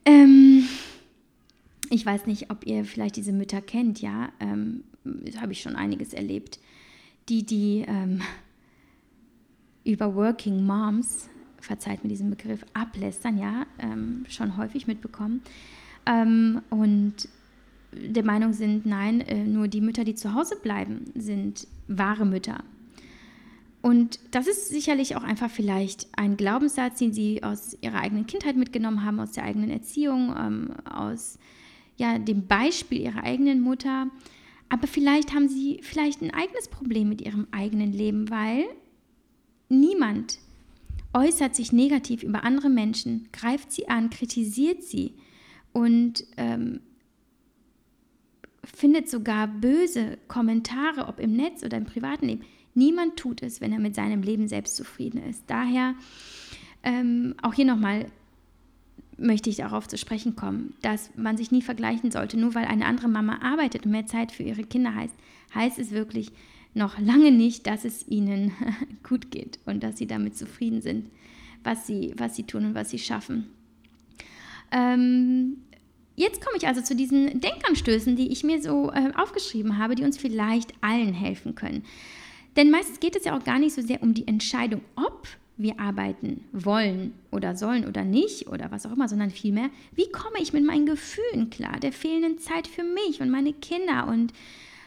ähm, 0.05 0.67
ich 1.89 2.05
weiß 2.05 2.27
nicht, 2.27 2.51
ob 2.51 2.65
ihr 2.65 2.85
vielleicht 2.85 3.15
diese 3.15 3.33
Mütter 3.33 3.61
kennt, 3.61 4.01
ja. 4.01 4.29
Ähm, 4.39 4.83
habe 5.39 5.53
ich 5.53 5.61
schon 5.61 5.75
einiges 5.75 6.13
erlebt. 6.13 6.59
Die, 7.29 7.45
die 7.45 7.85
ähm, 7.87 8.21
über 9.83 10.15
Working 10.15 10.65
Moms, 10.65 11.29
verzeiht 11.61 12.03
mir 12.03 12.09
diesen 12.09 12.29
Begriff, 12.29 12.65
ablästern, 12.73 13.37
ja, 13.37 13.65
ähm, 13.79 14.25
schon 14.29 14.57
häufig 14.57 14.87
mitbekommen. 14.87 15.41
Ähm, 16.05 16.61
und 16.69 17.27
der 17.91 18.23
Meinung 18.23 18.53
sind, 18.53 18.85
nein, 18.85 19.21
äh, 19.21 19.43
nur 19.43 19.67
die 19.67 19.81
Mütter, 19.81 20.03
die 20.03 20.15
zu 20.15 20.33
Hause 20.33 20.55
bleiben, 20.61 21.05
sind 21.15 21.67
wahre 21.87 22.25
Mütter. 22.25 22.63
Und 23.81 24.19
das 24.31 24.47
ist 24.47 24.69
sicherlich 24.69 25.15
auch 25.15 25.23
einfach 25.23 25.49
vielleicht 25.49 26.07
ein 26.17 26.35
Glaubenssatz, 26.35 26.99
den 26.99 27.13
sie 27.13 27.43
aus 27.43 27.77
ihrer 27.81 28.01
eigenen 28.01 28.27
Kindheit 28.27 28.57
mitgenommen 28.57 29.05
haben, 29.05 29.19
aus 29.19 29.31
der 29.31 29.45
eigenen 29.45 29.69
Erziehung, 29.69 30.35
ähm, 30.37 30.71
aus 30.85 31.39
ja, 31.99 32.17
dem 32.17 32.47
Beispiel 32.47 33.01
ihrer 33.01 33.23
eigenen 33.23 33.61
Mutter. 33.61 34.07
Aber 34.69 34.87
vielleicht 34.87 35.33
haben 35.33 35.49
sie 35.49 35.79
vielleicht 35.83 36.21
ein 36.21 36.33
eigenes 36.33 36.67
Problem 36.67 37.09
mit 37.09 37.21
ihrem 37.21 37.47
eigenen 37.51 37.91
Leben, 37.91 38.29
weil 38.29 38.65
niemand 39.67 40.39
äußert 41.13 41.55
sich 41.55 41.71
negativ 41.71 42.23
über 42.23 42.43
andere 42.43 42.69
Menschen, 42.69 43.27
greift 43.33 43.71
sie 43.71 43.89
an, 43.89 44.09
kritisiert 44.09 44.83
sie 44.83 45.15
und 45.73 46.23
ähm, 46.37 46.81
findet 48.63 49.09
sogar 49.09 49.47
böse 49.47 50.17
Kommentare, 50.27 51.07
ob 51.07 51.19
im 51.19 51.33
Netz 51.33 51.63
oder 51.63 51.77
im 51.77 51.85
privaten 51.85 52.27
Leben. 52.27 52.45
Niemand 52.75 53.17
tut 53.17 53.41
es, 53.41 53.59
wenn 53.59 53.73
er 53.73 53.79
mit 53.79 53.95
seinem 53.95 54.21
Leben 54.21 54.47
selbst 54.47 54.75
zufrieden 54.75 55.21
ist. 55.23 55.43
Daher 55.47 55.95
ähm, 56.83 57.35
auch 57.41 57.53
hier 57.53 57.65
nochmal 57.65 58.05
möchte 59.19 59.49
ich 59.49 59.57
darauf 59.57 59.87
zu 59.87 59.97
sprechen 59.97 60.35
kommen, 60.35 60.73
dass 60.81 61.09
man 61.15 61.37
sich 61.37 61.51
nie 61.51 61.61
vergleichen 61.61 62.11
sollte. 62.11 62.37
Nur 62.37 62.55
weil 62.55 62.65
eine 62.65 62.85
andere 62.85 63.07
Mama 63.07 63.39
arbeitet 63.41 63.85
und 63.85 63.91
mehr 63.91 64.05
Zeit 64.05 64.31
für 64.31 64.43
ihre 64.43 64.63
Kinder 64.63 64.95
heißt, 64.95 65.15
heißt 65.53 65.79
es 65.79 65.91
wirklich 65.91 66.31
noch 66.73 66.99
lange 66.99 67.31
nicht, 67.31 67.67
dass 67.67 67.85
es 67.85 68.07
ihnen 68.07 68.53
gut 69.07 69.31
geht 69.31 69.59
und 69.65 69.83
dass 69.83 69.97
sie 69.97 70.07
damit 70.07 70.37
zufrieden 70.37 70.81
sind, 70.81 71.09
was 71.63 71.87
sie, 71.87 72.13
was 72.17 72.35
sie 72.35 72.43
tun 72.43 72.65
und 72.65 72.75
was 72.75 72.89
sie 72.89 72.99
schaffen. 72.99 73.49
Ähm, 74.71 75.57
jetzt 76.15 76.43
komme 76.43 76.57
ich 76.57 76.67
also 76.67 76.81
zu 76.81 76.95
diesen 76.95 77.39
Denkanstößen, 77.39 78.15
die 78.15 78.31
ich 78.31 78.43
mir 78.43 78.61
so 78.61 78.91
äh, 78.91 79.11
aufgeschrieben 79.15 79.77
habe, 79.77 79.95
die 79.95 80.03
uns 80.03 80.17
vielleicht 80.17 80.73
allen 80.81 81.13
helfen 81.13 81.55
können. 81.55 81.83
Denn 82.55 82.71
meistens 82.71 82.99
geht 82.99 83.15
es 83.15 83.25
ja 83.25 83.37
auch 83.37 83.43
gar 83.43 83.59
nicht 83.59 83.73
so 83.73 83.81
sehr 83.81 84.01
um 84.03 84.13
die 84.13 84.27
Entscheidung, 84.27 84.81
ob 84.95 85.27
wir 85.59 85.77
arbeiten 85.77 86.45
wollen 86.53 87.13
oder 87.31 87.55
sollen 87.55 87.85
oder 87.85 88.05
nicht 88.05 88.47
oder 88.47 88.71
was 88.71 88.85
auch 88.85 88.93
immer, 88.93 89.09
sondern 89.09 89.29
vielmehr, 89.29 89.69
wie 89.93 90.09
komme 90.09 90.41
ich 90.41 90.53
mit 90.53 90.65
meinen 90.65 90.85
Gefühlen 90.85 91.49
klar, 91.49 91.79
der 91.81 91.91
fehlenden 91.91 92.39
Zeit 92.39 92.65
für 92.65 92.83
mich 92.83 93.21
und 93.21 93.29
meine 93.29 93.51
Kinder 93.51 94.07
und 94.07 94.31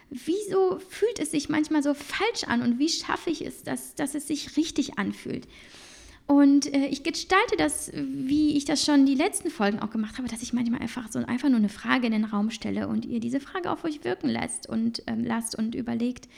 wieso 0.09 0.79
fühlt 0.89 1.19
es 1.19 1.31
sich 1.31 1.51
manchmal 1.51 1.83
so 1.83 1.93
falsch 1.93 2.45
an 2.47 2.63
und 2.63 2.79
wie 2.79 2.89
schaffe 2.89 3.29
ich 3.29 3.45
es, 3.45 3.63
dass, 3.63 3.95
dass 3.95 4.15
es 4.15 4.27
sich 4.27 4.57
richtig 4.57 4.99
anfühlt. 4.99 5.47
Und 6.27 6.73
äh, 6.73 6.87
ich 6.87 7.03
gestalte 7.03 7.57
das, 7.59 7.93
wie 7.95 8.57
ich 8.57 8.65
das 8.65 8.83
schon 8.83 9.05
die 9.05 9.15
letzten 9.15 9.51
Folgen 9.51 9.81
auch 9.81 9.91
gemacht 9.91 10.17
habe, 10.17 10.29
dass 10.29 10.43
ich 10.43 10.55
manchmal 10.55 10.81
einfach 10.81 11.13
so 11.13 11.19
einfach 11.19 11.51
nur 11.51 11.59
eine 11.59 11.69
Frage 11.69 12.07
in 12.07 12.13
den 12.13 12.25
Raum 12.25 12.51
stelle 12.51 12.89
und 12.89 13.05
ihr 13.05 13.21
diese 13.21 13.41
Frage 13.41 13.71
auf 13.71 13.85
euch 13.85 14.05
wirken 14.05 14.29
lässt 14.29 14.67
und 14.67 15.03
ähm, 15.07 15.23
lasst 15.23 15.59
und 15.59 15.75
überlegt, 15.75 16.29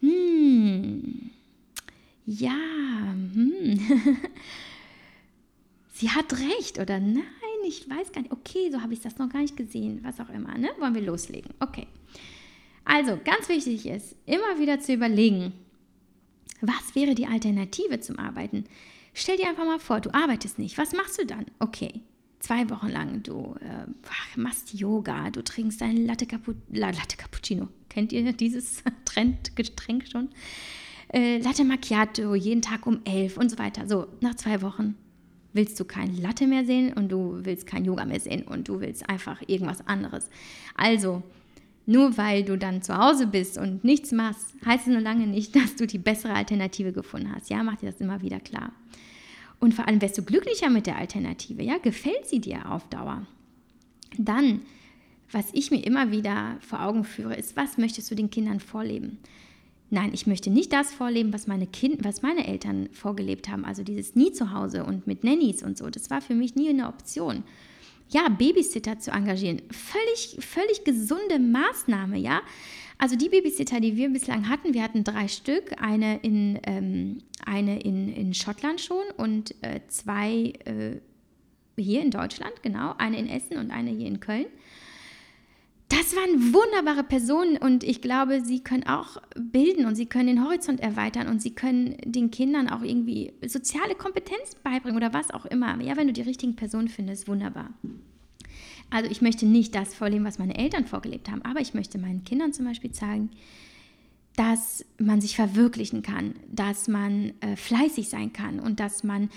hm, 0.00 1.30
ja, 2.26 2.56
hm. 3.12 3.78
sie 5.92 6.10
hat 6.10 6.32
recht 6.32 6.78
oder 6.78 6.98
nein, 6.98 7.24
ich 7.66 7.88
weiß 7.88 8.12
gar 8.12 8.22
nicht. 8.22 8.32
Okay, 8.32 8.70
so 8.70 8.80
habe 8.82 8.94
ich 8.94 9.00
das 9.00 9.18
noch 9.18 9.28
gar 9.28 9.40
nicht 9.40 9.56
gesehen, 9.56 10.00
was 10.02 10.20
auch 10.20 10.30
immer. 10.30 10.56
Ne? 10.56 10.70
Wollen 10.78 10.94
wir 10.94 11.02
loslegen? 11.02 11.52
Okay. 11.60 11.86
Also, 12.84 13.18
ganz 13.24 13.48
wichtig 13.48 13.86
ist, 13.86 14.14
immer 14.26 14.58
wieder 14.58 14.78
zu 14.80 14.92
überlegen, 14.92 15.52
was 16.60 16.94
wäre 16.94 17.14
die 17.14 17.26
Alternative 17.26 18.00
zum 18.00 18.18
Arbeiten? 18.18 18.64
Stell 19.14 19.36
dir 19.36 19.48
einfach 19.48 19.64
mal 19.64 19.78
vor, 19.78 20.00
du 20.00 20.12
arbeitest 20.12 20.58
nicht. 20.58 20.76
Was 20.76 20.92
machst 20.92 21.18
du 21.18 21.26
dann? 21.26 21.46
Okay, 21.58 22.00
zwei 22.40 22.68
Wochen 22.68 22.88
lang, 22.88 23.22
du 23.22 23.54
äh, 23.60 23.86
machst 24.38 24.74
Yoga, 24.74 25.30
du 25.30 25.42
trinkst 25.42 25.80
ein 25.82 26.06
Latte, 26.06 26.26
Capu 26.26 26.54
Latte 26.70 27.16
Cappuccino. 27.16 27.68
Kennt 27.88 28.12
ihr 28.12 28.32
dieses 28.32 28.82
Trendgetränk 29.04 30.08
schon? 30.10 30.30
Äh, 31.12 31.38
Latte 31.38 31.64
Macchiato 31.64 32.34
jeden 32.34 32.62
Tag 32.62 32.86
um 32.86 33.00
elf 33.04 33.36
und 33.36 33.50
so 33.50 33.58
weiter. 33.58 33.86
So, 33.86 34.06
nach 34.20 34.34
zwei 34.34 34.62
Wochen 34.62 34.96
willst 35.52 35.78
du 35.78 35.84
kein 35.84 36.16
Latte 36.16 36.46
mehr 36.46 36.64
sehen 36.64 36.92
und 36.92 37.10
du 37.10 37.38
willst 37.42 37.66
kein 37.66 37.84
Yoga 37.84 38.04
mehr 38.04 38.20
sehen 38.20 38.42
und 38.42 38.68
du 38.68 38.80
willst 38.80 39.08
einfach 39.08 39.40
irgendwas 39.46 39.86
anderes. 39.86 40.28
Also, 40.74 41.22
nur 41.86 42.16
weil 42.16 42.44
du 42.44 42.56
dann 42.56 42.82
zu 42.82 42.96
Hause 42.96 43.26
bist 43.26 43.58
und 43.58 43.84
nichts 43.84 44.10
machst, 44.12 44.54
heißt 44.64 44.86
es 44.86 44.94
noch 44.94 45.00
lange 45.00 45.26
nicht, 45.26 45.54
dass 45.56 45.76
du 45.76 45.86
die 45.86 45.98
bessere 45.98 46.34
Alternative 46.34 46.92
gefunden 46.92 47.32
hast. 47.34 47.50
Ja, 47.50 47.62
mach 47.62 47.76
dir 47.76 47.90
das 47.90 48.00
immer 48.00 48.20
wieder 48.20 48.40
klar. 48.40 48.72
Und 49.60 49.74
vor 49.74 49.86
allem 49.86 50.02
wirst 50.02 50.18
du 50.18 50.22
glücklicher 50.22 50.70
mit 50.70 50.86
der 50.86 50.98
Alternative. 50.98 51.62
Ja, 51.62 51.78
gefällt 51.78 52.26
sie 52.26 52.40
dir 52.40 52.70
auf 52.70 52.88
Dauer? 52.88 53.26
Dann, 54.18 54.62
was 55.30 55.46
ich 55.52 55.70
mir 55.70 55.84
immer 55.84 56.10
wieder 56.10 56.56
vor 56.60 56.82
Augen 56.82 57.04
führe, 57.04 57.34
ist, 57.34 57.56
was 57.56 57.78
möchtest 57.78 58.10
du 58.10 58.14
den 58.14 58.30
Kindern 58.30 58.60
vorleben? 58.60 59.18
Nein, 59.90 60.10
ich 60.12 60.26
möchte 60.26 60.50
nicht 60.50 60.72
das 60.72 60.92
vorleben, 60.92 61.32
was 61.32 61.46
meine, 61.46 61.66
kind, 61.66 62.04
was 62.04 62.22
meine 62.22 62.46
Eltern 62.46 62.88
vorgelebt 62.92 63.48
haben. 63.48 63.64
Also 63.64 63.82
dieses 63.82 64.14
nie 64.14 64.32
zu 64.32 64.52
Hause 64.52 64.84
und 64.84 65.06
mit 65.06 65.24
Nannies 65.24 65.62
und 65.62 65.78
so. 65.78 65.88
Das 65.90 66.10
war 66.10 66.20
für 66.20 66.34
mich 66.34 66.56
nie 66.56 66.70
eine 66.70 66.88
Option 66.88 67.44
ja, 68.10 68.28
Babysitter 68.28 68.98
zu 68.98 69.10
engagieren. 69.10 69.62
Völlig, 69.70 70.44
völlig 70.44 70.84
gesunde 70.84 71.38
Maßnahme, 71.38 72.18
ja. 72.18 72.42
Also 72.96 73.16
die 73.16 73.28
Babysitter, 73.28 73.80
die 73.80 73.96
wir 73.96 74.08
bislang 74.08 74.48
hatten, 74.48 74.72
wir 74.72 74.82
hatten 74.82 75.04
drei 75.04 75.26
Stück, 75.28 75.82
eine 75.82 76.18
in, 76.18 76.60
ähm, 76.64 77.18
eine 77.44 77.80
in, 77.80 78.08
in 78.08 78.34
Schottland 78.34 78.80
schon 78.80 79.04
und 79.16 79.54
äh, 79.62 79.80
zwei 79.88 80.52
äh, 80.64 81.00
hier 81.76 82.02
in 82.02 82.12
Deutschland, 82.12 82.62
genau, 82.62 82.94
eine 82.98 83.18
in 83.18 83.28
Essen 83.28 83.58
und 83.58 83.72
eine 83.72 83.90
hier 83.90 84.06
in 84.06 84.20
Köln 84.20 84.46
das 85.88 86.16
waren 86.16 86.54
wunderbare 86.54 87.04
Personen 87.04 87.56
und 87.58 87.84
ich 87.84 88.00
glaube, 88.00 88.40
sie 88.42 88.60
können 88.60 88.86
auch 88.86 89.18
bilden 89.38 89.86
und 89.86 89.96
sie 89.96 90.06
können 90.06 90.28
den 90.28 90.44
Horizont 90.44 90.80
erweitern 90.80 91.28
und 91.28 91.42
sie 91.42 91.54
können 91.54 91.96
den 92.04 92.30
Kindern 92.30 92.68
auch 92.68 92.82
irgendwie 92.82 93.32
soziale 93.46 93.94
Kompetenz 93.94 94.54
beibringen 94.62 94.96
oder 94.96 95.12
was 95.12 95.30
auch 95.30 95.44
immer. 95.46 95.80
Ja, 95.82 95.96
wenn 95.96 96.06
du 96.06 96.12
die 96.12 96.22
richtigen 96.22 96.56
Personen 96.56 96.88
findest, 96.88 97.28
wunderbar. 97.28 97.70
Also 98.90 99.10
ich 99.10 99.22
möchte 99.22 99.46
nicht 99.46 99.74
das 99.74 99.94
vorleben, 99.94 100.24
was 100.24 100.38
meine 100.38 100.56
Eltern 100.56 100.86
vorgelebt 100.86 101.30
haben, 101.30 101.42
aber 101.42 101.60
ich 101.60 101.74
möchte 101.74 101.98
meinen 101.98 102.24
Kindern 102.24 102.52
zum 102.52 102.64
Beispiel 102.64 102.92
zeigen, 102.92 103.30
dass 104.36 104.84
man 104.98 105.20
sich 105.20 105.36
verwirklichen 105.36 106.02
kann, 106.02 106.34
dass 106.50 106.88
man 106.88 107.32
äh, 107.40 107.56
fleißig 107.56 108.08
sein 108.08 108.32
kann 108.32 108.58
und 108.58 108.80
dass 108.80 109.04
man 109.04 109.30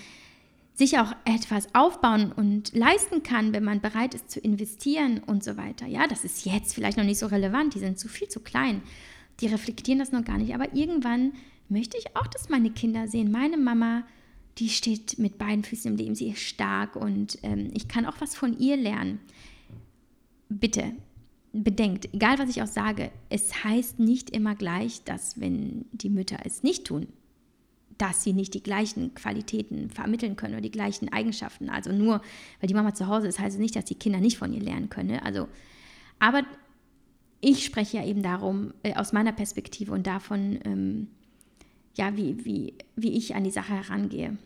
sich 0.78 0.96
auch 1.00 1.12
etwas 1.24 1.74
aufbauen 1.74 2.30
und 2.30 2.72
leisten 2.72 3.24
kann, 3.24 3.52
wenn 3.52 3.64
man 3.64 3.80
bereit 3.80 4.14
ist 4.14 4.30
zu 4.30 4.38
investieren 4.38 5.20
und 5.26 5.42
so 5.42 5.56
weiter. 5.56 5.86
Ja, 5.86 6.06
das 6.06 6.24
ist 6.24 6.46
jetzt 6.46 6.72
vielleicht 6.72 6.96
noch 6.96 7.04
nicht 7.04 7.18
so 7.18 7.26
relevant, 7.26 7.74
die 7.74 7.80
sind 7.80 7.98
zu 7.98 8.06
viel 8.08 8.28
zu 8.28 8.38
klein, 8.38 8.82
die 9.40 9.48
reflektieren 9.48 9.98
das 9.98 10.12
noch 10.12 10.24
gar 10.24 10.38
nicht, 10.38 10.54
aber 10.54 10.72
irgendwann 10.74 11.32
möchte 11.68 11.98
ich 11.98 12.16
auch, 12.16 12.28
dass 12.28 12.48
meine 12.48 12.70
Kinder 12.70 13.08
sehen, 13.08 13.32
meine 13.32 13.56
Mama, 13.56 14.04
die 14.58 14.68
steht 14.68 15.18
mit 15.18 15.36
beiden 15.36 15.64
Füßen 15.64 15.90
im 15.90 15.96
Leben, 15.96 16.14
sie 16.14 16.30
ist 16.30 16.42
stark 16.42 16.94
und 16.94 17.38
ähm, 17.42 17.70
ich 17.74 17.88
kann 17.88 18.06
auch 18.06 18.20
was 18.20 18.36
von 18.36 18.56
ihr 18.56 18.76
lernen. 18.76 19.18
Bitte, 20.48 20.92
bedenkt, 21.52 22.08
egal 22.14 22.38
was 22.38 22.50
ich 22.50 22.62
auch 22.62 22.68
sage, 22.68 23.10
es 23.30 23.64
heißt 23.64 23.98
nicht 23.98 24.30
immer 24.30 24.54
gleich, 24.54 25.02
dass 25.02 25.40
wenn 25.40 25.86
die 25.90 26.08
Mütter 26.08 26.38
es 26.44 26.62
nicht 26.62 26.86
tun, 26.86 27.08
dass 27.98 28.22
sie 28.22 28.32
nicht 28.32 28.54
die 28.54 28.62
gleichen 28.62 29.14
Qualitäten 29.14 29.90
vermitteln 29.90 30.36
können 30.36 30.54
oder 30.54 30.62
die 30.62 30.70
gleichen 30.70 31.12
Eigenschaften. 31.12 31.68
Also 31.68 31.92
nur, 31.92 32.22
weil 32.60 32.68
die 32.68 32.74
Mama 32.74 32.94
zu 32.94 33.08
Hause 33.08 33.26
ist, 33.26 33.40
heißt 33.40 33.56
es 33.56 33.60
nicht, 33.60 33.76
dass 33.76 33.84
die 33.84 33.96
Kinder 33.96 34.20
nicht 34.20 34.38
von 34.38 34.52
ihr 34.52 34.62
lernen 34.62 34.88
können. 34.88 35.10
Ne? 35.10 35.22
Also, 35.22 35.48
aber 36.18 36.44
ich 37.40 37.64
spreche 37.64 37.98
ja 37.98 38.04
eben 38.04 38.22
darum, 38.22 38.72
äh, 38.82 38.94
aus 38.94 39.12
meiner 39.12 39.32
Perspektive 39.32 39.92
und 39.92 40.06
davon, 40.06 40.58
ähm, 40.64 41.08
ja, 41.96 42.16
wie, 42.16 42.44
wie, 42.44 42.74
wie 42.96 43.12
ich 43.12 43.34
an 43.34 43.44
die 43.44 43.50
Sache 43.50 43.74
herangehe. 43.74 44.38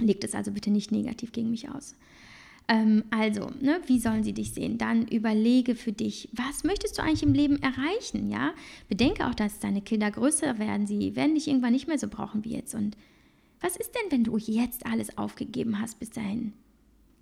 Legt 0.00 0.24
es 0.24 0.34
also 0.34 0.50
bitte 0.50 0.70
nicht 0.70 0.90
negativ 0.90 1.32
gegen 1.32 1.50
mich 1.50 1.68
aus. 1.68 1.94
Ähm, 2.68 3.04
also, 3.10 3.50
ne, 3.60 3.80
wie 3.86 3.98
sollen 3.98 4.24
sie 4.24 4.32
dich 4.32 4.52
sehen? 4.52 4.78
Dann 4.78 5.06
überlege 5.08 5.74
für 5.74 5.92
dich, 5.92 6.28
was 6.32 6.64
möchtest 6.64 6.98
du 6.98 7.02
eigentlich 7.02 7.22
im 7.22 7.34
Leben 7.34 7.60
erreichen? 7.62 8.30
Ja, 8.30 8.52
bedenke 8.88 9.26
auch, 9.26 9.34
dass 9.34 9.58
deine 9.58 9.82
Kinder 9.82 10.10
größer 10.10 10.58
werden. 10.58 10.86
Sie 10.86 11.16
werden 11.16 11.34
dich 11.34 11.48
irgendwann 11.48 11.72
nicht 11.72 11.88
mehr 11.88 11.98
so 11.98 12.08
brauchen 12.08 12.44
wie 12.44 12.54
jetzt. 12.54 12.74
Und 12.74 12.96
was 13.60 13.76
ist 13.76 13.92
denn, 13.94 14.10
wenn 14.10 14.24
du 14.24 14.36
jetzt 14.38 14.86
alles 14.86 15.16
aufgegeben 15.18 15.80
hast 15.80 15.98
bis 15.98 16.10
dahin? 16.10 16.52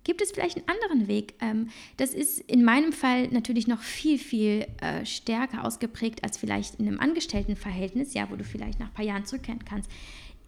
Gibt 0.03 0.21
es 0.21 0.31
vielleicht 0.31 0.57
einen 0.57 0.67
anderen 0.67 1.07
Weg? 1.07 1.35
Ähm, 1.41 1.69
das 1.97 2.13
ist 2.13 2.39
in 2.39 2.63
meinem 2.63 2.91
Fall 2.91 3.27
natürlich 3.27 3.67
noch 3.67 3.81
viel, 3.81 4.17
viel 4.17 4.65
äh, 4.81 5.05
stärker 5.05 5.63
ausgeprägt 5.63 6.23
als 6.23 6.37
vielleicht 6.37 6.79
in 6.79 6.87
einem 6.87 6.99
Angestelltenverhältnis, 6.99 8.13
ja, 8.13 8.29
wo 8.31 8.35
du 8.35 8.43
vielleicht 8.43 8.79
nach 8.79 8.87
ein 8.87 8.93
paar 8.93 9.05
Jahren 9.05 9.25
zurückkehren 9.25 9.63
kannst. 9.63 9.89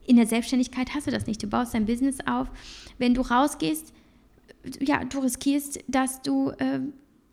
In 0.05 0.15
der 0.15 0.25
Selbstständigkeit 0.25 0.93
hast 0.95 1.07
du 1.07 1.11
das 1.11 1.27
nicht. 1.27 1.41
Du 1.41 1.47
baust 1.47 1.73
dein 1.73 1.85
Business 1.85 2.17
auf. 2.25 2.49
Wenn 2.97 3.13
du 3.13 3.21
rausgehst, 3.21 3.93
ja, 4.79 5.03
du 5.03 5.19
riskierst, 5.19 5.79
dass 5.87 6.21
du 6.21 6.51
äh, 6.51 6.79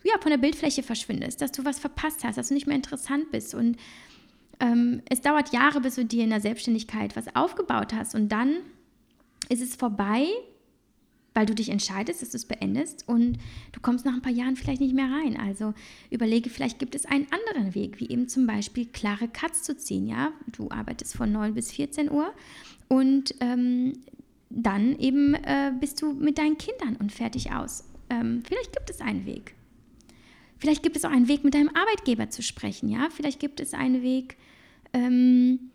ja, 0.04 0.14
von 0.20 0.30
der 0.30 0.38
Bildfläche 0.38 0.82
verschwindest, 0.82 1.42
dass 1.42 1.52
du 1.52 1.64
was 1.64 1.78
verpasst 1.78 2.24
hast, 2.24 2.38
dass 2.38 2.48
du 2.48 2.54
nicht 2.54 2.66
mehr 2.66 2.76
interessant 2.76 3.30
bist. 3.30 3.54
Und 3.54 3.76
ähm, 4.60 5.02
es 5.08 5.20
dauert 5.20 5.52
Jahre, 5.52 5.80
bis 5.80 5.96
du 5.96 6.04
dir 6.04 6.24
in 6.24 6.30
der 6.30 6.40
Selbstständigkeit 6.40 7.16
was 7.16 7.34
aufgebaut 7.34 7.92
hast. 7.92 8.14
Und 8.14 8.30
dann 8.30 8.56
ist 9.48 9.62
es 9.62 9.76
vorbei, 9.76 10.26
weil 11.34 11.46
du 11.46 11.54
dich 11.54 11.68
entscheidest, 11.68 12.22
dass 12.22 12.30
du 12.30 12.36
es 12.36 12.44
beendest 12.44 13.06
und 13.08 13.38
du 13.72 13.80
kommst 13.80 14.04
nach 14.04 14.14
ein 14.14 14.22
paar 14.22 14.32
Jahren 14.32 14.56
vielleicht 14.56 14.80
nicht 14.80 14.94
mehr 14.94 15.10
rein. 15.10 15.38
Also 15.38 15.74
überlege, 16.10 16.50
vielleicht 16.50 16.78
gibt 16.78 16.94
es 16.94 17.06
einen 17.06 17.26
anderen 17.30 17.74
Weg, 17.74 18.00
wie 18.00 18.08
eben 18.08 18.28
zum 18.28 18.46
Beispiel 18.46 18.86
klare 18.86 19.28
Cuts 19.28 19.62
zu 19.62 19.76
ziehen. 19.76 20.06
Ja, 20.06 20.32
du 20.52 20.70
arbeitest 20.70 21.16
von 21.16 21.30
9 21.30 21.54
bis 21.54 21.70
14 21.70 22.10
Uhr 22.10 22.32
und 22.88 23.34
ähm, 23.40 23.92
dann 24.51 24.98
eben 24.98 25.34
äh, 25.34 25.72
bist 25.78 26.03
du 26.03 26.12
mit 26.12 26.38
deinen 26.38 26.59
Kindern 26.59 26.96
und 26.96 27.12
fertig 27.12 27.53
aus. 27.53 27.84
Ähm, 28.11 28.42
vielleicht 28.46 28.76
gibt 28.76 28.90
es 28.90 29.01
einen 29.01 29.24
Weg. 29.24 29.55
Vielleicht 30.59 30.82
gibt 30.82 30.96
es 30.96 31.05
auch 31.05 31.11
einen 31.11 31.28
Weg, 31.28 31.42
mit 31.42 31.55
deinem 31.55 31.70
Arbeitgeber 31.70 32.28
zu 32.28 32.42
sprechen. 32.42 32.88
Ja, 32.90 33.09
vielleicht 33.11 33.40
gibt 33.40 33.61
es 33.61 33.72
einen 33.72 34.03
Weg, 34.03 34.36
ähm, 34.92 35.70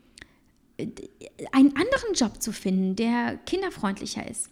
einen 0.78 1.76
anderen 1.76 2.14
Job 2.14 2.42
zu 2.42 2.52
finden, 2.52 2.96
der 2.96 3.38
kinderfreundlicher 3.46 4.30
ist. 4.30 4.52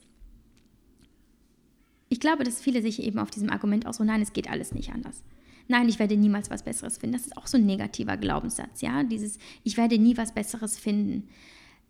Ich 2.10 2.20
glaube, 2.20 2.44
dass 2.44 2.62
viele 2.62 2.82
sich 2.82 3.02
eben 3.04 3.20
auf 3.20 3.30
diesem 3.30 3.50
Argument 3.50 3.86
auch 3.86 3.94
so, 3.94 4.04
nein, 4.04 4.22
es 4.22 4.34
geht 4.34 4.50
alles 4.50 4.74
nicht 4.74 4.92
anders. 4.92 5.24
Nein, 5.68 5.90
ich 5.90 6.00
werde 6.00 6.18
niemals 6.18 6.50
was 6.50 6.64
Besseres 6.64 6.98
finden. 6.98 7.16
Das 7.16 7.26
ist 7.26 7.38
auch 7.38 7.48
so 7.48 7.58
ein 7.58 7.66
negativer 7.66 8.18
Glaubenssatz, 8.18 8.82
ja. 8.82 9.04
Dieses, 9.04 9.38
ich 9.64 9.78
werde 9.78 9.98
nie 9.98 10.18
was 10.18 10.34
Besseres 10.34 10.78
finden. 10.78 11.28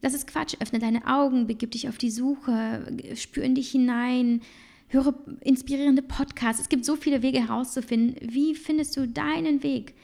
Das 0.03 0.13
ist 0.13 0.27
Quatsch. 0.27 0.55
Öffne 0.59 0.79
deine 0.79 1.07
Augen, 1.07 1.47
begib 1.47 1.71
dich 1.71 1.87
auf 1.87 1.97
die 1.97 2.11
Suche, 2.11 2.85
spür 3.15 3.43
in 3.43 3.55
dich 3.55 3.71
hinein, 3.71 4.41
höre 4.89 5.15
inspirierende 5.39 6.01
Podcasts. 6.01 6.61
Es 6.61 6.67
gibt 6.67 6.83
so 6.83 6.97
viele 6.97 7.21
Wege 7.21 7.39
herauszufinden. 7.39 8.17
Wie 8.21 8.53
findest 8.53 8.97
du 8.97 9.07
deinen 9.07 9.63
Weg? 9.63 9.95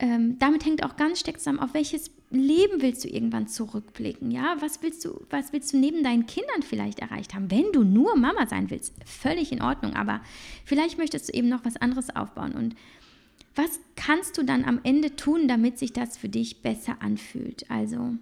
Ähm, 0.00 0.38
damit 0.38 0.66
hängt 0.66 0.84
auch 0.84 0.96
ganz 0.96 1.20
stark 1.20 1.38
zusammen, 1.38 1.60
auf 1.60 1.72
welches 1.72 2.10
Leben 2.28 2.82
willst 2.82 3.02
du 3.02 3.08
irgendwann 3.08 3.48
zurückblicken? 3.48 4.30
Ja, 4.30 4.56
was 4.60 4.82
willst 4.82 5.02
du, 5.06 5.24
was 5.30 5.54
willst 5.54 5.72
du 5.72 5.78
neben 5.78 6.04
deinen 6.04 6.26
Kindern 6.26 6.62
vielleicht 6.62 6.98
erreicht 6.98 7.34
haben? 7.34 7.50
Wenn 7.50 7.72
du 7.72 7.84
nur 7.84 8.16
Mama 8.16 8.46
sein 8.46 8.68
willst, 8.68 8.94
völlig 9.06 9.50
in 9.50 9.62
Ordnung, 9.62 9.94
aber 9.94 10.20
vielleicht 10.66 10.98
möchtest 10.98 11.28
du 11.28 11.32
eben 11.32 11.48
noch 11.48 11.64
was 11.64 11.78
anderes 11.78 12.14
aufbauen. 12.14 12.52
Und 12.52 12.76
was 13.54 13.80
kannst 13.96 14.36
du 14.36 14.42
dann 14.42 14.66
am 14.66 14.78
Ende 14.82 15.16
tun, 15.16 15.48
damit 15.48 15.78
sich 15.78 15.94
das 15.94 16.18
für 16.18 16.28
dich 16.28 16.60
besser 16.60 16.96
anfühlt? 17.00 17.70
Also, 17.70 18.16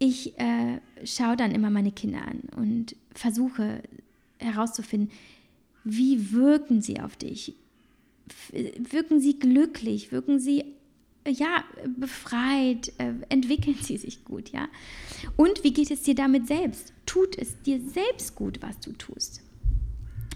ich 0.00 0.38
äh, 0.38 0.80
schaue 1.04 1.36
dann 1.36 1.52
immer 1.52 1.70
meine 1.70 1.92
Kinder 1.92 2.22
an 2.22 2.40
und 2.56 2.96
versuche 3.14 3.82
herauszufinden, 4.38 5.10
wie 5.84 6.32
wirken 6.32 6.80
sie 6.80 7.00
auf 7.00 7.16
dich? 7.16 7.54
Wirken 8.50 9.20
sie 9.20 9.38
glücklich? 9.38 10.10
Wirken 10.10 10.40
sie 10.40 10.64
ja, 11.28 11.64
befreit, 11.98 12.92
äh, 12.96 13.12
entwickeln 13.28 13.76
sie 13.82 13.98
sich 13.98 14.24
gut, 14.24 14.50
ja. 14.50 14.68
Und 15.36 15.62
wie 15.64 15.72
geht 15.72 15.90
es 15.90 16.02
dir 16.02 16.14
damit 16.14 16.46
selbst? 16.46 16.94
Tut 17.04 17.36
es 17.36 17.60
dir 17.62 17.78
selbst 17.78 18.34
gut, 18.34 18.62
was 18.62 18.80
du 18.80 18.92
tust? 18.92 19.42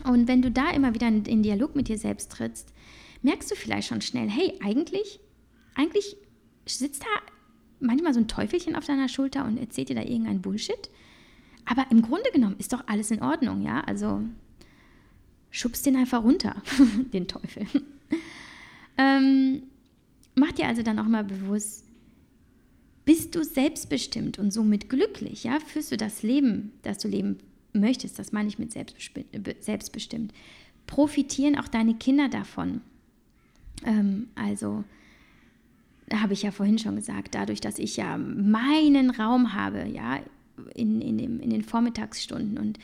Und 0.05 0.29
wenn 0.29 0.43
du 0.43 0.51
da 0.51 0.71
immer 0.73 0.93
wieder 0.93 1.09
in, 1.09 1.25
in 1.25 1.43
Dialog 1.43 1.75
mit 1.75 1.89
dir 1.89 1.97
selbst 1.97 2.33
trittst, 2.33 2.75
merkst 3.23 3.51
du 3.51 3.55
vielleicht 3.55 3.89
schon 3.89 4.03
schnell, 4.03 4.29
hey, 4.29 4.59
eigentlich, 4.63 5.21
eigentlich 5.75 6.17
sitzt 6.67 7.03
da 7.03 7.34
manchmal 7.85 8.15
so 8.15 8.21
ein 8.21 8.29
Teufelchen 8.29 8.77
auf 8.77 8.87
deiner 8.87 9.09
Schulter 9.09 9.45
und 9.45 9.59
erzählt 9.59 9.89
dir 9.89 9.97
da 9.97 10.03
irgendein 10.03 10.43
Bullshit. 10.43 10.91
Aber 11.65 11.87
im 11.91 12.03
Grunde 12.03 12.31
genommen 12.33 12.57
ist 12.59 12.73
doch 12.73 12.85
alles 12.87 13.11
in 13.11 13.23
Ordnung, 13.23 13.63
ja. 13.63 13.81
Also 13.81 14.23
schubst 15.51 15.87
den 15.87 15.97
einfach 15.97 16.23
runter, 16.23 16.57
den 17.13 17.29
Teufel. 17.29 17.67
ähm, 18.99 19.63
Mach 20.35 20.53
dir 20.53 20.67
also 20.67 20.83
dann 20.83 20.99
auch 20.99 21.07
mal 21.07 21.25
bewusst, 21.25 21.85
bist 23.05 23.35
du 23.35 23.45
selbstbestimmt 23.45 24.39
und 24.39 24.53
somit 24.53 24.89
glücklich, 24.89 25.45
ja? 25.45 25.61
Führst 25.61 25.93
du 25.93 25.97
das 25.97 26.23
Leben, 26.23 26.73
das 26.83 26.99
du 26.99 27.09
leben 27.09 27.39
möchtest, 27.73 28.19
das 28.19 28.33
meine 28.33 28.49
ich 28.49 28.59
mit 28.59 28.73
selbstbestimmt. 28.73 30.33
Profitieren 30.87 31.59
auch 31.59 31.69
deine 31.69 31.95
Kinder 31.95 32.29
davon? 32.29 32.81
Ähm, 33.85 34.29
also, 34.35 34.85
habe 36.13 36.33
ich 36.33 36.43
ja 36.43 36.51
vorhin 36.51 36.79
schon 36.79 36.97
gesagt, 36.97 37.35
dadurch, 37.35 37.61
dass 37.61 37.79
ich 37.79 37.97
ja 37.97 38.19
meinen 38.19 39.11
Raum 39.11 39.55
habe, 39.55 39.87
ja, 39.89 40.21
in, 40.75 41.01
in, 41.01 41.19
dem, 41.19 41.41
in 41.41 41.51
den 41.51 41.63
Vormittagsstunden 41.63 42.59
und 42.59 42.79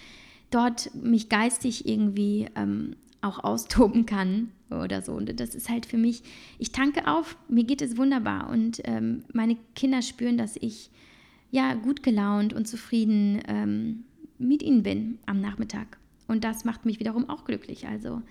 dort 0.51 0.93
mich 0.95 1.29
geistig 1.29 1.87
irgendwie 1.87 2.47
ähm, 2.57 2.97
auch 3.21 3.45
austoben 3.45 4.07
kann 4.07 4.51
oder 4.71 5.03
so. 5.03 5.13
Und 5.13 5.39
das 5.39 5.55
ist 5.55 5.69
halt 5.69 5.87
für 5.87 5.99
mich, 5.99 6.23
ich 6.59 6.73
tanke 6.73 7.07
auf, 7.07 7.37
mir 7.49 7.65
geht 7.65 7.83
es 7.83 7.97
wunderbar 7.97 8.51
und 8.51 8.81
ähm, 8.85 9.25
meine 9.33 9.57
Kinder 9.75 10.03
spüren, 10.03 10.39
dass 10.39 10.57
ich 10.57 10.91
ja 11.51 11.75
gut 11.75 12.03
gelaunt 12.03 12.53
und 12.53 12.67
zufrieden 12.67 13.41
ähm, 13.47 14.05
mit 14.39 14.63
ihnen 14.63 14.83
bin 14.83 15.19
am 15.27 15.41
Nachmittag. 15.41 15.99
Und 16.29 16.45
das 16.45 16.65
macht 16.65 16.87
mich 16.87 17.01
wiederum 17.01 17.29
auch 17.29 17.45
glücklich. 17.45 17.89
Also 17.89 18.23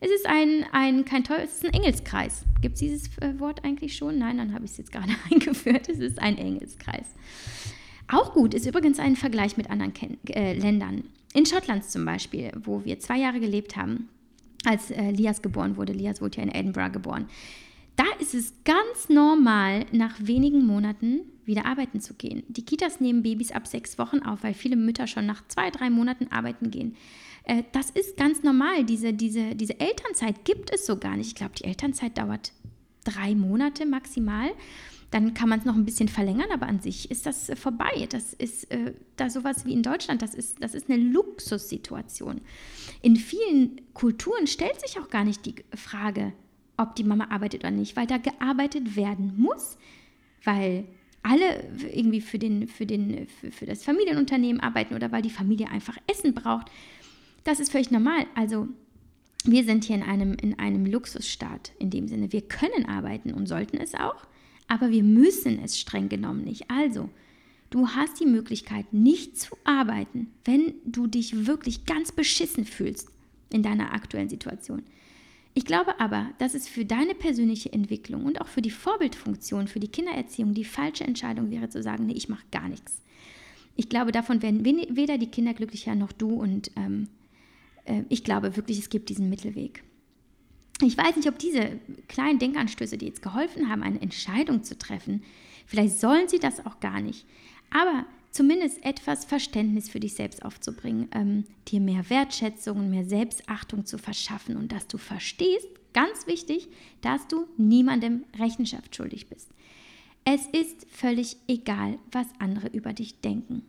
es 0.00 0.10
ist 0.10 0.26
ein, 0.26 0.64
ein 0.72 1.04
kein 1.04 1.24
toll, 1.24 1.38
es 1.42 1.56
ist 1.56 1.64
ein 1.64 1.72
Engelskreis. 1.72 2.44
Gibt 2.60 2.74
es 2.74 2.80
dieses 2.80 3.18
äh, 3.18 3.38
Wort 3.38 3.64
eigentlich 3.64 3.96
schon? 3.96 4.18
Nein, 4.18 4.38
dann 4.38 4.54
habe 4.54 4.64
ich 4.64 4.72
es 4.72 4.78
jetzt 4.78 4.92
gerade 4.92 5.12
eingeführt. 5.30 5.88
Es 5.88 5.98
ist 5.98 6.20
ein 6.20 6.38
Engelskreis. 6.38 7.06
Auch 8.10 8.32
gut 8.32 8.54
ist 8.54 8.66
übrigens 8.66 8.98
ein 8.98 9.16
Vergleich 9.16 9.56
mit 9.56 9.70
anderen 9.70 9.92
Ken 9.92 10.18
äh, 10.28 10.54
Ländern. 10.54 11.04
In 11.34 11.46
Schottland 11.46 11.84
zum 11.84 12.04
Beispiel, 12.04 12.52
wo 12.64 12.84
wir 12.84 12.98
zwei 13.00 13.18
Jahre 13.18 13.38
gelebt 13.40 13.76
haben, 13.76 14.08
als 14.64 14.90
äh, 14.90 15.10
Lias 15.10 15.42
geboren 15.42 15.76
wurde. 15.76 15.92
Lias 15.92 16.20
wurde 16.20 16.38
ja 16.38 16.42
in 16.44 16.50
Edinburgh 16.50 16.92
geboren. 16.92 17.28
Da 17.98 18.04
ist 18.20 18.32
es 18.32 18.54
ganz 18.62 19.08
normal, 19.08 19.84
nach 19.90 20.14
wenigen 20.20 20.64
Monaten 20.64 21.22
wieder 21.44 21.66
arbeiten 21.66 22.00
zu 22.00 22.14
gehen. 22.14 22.44
Die 22.46 22.64
Kitas 22.64 23.00
nehmen 23.00 23.24
Babys 23.24 23.50
ab 23.50 23.66
sechs 23.66 23.98
Wochen 23.98 24.20
auf, 24.20 24.44
weil 24.44 24.54
viele 24.54 24.76
Mütter 24.76 25.08
schon 25.08 25.26
nach 25.26 25.42
zwei, 25.48 25.72
drei 25.72 25.90
Monaten 25.90 26.28
arbeiten 26.30 26.70
gehen. 26.70 26.94
Äh, 27.42 27.64
das 27.72 27.90
ist 27.90 28.16
ganz 28.16 28.44
normal. 28.44 28.84
Diese, 28.84 29.12
diese, 29.12 29.56
diese 29.56 29.80
Elternzeit 29.80 30.44
gibt 30.44 30.72
es 30.72 30.86
so 30.86 30.96
gar 30.96 31.16
nicht. 31.16 31.26
Ich 31.26 31.34
glaube, 31.34 31.54
die 31.58 31.64
Elternzeit 31.64 32.16
dauert 32.18 32.52
drei 33.02 33.34
Monate 33.34 33.84
maximal. 33.84 34.50
Dann 35.10 35.34
kann 35.34 35.48
man 35.48 35.58
es 35.58 35.64
noch 35.64 35.74
ein 35.74 35.84
bisschen 35.84 36.08
verlängern, 36.08 36.52
aber 36.52 36.66
an 36.68 36.78
sich 36.78 37.10
ist 37.10 37.26
das 37.26 37.48
äh, 37.48 37.56
vorbei. 37.56 38.06
Das 38.10 38.32
ist 38.32 38.70
äh, 38.70 38.94
da 39.16 39.28
sowas 39.28 39.66
wie 39.66 39.72
in 39.72 39.82
Deutschland, 39.82 40.22
das 40.22 40.36
ist, 40.36 40.62
das 40.62 40.74
ist 40.74 40.88
eine 40.88 41.02
Luxussituation. 41.02 42.42
In 43.02 43.16
vielen 43.16 43.80
Kulturen 43.92 44.46
stellt 44.46 44.80
sich 44.80 45.00
auch 45.00 45.10
gar 45.10 45.24
nicht 45.24 45.46
die 45.46 45.56
Frage, 45.74 46.32
ob 46.78 46.96
die 46.96 47.04
Mama 47.04 47.26
arbeitet 47.30 47.60
oder 47.60 47.70
nicht, 47.70 47.96
weil 47.96 48.06
da 48.06 48.16
gearbeitet 48.16 48.96
werden 48.96 49.34
muss, 49.36 49.76
weil 50.44 50.84
alle 51.22 51.70
irgendwie 51.92 52.20
für, 52.20 52.38
den, 52.38 52.68
für, 52.68 52.86
den, 52.86 53.26
für, 53.26 53.50
für 53.50 53.66
das 53.66 53.84
Familienunternehmen 53.84 54.60
arbeiten 54.60 54.94
oder 54.94 55.12
weil 55.12 55.22
die 55.22 55.30
Familie 55.30 55.68
einfach 55.68 55.98
Essen 56.06 56.32
braucht. 56.32 56.70
Das 57.44 57.60
ist 57.60 57.70
völlig 57.70 57.90
normal. 57.90 58.26
Also 58.34 58.68
wir 59.44 59.64
sind 59.64 59.84
hier 59.84 59.96
in 59.96 60.02
einem, 60.02 60.34
in 60.34 60.58
einem 60.58 60.86
Luxusstaat 60.86 61.72
in 61.78 61.90
dem 61.90 62.08
Sinne. 62.08 62.32
Wir 62.32 62.42
können 62.42 62.86
arbeiten 62.86 63.32
und 63.34 63.46
sollten 63.46 63.76
es 63.76 63.94
auch 63.94 64.26
aber 64.68 64.90
wir 64.90 65.02
müssen 65.02 65.58
es 65.64 65.78
streng 65.78 66.08
genommen 66.08 66.44
nicht. 66.44 66.70
Also, 66.70 67.08
du 67.70 67.88
hast 67.88 68.20
die 68.20 68.26
Möglichkeit, 68.26 68.92
nicht 68.92 69.38
zu 69.40 69.56
arbeiten, 69.64 70.28
wenn 70.44 70.74
du 70.84 71.06
dich 71.06 71.46
wirklich 71.46 71.86
ganz 71.86 72.12
beschissen 72.12 72.64
fühlst 72.64 73.08
in 73.50 73.62
deiner 73.62 73.94
aktuellen 73.94 74.28
Situation. 74.28 74.82
Ich 75.58 75.64
glaube 75.64 75.98
aber, 75.98 76.30
dass 76.38 76.54
es 76.54 76.68
für 76.68 76.84
deine 76.84 77.16
persönliche 77.16 77.72
Entwicklung 77.72 78.26
und 78.26 78.40
auch 78.40 78.46
für 78.46 78.62
die 78.62 78.70
Vorbildfunktion, 78.70 79.66
für 79.66 79.80
die 79.80 79.88
Kindererziehung 79.88 80.54
die 80.54 80.64
falsche 80.64 81.02
Entscheidung 81.02 81.50
wäre 81.50 81.68
zu 81.68 81.82
sagen, 81.82 82.06
nee, 82.06 82.12
ich 82.12 82.28
mache 82.28 82.44
gar 82.52 82.68
nichts. 82.68 83.02
Ich 83.74 83.88
glaube, 83.88 84.12
davon 84.12 84.40
werden 84.40 84.64
weder 84.64 85.18
die 85.18 85.26
Kinder 85.26 85.54
glücklicher 85.54 85.96
noch 85.96 86.12
du 86.12 86.28
und 86.28 86.70
ähm, 86.76 87.08
äh, 87.86 88.04
ich 88.08 88.22
glaube 88.22 88.56
wirklich, 88.56 88.78
es 88.78 88.88
gibt 88.88 89.08
diesen 89.08 89.30
Mittelweg. 89.30 89.82
Ich 90.80 90.96
weiß 90.96 91.16
nicht, 91.16 91.28
ob 91.28 91.40
diese 91.40 91.80
kleinen 92.06 92.38
Denkanstöße, 92.38 92.96
die 92.96 93.06
jetzt 93.06 93.22
geholfen 93.22 93.68
haben, 93.68 93.82
eine 93.82 94.00
Entscheidung 94.00 94.62
zu 94.62 94.78
treffen, 94.78 95.24
vielleicht 95.66 95.98
sollen 95.98 96.28
sie 96.28 96.38
das 96.38 96.64
auch 96.66 96.78
gar 96.78 97.00
nicht, 97.00 97.26
aber 97.70 98.06
zumindest 98.38 98.84
etwas 98.84 99.24
Verständnis 99.24 99.88
für 99.88 99.98
dich 99.98 100.14
selbst 100.14 100.44
aufzubringen, 100.44 101.08
ähm, 101.12 101.42
dir 101.66 101.80
mehr 101.80 102.08
Wertschätzung 102.08 102.78
und 102.78 102.88
mehr 102.88 103.04
Selbstachtung 103.04 103.84
zu 103.84 103.98
verschaffen 103.98 104.56
und 104.56 104.70
dass 104.70 104.86
du 104.86 104.96
verstehst, 104.96 105.66
ganz 105.92 106.28
wichtig, 106.28 106.68
dass 107.00 107.26
du 107.26 107.48
niemandem 107.56 108.22
Rechenschaft 108.38 108.94
schuldig 108.94 109.28
bist. 109.28 109.50
Es 110.24 110.46
ist 110.46 110.86
völlig 110.88 111.36
egal, 111.48 111.98
was 112.12 112.28
andere 112.38 112.68
über 112.68 112.92
dich 112.92 113.20
denken. 113.20 113.62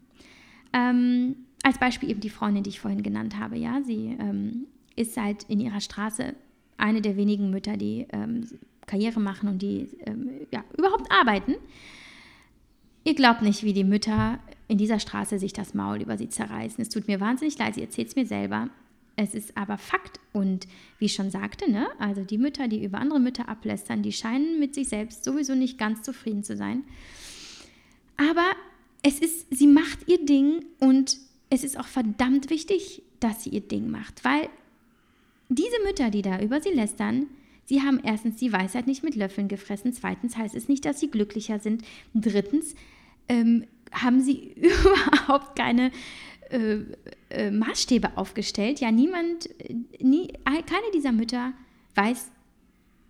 Ähm, 0.72 1.38
als 1.64 1.80
Beispiel 1.80 2.12
eben 2.12 2.22
die 2.22 2.30
Freundin, 2.30 2.62
die 2.62 2.70
ich 2.70 2.80
vorhin 2.80 3.02
genannt 3.02 3.40
habe, 3.40 3.58
ja, 3.58 3.82
sie 3.82 4.16
ähm, 4.20 4.68
ist 4.96 5.18
halt 5.18 5.46
in 5.46 5.60
ihrer 5.60 5.82
Straße 5.82 6.36
eine 6.78 7.02
der 7.02 7.18
wenigen 7.18 7.50
Mütter, 7.50 7.76
die 7.76 8.06
ähm, 8.12 8.48
Karriere 8.86 9.20
machen 9.20 9.50
und 9.50 9.64
die 9.64 9.90
ähm, 10.06 10.30
ja, 10.52 10.64
überhaupt 10.78 11.12
arbeiten. 11.12 11.56
Ihr 13.04 13.16
glaubt 13.16 13.42
nicht, 13.42 13.64
wie 13.64 13.74
die 13.74 13.84
Mütter 13.84 14.38
in 14.70 14.78
dieser 14.78 15.00
Straße 15.00 15.40
sich 15.40 15.52
das 15.52 15.74
Maul 15.74 16.02
über 16.02 16.18
sie 16.18 16.30
zerreißen. 16.30 16.82
Es 16.82 16.90
tut 16.90 17.08
mir 17.08 17.20
wahnsinnig 17.20 17.58
leid, 17.58 17.76
sie 17.76 17.82
erzählt 17.82 18.10
es 18.10 18.16
mir 18.16 18.28
selber. 18.28 18.70
Es 19.16 19.34
ist 19.34 19.58
aber 19.58 19.78
Fakt. 19.78 20.20
Und 20.32 20.68
wie 21.00 21.06
ich 21.06 21.14
schon 21.14 21.32
sagte, 21.32 21.70
ne, 21.70 21.88
also 21.98 22.24
die 22.24 22.38
Mütter, 22.38 22.68
die 22.68 22.84
über 22.84 23.00
andere 23.00 23.20
Mütter 23.20 23.50
ablästern, 23.50 24.04
die 24.04 24.14
scheinen 24.14 24.60
mit 24.60 24.76
sich 24.76 24.88
selbst 24.88 25.24
sowieso 25.24 25.56
nicht 25.56 25.80
ganz 25.80 26.04
zufrieden 26.04 26.44
zu 26.44 26.56
sein. 26.56 26.84
Aber 28.16 28.46
es 29.02 29.20
ist, 29.20 29.48
sie 29.50 29.68
macht 29.68 30.08
ihr 30.08 30.24
Ding 30.24 30.64
und 30.80 31.18
es 31.50 31.64
ist 31.64 31.80
auch 31.80 31.88
verdammt 31.88 32.52
wichtig, 32.52 33.02
dass 33.20 33.44
sie 33.44 33.50
ihr 33.50 33.62
Ding 33.62 33.90
macht, 33.90 34.24
weil 34.24 34.50
diese 35.50 35.82
Mütter, 35.84 36.12
die 36.12 36.22
da 36.22 36.40
über 36.40 36.62
sie 36.62 36.70
lästern, 36.70 37.26
sie 37.66 37.82
haben 37.82 38.00
erstens 38.04 38.36
die 38.36 38.54
Weisheit 38.54 38.86
nicht 38.86 39.04
mit 39.04 39.16
Löffeln 39.16 39.48
gefressen, 39.48 39.94
zweitens 39.94 40.38
heißt 40.38 40.54
es 40.54 40.68
nicht, 40.68 40.86
dass 40.86 41.00
sie 41.00 41.10
glücklicher 41.10 41.58
sind, 41.58 41.84
drittens 42.14 42.76
ähm, 43.28 43.66
haben 43.92 44.22
sie 44.22 44.54
überhaupt 44.56 45.56
keine 45.56 45.92
äh, 46.50 46.80
äh, 47.30 47.52
Maßstäbe 47.52 48.18
aufgestellt. 48.18 48.80
Ja, 48.80 48.92
niemand, 48.92 49.50
nie, 50.00 50.34
keine 50.46 50.92
dieser 50.94 51.12
Mütter 51.12 51.54
weiß, 51.96 52.32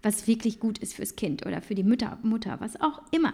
was 0.01 0.27
wirklich 0.27 0.59
gut 0.59 0.77
ist 0.79 0.93
fürs 0.93 1.15
Kind 1.15 1.45
oder 1.45 1.61
für 1.61 1.75
die 1.75 1.83
Mutter, 1.83 2.19
Mutter, 2.23 2.57
was 2.59 2.79
auch 2.81 3.01
immer. 3.11 3.33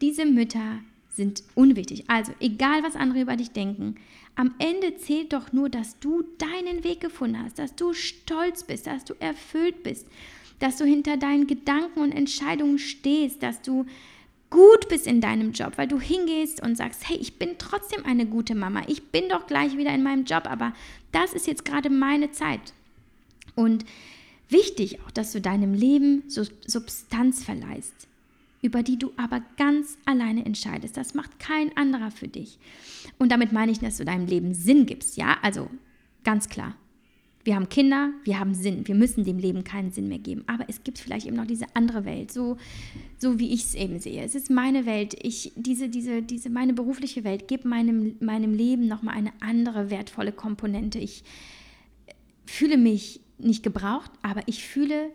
Diese 0.00 0.24
Mütter 0.24 0.80
sind 1.10 1.42
unwichtig. 1.54 2.04
Also, 2.08 2.32
egal 2.40 2.82
was 2.82 2.94
andere 2.94 3.22
über 3.22 3.36
dich 3.36 3.50
denken, 3.50 3.96
am 4.36 4.54
Ende 4.58 4.96
zählt 4.96 5.32
doch 5.32 5.52
nur, 5.52 5.68
dass 5.68 5.98
du 5.98 6.22
deinen 6.38 6.84
Weg 6.84 7.00
gefunden 7.00 7.42
hast, 7.42 7.58
dass 7.58 7.74
du 7.74 7.92
stolz 7.92 8.62
bist, 8.62 8.86
dass 8.86 9.04
du 9.04 9.14
erfüllt 9.18 9.82
bist, 9.82 10.06
dass 10.60 10.76
du 10.76 10.84
hinter 10.84 11.16
deinen 11.16 11.48
Gedanken 11.48 12.00
und 12.00 12.12
Entscheidungen 12.12 12.78
stehst, 12.78 13.42
dass 13.42 13.62
du 13.62 13.84
gut 14.50 14.88
bist 14.88 15.06
in 15.06 15.20
deinem 15.20 15.52
Job, 15.52 15.74
weil 15.76 15.88
du 15.88 16.00
hingehst 16.00 16.62
und 16.62 16.76
sagst, 16.76 17.08
hey, 17.08 17.16
ich 17.16 17.38
bin 17.38 17.56
trotzdem 17.58 18.04
eine 18.06 18.26
gute 18.26 18.54
Mama, 18.54 18.82
ich 18.86 19.08
bin 19.08 19.28
doch 19.28 19.46
gleich 19.46 19.76
wieder 19.76 19.92
in 19.94 20.02
meinem 20.02 20.24
Job, 20.24 20.50
aber 20.50 20.72
das 21.12 21.34
ist 21.34 21.46
jetzt 21.46 21.64
gerade 21.64 21.90
meine 21.90 22.30
Zeit. 22.32 22.72
Und 23.54 23.84
wichtig 24.48 25.00
auch, 25.00 25.10
dass 25.10 25.32
du 25.32 25.40
deinem 25.40 25.74
Leben 25.74 26.22
Substanz 26.28 27.44
verleihst. 27.44 28.08
über 28.62 28.82
die 28.82 28.98
du 28.98 29.12
aber 29.16 29.42
ganz 29.56 29.98
alleine 30.04 30.44
entscheidest. 30.44 30.96
Das 30.96 31.14
macht 31.14 31.38
kein 31.38 31.76
anderer 31.76 32.10
für 32.10 32.28
dich. 32.28 32.58
Und 33.18 33.30
damit 33.30 33.52
meine 33.52 33.72
ich, 33.72 33.78
dass 33.78 33.98
du 33.98 34.04
deinem 34.04 34.26
Leben 34.26 34.54
Sinn 34.54 34.86
gibst, 34.86 35.16
ja? 35.16 35.36
Also 35.42 35.70
ganz 36.24 36.48
klar. 36.48 36.74
Wir 37.48 37.54
haben 37.54 37.70
Kinder, 37.70 38.10
wir 38.24 38.38
haben 38.38 38.52
Sinn. 38.52 38.86
Wir 38.86 38.94
müssen 38.94 39.24
dem 39.24 39.38
Leben 39.38 39.64
keinen 39.64 39.90
Sinn 39.90 40.06
mehr 40.06 40.18
geben. 40.18 40.44
Aber 40.46 40.66
es 40.68 40.84
gibt 40.84 40.98
vielleicht 40.98 41.26
eben 41.26 41.36
noch 41.36 41.46
diese 41.46 41.64
andere 41.72 42.04
Welt, 42.04 42.30
so, 42.30 42.58
so 43.16 43.38
wie 43.38 43.54
ich 43.54 43.64
es 43.64 43.74
eben 43.74 43.98
sehe. 44.00 44.22
Es 44.22 44.34
ist 44.34 44.50
meine 44.50 44.84
Welt. 44.84 45.16
Ich, 45.22 45.52
diese, 45.56 45.88
diese, 45.88 46.20
diese, 46.20 46.50
meine 46.50 46.74
berufliche 46.74 47.24
Welt 47.24 47.48
gibt 47.48 47.64
meinem, 47.64 48.16
meinem 48.20 48.52
Leben 48.52 48.86
nochmal 48.86 49.14
eine 49.14 49.32
andere 49.40 49.88
wertvolle 49.88 50.30
Komponente. 50.30 50.98
Ich 50.98 51.24
fühle 52.44 52.76
mich 52.76 53.22
nicht 53.38 53.62
gebraucht, 53.62 54.10
aber 54.20 54.42
ich 54.44 54.62
fühle 54.62 55.08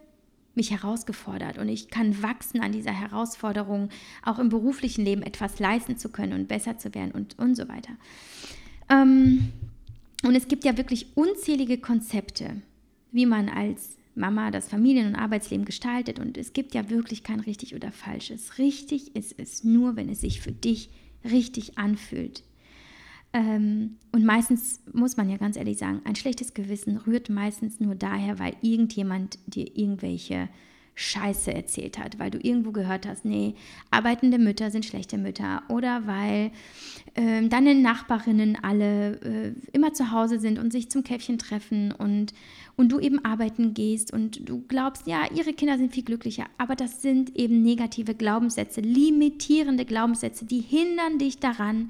mich 0.55 0.71
herausgefordert 0.71 1.59
und 1.59 1.69
ich 1.69 1.89
kann 1.89 2.23
wachsen 2.23 2.61
an 2.61 2.71
dieser 2.71 2.93
Herausforderung, 2.93 3.89
auch 4.23 4.39
im 4.39 4.49
beruflichen 4.49 5.05
Leben 5.05 5.21
etwas 5.21 5.59
leisten 5.59 5.97
zu 5.97 6.09
können 6.09 6.33
und 6.33 6.47
besser 6.47 6.79
zu 6.79 6.95
werden 6.95 7.11
und, 7.11 7.37
und 7.37 7.53
so 7.53 7.67
weiter. 7.69 7.93
Ähm, 8.89 9.53
und 10.23 10.35
es 10.35 10.47
gibt 10.47 10.63
ja 10.63 10.77
wirklich 10.77 11.15
unzählige 11.15 11.77
Konzepte, 11.77 12.61
wie 13.11 13.25
man 13.25 13.49
als 13.49 13.97
Mama 14.15 14.51
das 14.51 14.69
Familien- 14.69 15.07
und 15.07 15.15
Arbeitsleben 15.15 15.65
gestaltet 15.65 16.19
und 16.19 16.37
es 16.37 16.53
gibt 16.53 16.73
ja 16.73 16.89
wirklich 16.89 17.23
kein 17.23 17.39
richtig 17.39 17.75
oder 17.75 17.91
falsches. 17.91 18.57
Richtig 18.57 19.15
ist 19.15 19.35
es 19.37 19.63
nur, 19.63 19.95
wenn 19.95 20.09
es 20.09 20.21
sich 20.21 20.41
für 20.41 20.51
dich 20.51 20.89
richtig 21.23 21.77
anfühlt. 21.77 22.43
Ähm, 23.33 23.97
und 24.11 24.23
meistens 24.23 24.81
muss 24.93 25.17
man 25.17 25.29
ja 25.29 25.37
ganz 25.37 25.57
ehrlich 25.57 25.79
sagen, 25.79 26.01
ein 26.05 26.15
schlechtes 26.15 26.53
Gewissen 26.53 26.97
rührt 26.97 27.29
meistens 27.29 27.79
nur 27.79 27.95
daher, 27.95 28.37
weil 28.37 28.55
irgendjemand 28.61 29.39
dir 29.47 29.75
irgendwelche 29.75 30.49
Scheiße 30.95 31.51
erzählt 31.51 31.97
hat, 31.97 32.19
weil 32.19 32.29
du 32.29 32.37
irgendwo 32.39 32.71
gehört 32.71 33.07
hast, 33.07 33.25
nee, 33.25 33.55
arbeitende 33.89 34.37
Mütter 34.37 34.69
sind 34.69 34.85
schlechte 34.85 35.17
Mütter 35.17 35.63
oder 35.67 36.05
weil 36.05 36.51
äh, 37.15 37.47
deine 37.47 37.73
Nachbarinnen 37.73 38.59
alle 38.61 39.19
äh, 39.21 39.53
immer 39.71 39.93
zu 39.93 40.11
Hause 40.11 40.39
sind 40.39 40.59
und 40.59 40.71
sich 40.71 40.89
zum 40.89 41.03
Käffchen 41.03 41.39
treffen 41.39 41.91
und, 41.91 42.33
und 42.75 42.91
du 42.91 42.99
eben 42.99 43.25
arbeiten 43.25 43.73
gehst 43.73 44.13
und 44.13 44.47
du 44.47 44.63
glaubst, 44.67 45.07
ja, 45.07 45.23
ihre 45.33 45.53
Kinder 45.53 45.79
sind 45.79 45.93
viel 45.93 46.03
glücklicher, 46.03 46.45
aber 46.59 46.75
das 46.75 47.01
sind 47.01 47.35
eben 47.35 47.63
negative 47.63 48.13
Glaubenssätze, 48.13 48.81
limitierende 48.81 49.85
Glaubenssätze, 49.85 50.45
die 50.45 50.61
hindern 50.61 51.17
dich 51.17 51.39
daran, 51.39 51.89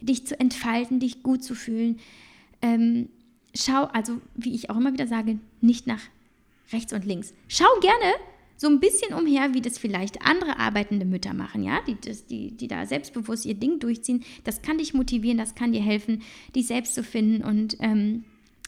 dich 0.00 0.26
zu 0.26 0.38
entfalten, 0.38 0.98
dich 0.98 1.22
gut 1.22 1.44
zu 1.44 1.54
fühlen. 1.54 2.00
Ähm, 2.60 3.08
schau, 3.54 3.84
also 3.84 4.20
wie 4.34 4.52
ich 4.52 4.68
auch 4.68 4.76
immer 4.76 4.92
wieder 4.92 5.06
sage, 5.06 5.38
nicht 5.60 5.86
nach 5.86 6.00
rechts 6.72 6.92
und 6.92 7.04
links. 7.04 7.34
Schau 7.46 7.68
gerne 7.80 8.14
so 8.62 8.68
ein 8.68 8.78
bisschen 8.78 9.12
umher, 9.12 9.54
wie 9.54 9.60
das 9.60 9.76
vielleicht 9.76 10.24
andere 10.24 10.56
arbeitende 10.60 11.04
Mütter 11.04 11.34
machen, 11.34 11.64
ja, 11.64 11.80
die, 11.84 11.96
die, 12.30 12.56
die 12.56 12.68
da 12.68 12.86
selbstbewusst 12.86 13.44
ihr 13.44 13.54
Ding 13.54 13.80
durchziehen. 13.80 14.22
Das 14.44 14.62
kann 14.62 14.78
dich 14.78 14.94
motivieren, 14.94 15.36
das 15.36 15.56
kann 15.56 15.72
dir 15.72 15.82
helfen, 15.82 16.22
dich 16.54 16.68
selbst 16.68 16.94
zu 16.94 17.02
finden 17.02 17.42
und 17.42 17.76
ähm, 17.80 18.22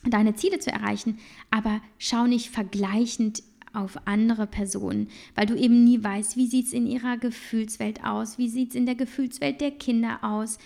deine 0.04 0.34
Ziele 0.34 0.58
zu 0.58 0.72
erreichen. 0.72 1.18
Aber 1.52 1.80
schau 1.96 2.26
nicht 2.26 2.50
vergleichend 2.50 3.44
auf 3.72 3.96
andere 4.04 4.48
Personen, 4.48 5.10
weil 5.36 5.46
du 5.46 5.54
eben 5.54 5.84
nie 5.84 6.02
weißt, 6.02 6.36
wie 6.36 6.48
sieht 6.48 6.66
es 6.66 6.72
in 6.72 6.88
ihrer 6.88 7.16
Gefühlswelt 7.16 8.02
aus, 8.02 8.36
wie 8.36 8.48
sieht 8.48 8.70
es 8.70 8.74
in 8.74 8.86
der 8.86 8.96
Gefühlswelt 8.96 9.60
der 9.60 9.70
Kinder 9.70 10.24
aus, 10.24 10.58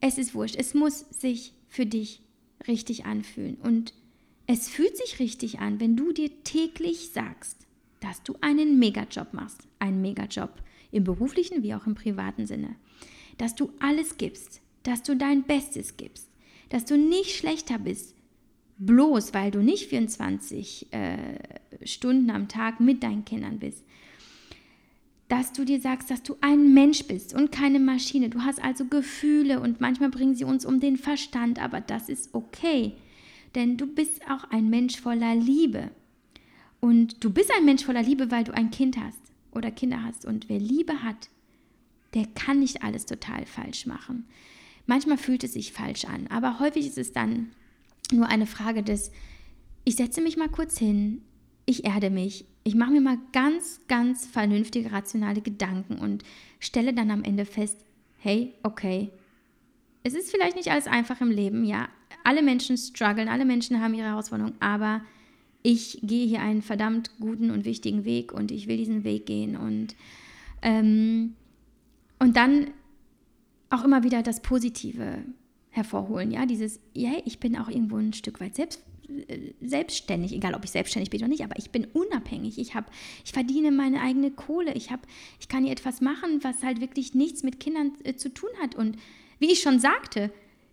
es 0.00 0.18
ist 0.18 0.34
wurscht. 0.34 0.56
Es 0.56 0.74
muss 0.74 1.06
sich 1.10 1.52
für 1.68 1.86
dich 1.86 2.20
richtig 2.66 3.04
anfühlen. 3.04 3.58
Und 3.62 3.94
es 4.48 4.68
fühlt 4.68 4.96
sich 4.96 5.20
richtig 5.20 5.60
an, 5.60 5.78
wenn 5.78 5.94
du 5.94 6.10
dir 6.10 6.42
täglich 6.42 7.10
sagst, 7.10 7.68
dass 8.00 8.22
du 8.22 8.34
einen 8.40 8.78
Megajob 8.78 9.32
machst. 9.32 9.68
Einen 9.78 10.00
Megajob 10.00 10.50
im 10.90 11.04
beruflichen 11.04 11.62
wie 11.62 11.74
auch 11.74 11.86
im 11.86 11.94
privaten 11.94 12.46
Sinne. 12.46 12.76
Dass 13.38 13.54
du 13.54 13.72
alles 13.78 14.16
gibst, 14.16 14.60
dass 14.82 15.02
du 15.02 15.16
dein 15.16 15.44
Bestes 15.44 15.96
gibst, 15.96 16.28
dass 16.70 16.84
du 16.84 16.96
nicht 16.96 17.36
schlechter 17.36 17.78
bist, 17.78 18.14
bloß 18.78 19.34
weil 19.34 19.50
du 19.50 19.62
nicht 19.62 19.86
24 19.86 20.92
äh, 20.92 21.16
Stunden 21.84 22.30
am 22.30 22.48
Tag 22.48 22.80
mit 22.80 23.02
deinen 23.02 23.24
Kindern 23.24 23.58
bist, 23.58 23.84
dass 25.28 25.52
du 25.52 25.64
dir 25.64 25.80
sagst, 25.80 26.10
dass 26.10 26.22
du 26.24 26.36
ein 26.40 26.74
Mensch 26.74 27.04
bist 27.04 27.34
und 27.34 27.52
keine 27.52 27.78
Maschine. 27.78 28.30
Du 28.30 28.40
hast 28.40 28.62
also 28.62 28.86
Gefühle 28.86 29.60
und 29.60 29.80
manchmal 29.80 30.10
bringen 30.10 30.34
sie 30.34 30.44
uns 30.44 30.64
um 30.64 30.80
den 30.80 30.96
Verstand, 30.96 31.62
aber 31.62 31.80
das 31.80 32.08
ist 32.08 32.34
okay, 32.34 32.94
denn 33.54 33.76
du 33.76 33.86
bist 33.86 34.22
auch 34.28 34.44
ein 34.50 34.70
Mensch 34.70 35.00
voller 35.00 35.36
Liebe. 35.36 35.90
Und 36.80 37.22
du 37.22 37.30
bist 37.30 37.50
ein 37.56 37.64
Mensch 37.64 37.84
voller 37.84 38.02
Liebe, 38.02 38.30
weil 38.30 38.44
du 38.44 38.54
ein 38.54 38.70
Kind 38.70 38.96
hast 38.96 39.20
oder 39.52 39.70
Kinder 39.70 40.02
hast. 40.02 40.24
Und 40.24 40.48
wer 40.48 40.58
Liebe 40.58 41.02
hat, 41.02 41.28
der 42.14 42.26
kann 42.34 42.60
nicht 42.60 42.82
alles 42.82 43.06
total 43.06 43.46
falsch 43.46 43.86
machen. 43.86 44.26
Manchmal 44.86 45.18
fühlt 45.18 45.44
es 45.44 45.52
sich 45.52 45.72
falsch 45.72 46.04
an, 46.04 46.26
aber 46.28 46.58
häufig 46.58 46.86
ist 46.86 46.98
es 46.98 47.12
dann 47.12 47.50
nur 48.12 48.26
eine 48.26 48.46
Frage 48.46 48.82
des, 48.82 49.12
ich 49.84 49.96
setze 49.96 50.20
mich 50.20 50.36
mal 50.36 50.48
kurz 50.48 50.78
hin, 50.78 51.22
ich 51.66 51.84
erde 51.84 52.10
mich, 52.10 52.46
ich 52.64 52.74
mache 52.74 52.90
mir 52.90 53.00
mal 53.00 53.18
ganz, 53.32 53.80
ganz 53.86 54.26
vernünftige, 54.26 54.90
rationale 54.90 55.42
Gedanken 55.42 55.98
und 55.98 56.24
stelle 56.58 56.92
dann 56.92 57.10
am 57.10 57.22
Ende 57.22 57.44
fest, 57.44 57.84
hey, 58.18 58.54
okay, 58.62 59.10
es 60.02 60.14
ist 60.14 60.30
vielleicht 60.30 60.56
nicht 60.56 60.70
alles 60.70 60.86
einfach 60.86 61.20
im 61.20 61.30
Leben, 61.30 61.64
ja. 61.64 61.88
Alle 62.24 62.42
Menschen 62.42 62.76
strugglen, 62.76 63.28
alle 63.28 63.44
Menschen 63.44 63.80
haben 63.80 63.94
ihre 63.94 64.08
Herausforderungen, 64.08 64.56
aber 64.60 65.02
ich 65.62 65.98
gehe 66.02 66.26
hier 66.26 66.40
einen 66.40 66.62
verdammt 66.62 67.18
guten 67.20 67.50
und 67.50 67.64
wichtigen 67.64 68.04
Weg 68.04 68.32
und 68.32 68.50
ich 68.50 68.66
will 68.66 68.76
diesen 68.76 69.04
Weg 69.04 69.26
gehen 69.26 69.56
und, 69.56 69.94
ähm, 70.62 71.34
und 72.18 72.36
dann 72.36 72.68
auch 73.68 73.84
immer 73.84 74.02
wieder 74.02 74.22
das 74.22 74.40
Positive 74.40 75.24
hervorholen, 75.70 76.30
ja, 76.30 76.46
dieses, 76.46 76.80
ja, 76.94 77.12
ich 77.24 77.38
bin 77.38 77.56
auch 77.56 77.68
irgendwo 77.68 77.96
ein 77.96 78.12
Stück 78.12 78.40
weit 78.40 78.56
selbst 78.56 78.82
selbstständig, 79.60 80.32
egal 80.32 80.54
ob 80.54 80.64
ich 80.64 80.70
selbstständig 80.70 81.10
bin 81.10 81.20
oder 81.20 81.28
nicht, 81.28 81.42
aber 81.42 81.58
ich 81.58 81.70
bin 81.70 81.86
unabhängig. 81.86 82.58
Ich 82.58 82.74
habe, 82.74 82.86
ich 83.24 83.32
verdiene 83.32 83.72
meine 83.72 84.00
eigene 84.00 84.30
Kohle. 84.30 84.72
Ich 84.74 84.90
habe, 84.90 85.02
ich 85.40 85.48
kann 85.48 85.64
hier 85.64 85.72
etwas 85.72 86.00
machen, 86.00 86.42
was 86.42 86.62
halt 86.62 86.80
wirklich 86.80 87.14
nichts 87.14 87.42
mit 87.42 87.60
Kindern 87.60 87.92
äh, 88.04 88.14
zu 88.14 88.32
tun 88.32 88.50
hat. 88.62 88.74
Und 88.74 88.96
wie 89.38 89.50
ich 89.50 89.60
schon 89.60 89.80
sagte, 89.80 90.30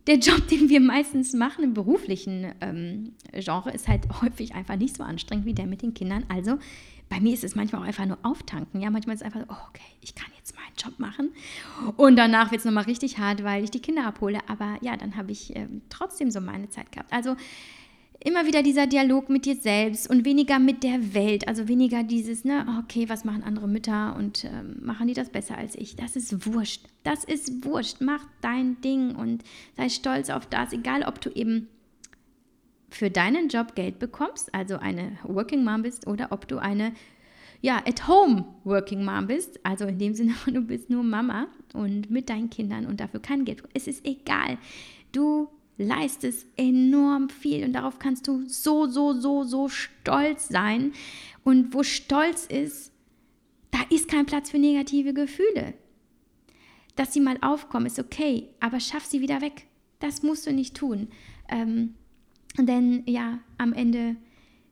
der 0.08 0.18
Job, 0.18 0.48
den 0.48 0.70
wir 0.70 0.80
meistens 0.80 1.34
machen 1.34 1.64
im 1.64 1.74
beruflichen 1.74 2.54
ähm, 2.62 3.14
Genre, 3.34 3.72
ist 3.72 3.88
halt 3.88 4.08
häufig 4.22 4.56
einfach 4.56 4.78
nicht 4.78 4.96
so 4.96 5.04
anstrengend 5.04 5.46
wie 5.46 5.54
der 5.54 5.68
mit 5.68 5.82
den 5.82 5.94
Kindern. 5.94 6.26
Also 6.30 6.58
bei 7.10 7.20
mir 7.20 7.34
ist 7.34 7.44
es 7.44 7.56
manchmal 7.56 7.82
auch 7.82 7.86
einfach 7.86 8.06
nur 8.06 8.18
auftanken. 8.24 8.82
Ja, 8.82 8.90
manchmal 8.90 9.16
ist 9.16 9.22
es 9.22 9.26
einfach, 9.26 9.42
so, 9.42 9.46
oh, 9.50 9.68
okay, 9.70 9.82
ich 10.02 10.16
kann 10.16 10.30
jetzt 10.38 10.56
meinen 10.56 10.74
Job 10.78 11.00
machen. 11.00 11.32
Und 11.96 12.16
danach 12.18 12.52
wird 12.52 12.60
es 12.60 12.66
nochmal 12.66 12.84
richtig 12.86 13.18
hart, 13.18 13.44
weil 13.44 13.64
ich 13.64 13.72
die 13.72 13.82
Kinder 13.82 14.06
abhole. 14.06 14.40
Aber 14.48 14.78
ja, 14.82 14.98
dann 14.98 15.16
habe 15.16 15.32
ich 15.32 15.56
ähm, 15.56 15.82
trotzdem 15.90 16.32
so 16.32 16.42
meine 16.42 16.70
Zeit 16.70 16.92
gehabt. 16.92 17.14
Also 17.14 17.36
immer 18.28 18.46
wieder 18.46 18.62
dieser 18.62 18.88
Dialog 18.88 19.30
mit 19.30 19.46
dir 19.46 19.56
selbst 19.56 20.10
und 20.10 20.26
weniger 20.26 20.60
mit 20.60 20.84
der 20.84 21.14
Welt. 21.14 21.48
Also 21.48 21.70
weniger 21.70 22.04
dieses, 22.04 22.44
ne, 22.44 22.66
okay, 22.84 23.08
was 23.08 23.24
machen 23.24 23.42
andere 23.42 23.70
Mütter 23.70 24.18
und 24.18 24.44
ähm, 24.44 24.76
machen 24.82 25.08
die 25.08 25.14
das 25.14 25.30
besser 25.30 25.58
als 25.58 25.76
ich? 25.76 25.96
Das 25.96 26.18
ist 26.18 26.46
wurscht. 26.46 26.84
Das 27.04 27.24
ist 27.24 27.64
wurscht. 27.64 28.02
Mach 28.02 28.26
dein 28.42 28.82
Ding 28.82 29.16
und 29.16 29.44
sei 29.78 29.88
stolz 29.88 30.30
auf 30.30 30.46
das, 30.46 30.74
egal 30.74 31.04
ob 31.04 31.22
du 31.22 31.30
eben 31.30 31.70
für 32.90 33.10
deinen 33.10 33.48
Job 33.48 33.76
Geld 33.76 33.98
bekommst, 33.98 34.54
also 34.54 34.78
eine 34.78 35.18
Working 35.24 35.64
Mom 35.64 35.84
bist, 35.84 36.06
oder 36.06 36.32
ob 36.32 36.50
du 36.50 36.58
eine 36.58 36.92
ja, 37.62 37.78
at 37.88 38.10
home 38.10 38.46
Working 38.66 39.06
Mom 39.06 39.28
bist, 39.28 39.66
also 39.66 39.86
in 39.86 40.00
dem 40.00 40.14
Sinne, 40.14 40.34
du 40.48 40.62
bist 40.62 40.90
nur 40.90 41.04
Mama 41.04 41.48
und 41.74 42.12
mit 42.12 42.30
deinen 42.30 42.50
Kindern 42.50 42.88
und 42.88 43.00
dafür 43.00 43.22
kein 43.22 43.46
Geld. 43.46 43.64
Es 43.74 43.88
ist 43.88 44.06
egal. 44.06 44.58
Du 45.14 45.48
leistest 45.78 46.48
enorm 46.58 47.30
viel 47.30 47.64
und 47.64 47.74
darauf 47.74 48.00
kannst 48.00 48.28
du 48.28 48.48
so, 48.48 48.88
so, 48.88 49.14
so, 49.20 49.44
so 49.44 49.70
stolz 49.70 50.48
sein. 50.48 50.94
Und 51.44 51.74
wo 51.74 51.84
Stolz 51.84 52.46
ist, 52.46 52.92
da 53.72 53.80
ist 53.90 54.10
kein 54.10 54.26
Platz 54.26 54.50
für 54.50 54.60
negative 54.60 55.14
Gefühle. 55.14 55.74
Dass 56.96 57.14
sie 57.14 57.20
mal 57.20 57.38
aufkommen, 57.42 57.86
ist 57.86 58.00
okay, 58.00 58.50
aber 58.60 58.80
schaff 58.80 59.06
sie 59.06 59.22
wieder 59.22 59.42
weg. 59.42 59.68
Das 60.00 60.24
musst 60.24 60.48
du 60.48 60.52
nicht 60.52 60.76
tun. 60.76 61.10
Ähm, 61.48 61.94
denn 62.58 63.04
ja, 63.06 63.40
am 63.58 63.74
Ende 63.74 64.16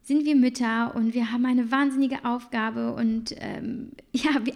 sind 0.06 0.24
wir 0.24 0.36
Mütter 0.36 0.94
und 0.96 1.16
wir 1.16 1.32
haben 1.32 1.48
eine 1.48 1.72
wahnsinnige 1.72 2.24
Aufgabe 2.26 2.94
und 2.94 3.34
ähm, 3.40 3.92
ja, 4.14 4.46
wir, 4.46 4.54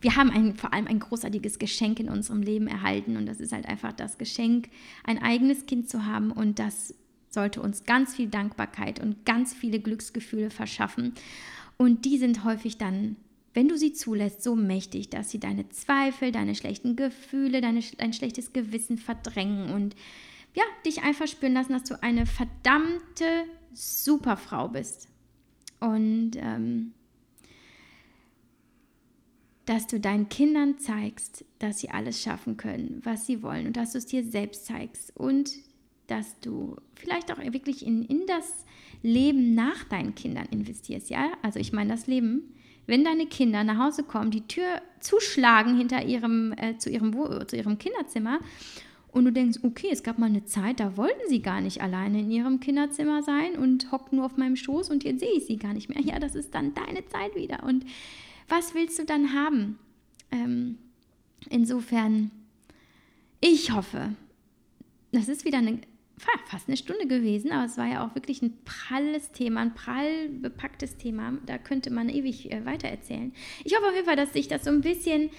wir 0.00 0.16
haben 0.16 0.30
ein, 0.30 0.56
vor 0.56 0.74
allem 0.74 0.88
ein 0.88 0.98
großartiges 0.98 1.60
Geschenk 1.60 2.00
in 2.00 2.08
unserem 2.08 2.42
Leben 2.42 2.66
erhalten 2.66 3.16
und 3.16 3.26
das 3.26 3.38
ist 3.38 3.52
halt 3.52 3.66
einfach 3.66 3.92
das 3.92 4.18
Geschenk, 4.18 4.68
ein 5.04 5.22
eigenes 5.22 5.66
Kind 5.66 5.88
zu 5.88 6.04
haben 6.04 6.32
und 6.32 6.58
das 6.58 6.94
sollte 7.30 7.62
uns 7.62 7.84
ganz 7.84 8.16
viel 8.16 8.26
Dankbarkeit 8.26 9.00
und 9.00 9.24
ganz 9.24 9.54
viele 9.54 9.78
Glücksgefühle 9.78 10.50
verschaffen. 10.50 11.14
Und 11.76 12.04
die 12.04 12.18
sind 12.18 12.42
häufig 12.44 12.76
dann 12.76 13.16
wenn 13.54 13.66
du 13.66 13.76
sie 13.76 13.92
zulässt, 13.92 14.44
so 14.44 14.54
mächtig, 14.54 15.10
dass 15.10 15.30
sie 15.30 15.40
deine 15.40 15.68
Zweifel, 15.70 16.30
deine 16.30 16.54
schlechten 16.54 16.94
Gefühle, 16.94 17.60
deine, 17.60 17.80
dein 17.96 18.12
schlechtes 18.12 18.52
Gewissen 18.52 18.98
verdrängen 18.98 19.72
und 19.72 19.96
ja, 20.54 20.62
dich 20.86 21.02
einfach 21.02 21.26
spüren 21.26 21.54
lassen, 21.54 21.72
dass 21.72 21.82
du 21.82 22.00
eine 22.00 22.24
verdammte 22.24 23.24
super 23.72 24.36
Frau 24.36 24.68
bist. 24.68 25.08
Und 25.80 26.32
ähm, 26.36 26.92
dass 29.68 29.86
du 29.86 30.00
deinen 30.00 30.28
Kindern 30.30 30.78
zeigst, 30.78 31.44
dass 31.58 31.80
sie 31.80 31.90
alles 31.90 32.22
schaffen 32.22 32.56
können, 32.56 33.00
was 33.04 33.26
sie 33.26 33.42
wollen 33.42 33.66
und 33.66 33.76
dass 33.76 33.92
du 33.92 33.98
es 33.98 34.06
dir 34.06 34.24
selbst 34.24 34.64
zeigst 34.64 35.14
und 35.14 35.50
dass 36.06 36.40
du 36.40 36.76
vielleicht 36.94 37.30
auch 37.30 37.38
wirklich 37.38 37.86
in, 37.86 38.02
in 38.04 38.26
das 38.26 38.64
Leben 39.02 39.54
nach 39.54 39.84
deinen 39.84 40.14
Kindern 40.14 40.46
investierst. 40.50 41.10
Ja, 41.10 41.32
also 41.42 41.60
ich 41.60 41.72
meine 41.72 41.90
das 41.90 42.06
Leben. 42.06 42.54
Wenn 42.86 43.04
deine 43.04 43.26
Kinder 43.26 43.62
nach 43.62 43.78
Hause 43.78 44.04
kommen, 44.04 44.30
die 44.30 44.48
Tür 44.48 44.80
zuschlagen 45.00 45.76
hinter 45.76 46.02
ihrem, 46.02 46.54
äh, 46.56 46.78
zu, 46.78 46.88
ihrem, 46.88 47.12
zu 47.46 47.54
ihrem 47.54 47.76
Kinderzimmer 47.76 48.40
und 49.18 49.24
du 49.24 49.32
denkst, 49.32 49.58
okay, 49.62 49.88
es 49.90 50.02
gab 50.02 50.18
mal 50.18 50.26
eine 50.26 50.44
Zeit, 50.44 50.80
da 50.80 50.96
wollten 50.96 51.28
sie 51.28 51.42
gar 51.42 51.60
nicht 51.60 51.82
alleine 51.82 52.20
in 52.20 52.30
ihrem 52.30 52.60
Kinderzimmer 52.60 53.22
sein 53.22 53.56
und 53.56 53.90
hockten 53.90 54.18
nur 54.18 54.26
auf 54.26 54.36
meinem 54.36 54.56
Schoß 54.56 54.90
und 54.90 55.04
jetzt 55.04 55.20
sehe 55.20 55.36
ich 55.36 55.46
sie 55.46 55.56
gar 55.56 55.74
nicht 55.74 55.88
mehr. 55.88 56.00
Ja, 56.00 56.18
das 56.18 56.34
ist 56.34 56.54
dann 56.54 56.72
deine 56.74 57.04
Zeit 57.06 57.34
wieder. 57.34 57.64
Und 57.64 57.84
was 58.48 58.74
willst 58.74 58.98
du 58.98 59.04
dann 59.04 59.34
haben? 59.34 59.78
Ähm, 60.30 60.78
insofern, 61.50 62.30
ich 63.40 63.72
hoffe, 63.72 64.14
das 65.10 65.28
ist 65.28 65.44
wieder 65.44 65.58
eine 65.58 65.80
fast 66.48 66.68
eine 66.68 66.76
Stunde 66.76 67.06
gewesen, 67.06 67.52
aber 67.52 67.64
es 67.64 67.78
war 67.78 67.86
ja 67.86 68.06
auch 68.06 68.14
wirklich 68.14 68.42
ein 68.42 68.58
pralles 68.64 69.30
Thema, 69.32 69.60
ein 69.60 69.74
prall 69.74 70.28
bepacktes 70.28 70.96
Thema. 70.96 71.38
Da 71.46 71.58
könnte 71.58 71.90
man 71.90 72.08
ewig 72.08 72.50
äh, 72.50 72.64
weiter 72.64 72.88
erzählen. 72.88 73.32
Ich 73.64 73.74
hoffe 73.74 73.86
auf 73.86 73.94
jeden 73.94 74.06
Fall, 74.06 74.16
dass 74.16 74.32
sich 74.32 74.48
das 74.48 74.64
so 74.64 74.70
ein 74.70 74.80
bisschen 74.80 75.30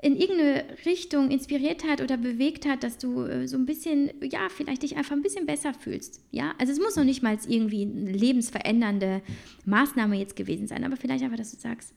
in 0.00 0.16
irgendeine 0.16 0.64
Richtung 0.86 1.30
inspiriert 1.30 1.84
hat 1.84 2.00
oder 2.00 2.16
bewegt 2.16 2.66
hat, 2.66 2.84
dass 2.84 2.98
du 2.98 3.24
äh, 3.24 3.48
so 3.48 3.56
ein 3.56 3.66
bisschen, 3.66 4.10
ja, 4.22 4.48
vielleicht 4.48 4.82
dich 4.84 4.96
einfach 4.96 5.12
ein 5.12 5.22
bisschen 5.22 5.44
besser 5.44 5.74
fühlst. 5.74 6.22
Ja, 6.30 6.54
also 6.58 6.72
es 6.72 6.78
muss 6.78 6.94
noch 6.94 7.04
nicht 7.04 7.22
mal 7.22 7.36
irgendwie 7.48 7.82
eine 7.82 8.12
lebensverändernde 8.12 9.22
Maßnahme 9.64 10.16
jetzt 10.16 10.36
gewesen 10.36 10.68
sein, 10.68 10.84
aber 10.84 10.96
vielleicht 10.96 11.24
einfach, 11.24 11.36
dass 11.36 11.50
du 11.50 11.58
sagst, 11.58 11.94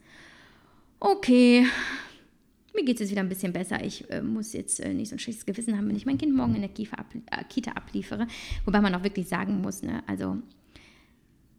okay, 0.99 1.67
mir 2.73 2.85
geht 2.85 2.95
es 2.95 3.01
jetzt 3.01 3.11
wieder 3.11 3.21
ein 3.21 3.29
bisschen 3.29 3.53
besser. 3.53 3.83
Ich 3.83 4.09
äh, 4.09 4.21
muss 4.21 4.53
jetzt 4.53 4.79
äh, 4.79 4.93
nicht 4.93 5.09
so 5.09 5.15
ein 5.15 5.19
schlechtes 5.19 5.45
Gewissen 5.45 5.77
haben, 5.77 5.87
wenn 5.87 5.95
ich 5.95 6.05
mein 6.05 6.17
Kind 6.17 6.33
morgen 6.33 6.55
in 6.55 6.61
der 6.61 6.71
ablie 6.71 7.21
äh, 7.31 7.43
Kita 7.49 7.71
abliefere. 7.73 8.27
Wobei 8.65 8.81
man 8.81 8.95
auch 8.95 9.03
wirklich 9.03 9.27
sagen 9.27 9.61
muss, 9.61 9.83
ne, 9.83 10.01
also 10.07 10.37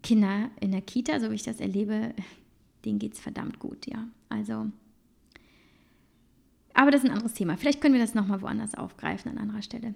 Kinder 0.03 0.51
in 0.61 0.72
der 0.72 0.80
Kita, 0.80 1.20
so 1.20 1.30
wie 1.30 1.36
ich 1.36 1.45
das 1.45 1.61
erlebe, 1.61 2.14
denen 2.84 2.99
geht 2.99 3.12
es 3.14 3.20
verdammt 3.20 3.61
gut, 3.61 3.86
ja. 3.86 4.09
Also 4.28 4.66
aber 6.74 6.90
das 6.90 7.02
ist 7.02 7.10
ein 7.10 7.14
anderes 7.14 7.34
Thema. 7.34 7.56
Vielleicht 7.56 7.80
können 7.80 7.94
wir 7.94 8.00
das 8.00 8.14
nochmal 8.14 8.42
woanders 8.42 8.74
aufgreifen, 8.74 9.30
an 9.30 9.38
anderer 9.38 9.62
Stelle. 9.62 9.94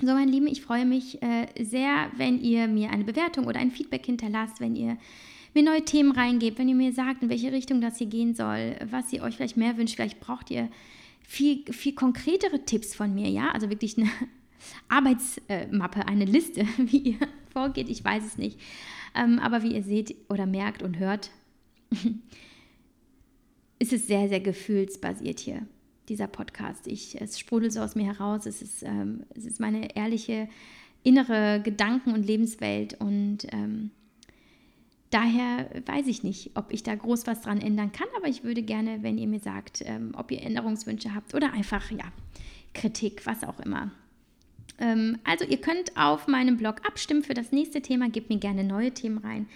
So, 0.00 0.06
meine 0.06 0.30
Lieben, 0.30 0.48
ich 0.48 0.60
freue 0.60 0.84
mich 0.84 1.22
äh, 1.22 1.46
sehr, 1.62 2.10
wenn 2.16 2.40
ihr 2.40 2.66
mir 2.66 2.90
eine 2.90 3.04
Bewertung 3.04 3.46
oder 3.46 3.60
ein 3.60 3.70
Feedback 3.70 4.04
hinterlasst, 4.04 4.60
wenn 4.60 4.74
ihr 4.74 4.98
mir 5.54 5.62
neue 5.62 5.84
Themen 5.84 6.10
reingebt, 6.10 6.58
wenn 6.58 6.68
ihr 6.68 6.74
mir 6.74 6.92
sagt, 6.92 7.22
in 7.22 7.28
welche 7.28 7.52
Richtung 7.52 7.80
das 7.80 7.98
hier 7.98 8.08
gehen 8.08 8.34
soll, 8.34 8.74
was 8.90 9.12
ihr 9.12 9.22
euch 9.22 9.36
vielleicht 9.36 9.56
mehr 9.56 9.76
wünscht. 9.76 9.94
Vielleicht 9.94 10.18
braucht 10.18 10.50
ihr 10.50 10.68
viel, 11.20 11.64
viel 11.72 11.94
konkretere 11.94 12.64
Tipps 12.64 12.94
von 12.94 13.14
mir, 13.14 13.30
ja? 13.30 13.50
Also 13.52 13.70
wirklich 13.70 13.96
eine 13.96 14.10
Arbeitsmappe, 14.88 16.08
eine 16.08 16.24
Liste, 16.24 16.66
wie 16.76 16.98
ihr 16.98 17.18
vorgeht. 17.52 17.88
Ich 17.88 18.04
weiß 18.04 18.26
es 18.26 18.36
nicht. 18.36 18.58
Ähm, 19.14 19.38
aber 19.38 19.62
wie 19.62 19.74
ihr 19.74 19.84
seht 19.84 20.16
oder 20.28 20.44
merkt 20.44 20.82
und 20.82 20.98
hört, 20.98 21.30
ist 23.78 23.92
es 23.92 24.08
sehr, 24.08 24.28
sehr 24.28 24.40
gefühlsbasiert 24.40 25.38
hier 25.38 25.68
dieser 26.08 26.26
Podcast. 26.26 26.86
Ich, 26.86 27.20
es 27.20 27.38
sprudelt 27.38 27.72
so 27.72 27.80
aus 27.80 27.94
mir 27.94 28.06
heraus. 28.06 28.46
Es 28.46 28.62
ist, 28.62 28.82
ähm, 28.82 29.24
es 29.34 29.44
ist 29.44 29.60
meine 29.60 29.96
ehrliche 29.96 30.48
innere 31.02 31.60
Gedanken- 31.62 32.12
und 32.12 32.26
Lebenswelt. 32.26 32.94
Und 33.00 33.46
ähm, 33.52 33.90
daher 35.10 35.70
weiß 35.86 36.06
ich 36.06 36.22
nicht, 36.22 36.52
ob 36.54 36.72
ich 36.72 36.82
da 36.82 36.94
groß 36.94 37.26
was 37.26 37.42
dran 37.42 37.60
ändern 37.60 37.92
kann. 37.92 38.08
Aber 38.16 38.28
ich 38.28 38.42
würde 38.42 38.62
gerne, 38.62 39.02
wenn 39.02 39.18
ihr 39.18 39.28
mir 39.28 39.40
sagt, 39.40 39.82
ähm, 39.84 40.12
ob 40.16 40.30
ihr 40.30 40.42
Änderungswünsche 40.42 41.14
habt 41.14 41.34
oder 41.34 41.52
einfach, 41.52 41.90
ja, 41.90 42.12
Kritik, 42.72 43.24
was 43.26 43.44
auch 43.44 43.60
immer. 43.60 43.92
Ähm, 44.78 45.18
also 45.24 45.44
ihr 45.44 45.60
könnt 45.60 45.96
auf 45.96 46.26
meinem 46.26 46.56
Blog 46.56 46.86
abstimmen 46.86 47.22
für 47.22 47.34
das 47.34 47.52
nächste 47.52 47.80
Thema. 47.80 48.08
Gebt 48.08 48.30
mir 48.30 48.38
gerne 48.38 48.64
neue 48.64 48.92
Themen 48.92 49.18
rein. 49.18 49.46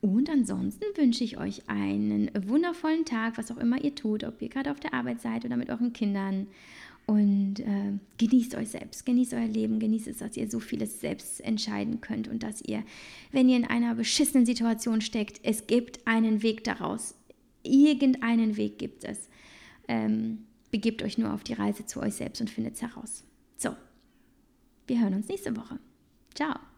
Und 0.00 0.30
ansonsten 0.30 0.84
wünsche 0.96 1.24
ich 1.24 1.38
euch 1.38 1.68
einen 1.68 2.30
wundervollen 2.46 3.04
Tag, 3.04 3.36
was 3.36 3.50
auch 3.50 3.58
immer 3.58 3.82
ihr 3.82 3.94
tut, 3.94 4.24
ob 4.24 4.40
ihr 4.40 4.48
gerade 4.48 4.70
auf 4.70 4.80
der 4.80 4.94
Arbeit 4.94 5.20
seid 5.20 5.44
oder 5.44 5.56
mit 5.56 5.68
euren 5.68 5.92
Kindern. 5.92 6.46
Und 7.06 7.60
äh, 7.60 7.92
genießt 8.18 8.54
euch 8.54 8.68
selbst, 8.68 9.04
genießt 9.04 9.34
euer 9.34 9.48
Leben, 9.48 9.80
genießt 9.80 10.06
es, 10.06 10.18
dass 10.18 10.36
ihr 10.36 10.48
so 10.48 10.60
vieles 10.60 11.00
selbst 11.00 11.40
entscheiden 11.40 12.00
könnt 12.00 12.28
und 12.28 12.42
dass 12.42 12.62
ihr, 12.62 12.84
wenn 13.32 13.48
ihr 13.48 13.56
in 13.56 13.64
einer 13.64 13.96
beschissenen 13.96 14.46
Situation 14.46 15.00
steckt, 15.00 15.40
es 15.42 15.66
gibt 15.66 16.06
einen 16.06 16.42
Weg 16.42 16.62
daraus. 16.64 17.14
Irgendeinen 17.62 18.56
Weg 18.56 18.78
gibt 18.78 19.04
es. 19.04 19.28
Ähm, 19.88 20.44
begebt 20.70 21.02
euch 21.02 21.18
nur 21.18 21.34
auf 21.34 21.42
die 21.42 21.54
Reise 21.54 21.84
zu 21.84 22.00
euch 22.00 22.14
selbst 22.14 22.40
und 22.40 22.48
findet 22.48 22.74
es 22.74 22.82
heraus. 22.82 23.24
So, 23.56 23.74
wir 24.86 25.00
hören 25.00 25.14
uns 25.14 25.28
nächste 25.28 25.56
Woche. 25.56 25.78
Ciao. 26.34 26.69